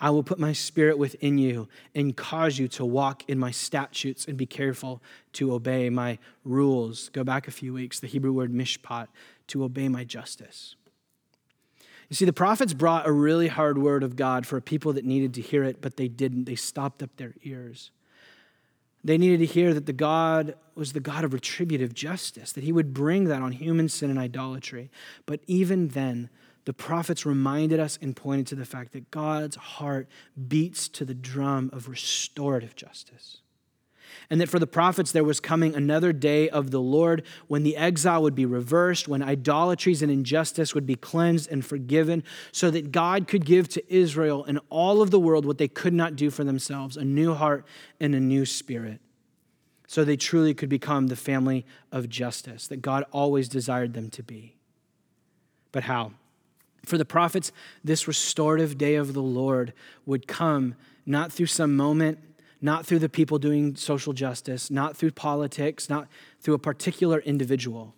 I 0.00 0.10
will 0.10 0.22
put 0.22 0.38
my 0.38 0.52
spirit 0.52 0.98
within 0.98 1.38
you 1.38 1.68
and 1.94 2.16
cause 2.16 2.58
you 2.58 2.68
to 2.68 2.84
walk 2.84 3.22
in 3.28 3.38
my 3.38 3.50
statutes 3.50 4.26
and 4.26 4.36
be 4.36 4.46
careful 4.46 5.02
to 5.34 5.54
obey 5.54 5.88
my 5.88 6.18
rules. 6.44 7.08
Go 7.10 7.24
back 7.24 7.46
a 7.46 7.52
few 7.52 7.72
weeks, 7.72 8.00
the 8.00 8.06
Hebrew 8.06 8.32
word 8.32 8.52
mishpat, 8.52 9.08
to 9.48 9.64
obey 9.64 9.88
my 9.88 10.04
justice. 10.04 10.74
You 12.08 12.16
see, 12.16 12.24
the 12.24 12.32
prophets 12.32 12.74
brought 12.74 13.06
a 13.06 13.12
really 13.12 13.48
hard 13.48 13.78
word 13.78 14.02
of 14.02 14.16
God 14.16 14.46
for 14.46 14.60
people 14.60 14.92
that 14.92 15.04
needed 15.04 15.34
to 15.34 15.40
hear 15.40 15.64
it, 15.64 15.80
but 15.80 15.96
they 15.96 16.08
didn't. 16.08 16.44
They 16.44 16.54
stopped 16.54 17.02
up 17.02 17.16
their 17.16 17.34
ears. 17.42 17.90
They 19.02 19.18
needed 19.18 19.40
to 19.40 19.46
hear 19.46 19.74
that 19.74 19.86
the 19.86 19.92
God 19.92 20.54
was 20.74 20.92
the 20.92 21.00
God 21.00 21.24
of 21.24 21.32
retributive 21.32 21.94
justice, 21.94 22.52
that 22.52 22.64
he 22.64 22.72
would 22.72 22.94
bring 22.94 23.24
that 23.24 23.42
on 23.42 23.52
human 23.52 23.88
sin 23.88 24.10
and 24.10 24.18
idolatry. 24.18 24.90
But 25.26 25.40
even 25.46 25.88
then, 25.88 26.30
the 26.64 26.72
prophets 26.72 27.26
reminded 27.26 27.78
us 27.78 27.98
and 28.00 28.16
pointed 28.16 28.46
to 28.48 28.54
the 28.54 28.64
fact 28.64 28.92
that 28.92 29.10
God's 29.10 29.56
heart 29.56 30.08
beats 30.48 30.88
to 30.88 31.04
the 31.04 31.14
drum 31.14 31.70
of 31.72 31.88
restorative 31.88 32.74
justice. 32.74 33.38
And 34.30 34.40
that 34.40 34.48
for 34.48 34.58
the 34.58 34.66
prophets, 34.66 35.12
there 35.12 35.24
was 35.24 35.40
coming 35.40 35.74
another 35.74 36.12
day 36.12 36.48
of 36.48 36.70
the 36.70 36.80
Lord 36.80 37.24
when 37.48 37.62
the 37.62 37.76
exile 37.76 38.22
would 38.22 38.34
be 38.34 38.46
reversed, 38.46 39.08
when 39.08 39.22
idolatries 39.22 40.02
and 40.02 40.10
injustice 40.10 40.74
would 40.74 40.86
be 40.86 40.94
cleansed 40.94 41.50
and 41.50 41.64
forgiven, 41.64 42.22
so 42.52 42.70
that 42.70 42.92
God 42.92 43.28
could 43.28 43.44
give 43.44 43.68
to 43.70 43.94
Israel 43.94 44.44
and 44.44 44.60
all 44.70 45.02
of 45.02 45.10
the 45.10 45.20
world 45.20 45.44
what 45.44 45.58
they 45.58 45.68
could 45.68 45.92
not 45.92 46.16
do 46.16 46.30
for 46.30 46.44
themselves 46.44 46.96
a 46.96 47.04
new 47.04 47.34
heart 47.34 47.66
and 48.00 48.14
a 48.14 48.20
new 48.20 48.46
spirit. 48.46 49.00
So 49.86 50.04
they 50.04 50.16
truly 50.16 50.54
could 50.54 50.70
become 50.70 51.08
the 51.08 51.16
family 51.16 51.66
of 51.92 52.08
justice 52.08 52.66
that 52.68 52.80
God 52.80 53.04
always 53.12 53.48
desired 53.48 53.92
them 53.92 54.10
to 54.10 54.22
be. 54.22 54.56
But 55.72 55.84
how? 55.84 56.12
For 56.86 56.98
the 56.98 57.04
prophets, 57.04 57.52
this 57.82 58.06
restorative 58.06 58.78
day 58.78 58.94
of 58.94 59.12
the 59.12 59.22
Lord 59.22 59.72
would 60.06 60.26
come 60.26 60.74
not 61.06 61.32
through 61.32 61.46
some 61.46 61.76
moment, 61.76 62.18
not 62.60 62.86
through 62.86 62.98
the 62.98 63.08
people 63.08 63.38
doing 63.38 63.76
social 63.76 64.12
justice, 64.12 64.70
not 64.70 64.96
through 64.96 65.10
politics, 65.10 65.88
not 65.90 66.08
through 66.40 66.54
a 66.54 66.58
particular 66.58 67.18
individual. 67.20 67.94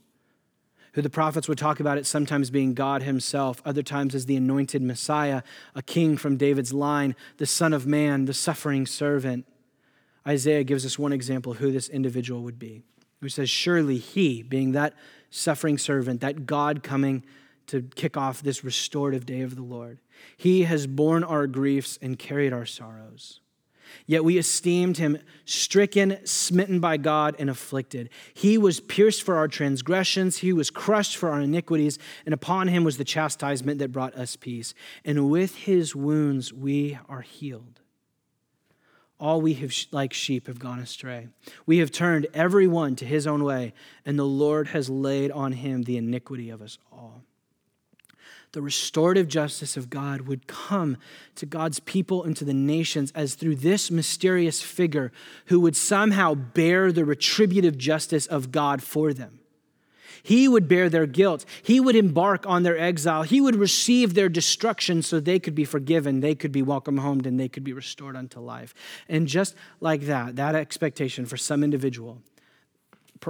Who 0.94 1.02
the 1.02 1.10
prophets 1.10 1.46
would 1.46 1.58
talk 1.58 1.78
about 1.78 1.98
it 1.98 2.06
sometimes 2.06 2.50
being 2.50 2.72
God 2.72 3.02
Himself, 3.02 3.60
other 3.64 3.82
times 3.82 4.14
as 4.14 4.26
the 4.26 4.36
anointed 4.36 4.82
Messiah, 4.82 5.42
a 5.74 5.82
king 5.82 6.16
from 6.16 6.38
David's 6.38 6.72
line, 6.72 7.14
the 7.36 7.46
Son 7.46 7.72
of 7.72 7.86
Man, 7.86 8.24
the 8.24 8.34
suffering 8.34 8.86
servant. 8.86 9.46
Isaiah 10.26 10.64
gives 10.64 10.86
us 10.86 10.98
one 10.98 11.12
example 11.12 11.52
of 11.52 11.58
who 11.58 11.70
this 11.70 11.88
individual 11.88 12.42
would 12.42 12.58
be. 12.58 12.82
Who 13.20 13.28
says, 13.28 13.50
Surely 13.50 13.98
he, 13.98 14.42
being 14.42 14.72
that 14.72 14.94
suffering 15.30 15.78
servant, 15.78 16.22
that 16.22 16.46
God 16.46 16.82
coming 16.82 17.22
to 17.68 17.82
kick 17.94 18.16
off 18.16 18.42
this 18.42 18.64
restorative 18.64 19.26
day 19.26 19.40
of 19.40 19.56
the 19.56 19.62
Lord. 19.62 19.98
He 20.36 20.64
has 20.64 20.86
borne 20.86 21.24
our 21.24 21.46
griefs 21.46 21.98
and 22.00 22.18
carried 22.18 22.52
our 22.52 22.66
sorrows. 22.66 23.40
Yet 24.06 24.24
we 24.24 24.38
esteemed 24.38 24.98
him 24.98 25.18
stricken, 25.44 26.18
smitten 26.24 26.80
by 26.80 26.96
God, 26.96 27.36
and 27.38 27.48
afflicted. 27.48 28.10
He 28.34 28.58
was 28.58 28.80
pierced 28.80 29.22
for 29.22 29.36
our 29.36 29.48
transgressions, 29.48 30.38
he 30.38 30.52
was 30.52 30.70
crushed 30.70 31.16
for 31.16 31.30
our 31.30 31.40
iniquities, 31.40 31.98
and 32.24 32.34
upon 32.34 32.68
him 32.68 32.84
was 32.84 32.98
the 32.98 33.04
chastisement 33.04 33.78
that 33.78 33.92
brought 33.92 34.14
us 34.14 34.36
peace. 34.36 34.74
And 35.04 35.30
with 35.30 35.56
his 35.56 35.94
wounds 35.94 36.52
we 36.52 36.98
are 37.08 37.22
healed. 37.22 37.80
All 39.18 39.40
we 39.40 39.54
have, 39.54 39.72
like 39.92 40.12
sheep, 40.12 40.46
have 40.46 40.58
gone 40.58 40.78
astray. 40.78 41.28
We 41.64 41.78
have 41.78 41.90
turned 41.90 42.26
every 42.34 42.66
one 42.66 42.96
to 42.96 43.06
his 43.06 43.26
own 43.26 43.44
way, 43.44 43.72
and 44.04 44.18
the 44.18 44.24
Lord 44.24 44.68
has 44.68 44.90
laid 44.90 45.30
on 45.30 45.52
him 45.52 45.84
the 45.84 45.96
iniquity 45.96 46.50
of 46.50 46.60
us 46.60 46.76
all. 46.92 47.22
The 48.56 48.62
restorative 48.62 49.28
justice 49.28 49.76
of 49.76 49.90
God 49.90 50.22
would 50.22 50.46
come 50.46 50.96
to 51.34 51.44
God's 51.44 51.78
people 51.78 52.24
and 52.24 52.34
to 52.38 52.44
the 52.46 52.54
nations 52.54 53.12
as 53.14 53.34
through 53.34 53.56
this 53.56 53.90
mysterious 53.90 54.62
figure 54.62 55.12
who 55.48 55.60
would 55.60 55.76
somehow 55.76 56.32
bear 56.32 56.90
the 56.90 57.04
retributive 57.04 57.76
justice 57.76 58.24
of 58.24 58.52
God 58.52 58.82
for 58.82 59.12
them. 59.12 59.40
He 60.22 60.48
would 60.48 60.68
bear 60.68 60.88
their 60.88 61.04
guilt. 61.04 61.44
He 61.62 61.80
would 61.80 61.96
embark 61.96 62.46
on 62.46 62.62
their 62.62 62.78
exile. 62.78 63.24
He 63.24 63.42
would 63.42 63.56
receive 63.56 64.14
their 64.14 64.30
destruction 64.30 65.02
so 65.02 65.20
they 65.20 65.38
could 65.38 65.54
be 65.54 65.66
forgiven, 65.66 66.20
they 66.20 66.34
could 66.34 66.50
be 66.50 66.62
welcomed 66.62 67.00
home, 67.00 67.20
and 67.26 67.38
they 67.38 67.50
could 67.50 67.62
be 67.62 67.74
restored 67.74 68.16
unto 68.16 68.40
life. 68.40 68.72
And 69.06 69.26
just 69.26 69.54
like 69.80 70.06
that, 70.06 70.36
that 70.36 70.54
expectation 70.54 71.26
for 71.26 71.36
some 71.36 71.62
individual, 71.62 72.22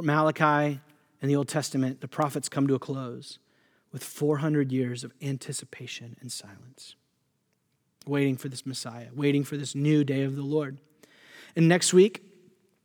Malachi 0.00 0.78
and 1.20 1.28
the 1.28 1.34
Old 1.34 1.48
Testament, 1.48 2.00
the 2.00 2.06
prophets 2.06 2.48
come 2.48 2.68
to 2.68 2.76
a 2.76 2.78
close 2.78 3.40
with 3.96 4.04
400 4.04 4.72
years 4.72 5.04
of 5.04 5.12
anticipation 5.22 6.18
and 6.20 6.30
silence, 6.30 6.96
waiting 8.06 8.36
for 8.36 8.50
this 8.50 8.66
Messiah, 8.66 9.06
waiting 9.14 9.42
for 9.42 9.56
this 9.56 9.74
new 9.74 10.04
day 10.04 10.22
of 10.22 10.36
the 10.36 10.42
Lord. 10.42 10.76
And 11.56 11.66
next 11.66 11.94
week, 11.94 12.22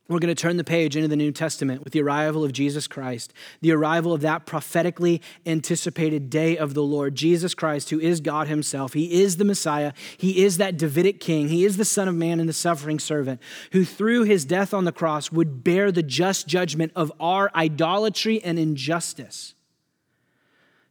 we're 0.08 0.20
going 0.20 0.34
to 0.34 0.42
turn 0.42 0.56
the 0.56 0.64
page 0.64 0.96
into 0.96 1.08
the 1.08 1.16
New 1.16 1.30
Testament 1.30 1.84
with 1.84 1.92
the 1.92 2.00
arrival 2.00 2.44
of 2.44 2.54
Jesus 2.54 2.86
Christ, 2.86 3.34
the 3.60 3.72
arrival 3.72 4.14
of 4.14 4.22
that 4.22 4.46
prophetically 4.46 5.20
anticipated 5.44 6.30
day 6.30 6.56
of 6.56 6.72
the 6.72 6.82
Lord, 6.82 7.14
Jesus 7.14 7.52
Christ, 7.54 7.90
who 7.90 8.00
is 8.00 8.22
God 8.22 8.48
Himself. 8.48 8.94
He 8.94 9.20
is 9.22 9.36
the 9.36 9.44
Messiah. 9.44 9.92
He 10.16 10.42
is 10.42 10.56
that 10.56 10.78
Davidic 10.78 11.20
king. 11.20 11.48
He 11.48 11.66
is 11.66 11.76
the 11.76 11.84
Son 11.84 12.08
of 12.08 12.14
Man 12.14 12.40
and 12.40 12.48
the 12.48 12.54
suffering 12.54 12.98
servant, 12.98 13.42
who 13.72 13.84
through 13.84 14.22
His 14.22 14.46
death 14.46 14.72
on 14.72 14.86
the 14.86 14.92
cross 14.92 15.30
would 15.30 15.62
bear 15.62 15.92
the 15.92 16.02
just 16.02 16.48
judgment 16.48 16.90
of 16.96 17.12
our 17.20 17.50
idolatry 17.54 18.42
and 18.42 18.58
injustice. 18.58 19.52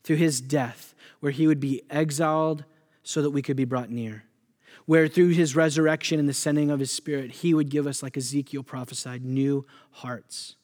Through 0.04 0.18
His 0.18 0.42
death, 0.42 0.94
where 1.20 1.32
He 1.32 1.48
would 1.48 1.60
be 1.60 1.82
exiled 1.90 2.66
so 3.04 3.22
that 3.22 3.32
we 3.32 3.42
could 3.42 3.58
be 3.58 3.66
brought 3.66 3.90
near 3.90 4.24
where 4.86 5.08
through 5.08 5.30
his 5.30 5.56
resurrection 5.56 6.20
and 6.20 6.28
the 6.28 6.34
sending 6.34 6.70
of 6.70 6.80
his 6.80 6.92
spirit, 6.92 7.32
he 7.32 7.54
would 7.54 7.70
give 7.70 7.88
us, 7.88 8.02
like 8.02 8.18
Ezekiel 8.18 8.64
prophesied, 8.64 9.24
new 9.24 9.66
hearts 9.92 10.56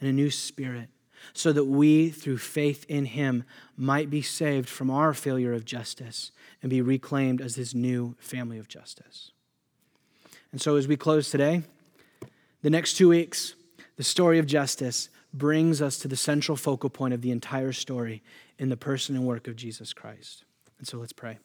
and 0.00 0.08
a 0.08 0.12
new 0.12 0.30
spirit, 0.30 0.88
so 1.32 1.52
that 1.52 1.64
we, 1.64 2.10
through 2.10 2.38
faith 2.38 2.84
in 2.88 3.04
him, 3.04 3.44
might 3.76 4.10
be 4.10 4.20
saved 4.20 4.68
from 4.68 4.90
our 4.90 5.14
failure 5.14 5.52
of 5.52 5.64
justice 5.64 6.32
and 6.60 6.70
be 6.70 6.82
reclaimed 6.82 7.40
as 7.40 7.54
his 7.54 7.74
new 7.74 8.16
family 8.18 8.58
of 8.58 8.68
justice. 8.68 9.30
And 10.50 10.60
so, 10.60 10.76
as 10.76 10.88
we 10.88 10.96
close 10.96 11.30
today, 11.30 11.62
the 12.62 12.70
next 12.70 12.94
two 12.94 13.08
weeks, 13.08 13.54
the 13.96 14.04
story 14.04 14.38
of 14.38 14.46
justice 14.46 15.08
brings 15.32 15.80
us 15.80 15.98
to 15.98 16.08
the 16.08 16.16
central 16.16 16.56
focal 16.56 16.90
point 16.90 17.14
of 17.14 17.22
the 17.22 17.30
entire 17.30 17.72
story 17.72 18.22
in 18.58 18.68
the 18.68 18.76
person 18.76 19.16
and 19.16 19.26
work 19.26 19.48
of 19.48 19.56
Jesus 19.56 19.92
Christ. 19.92 20.44
And 20.78 20.86
so 20.86 20.98
let's 20.98 21.12
pray. 21.12 21.38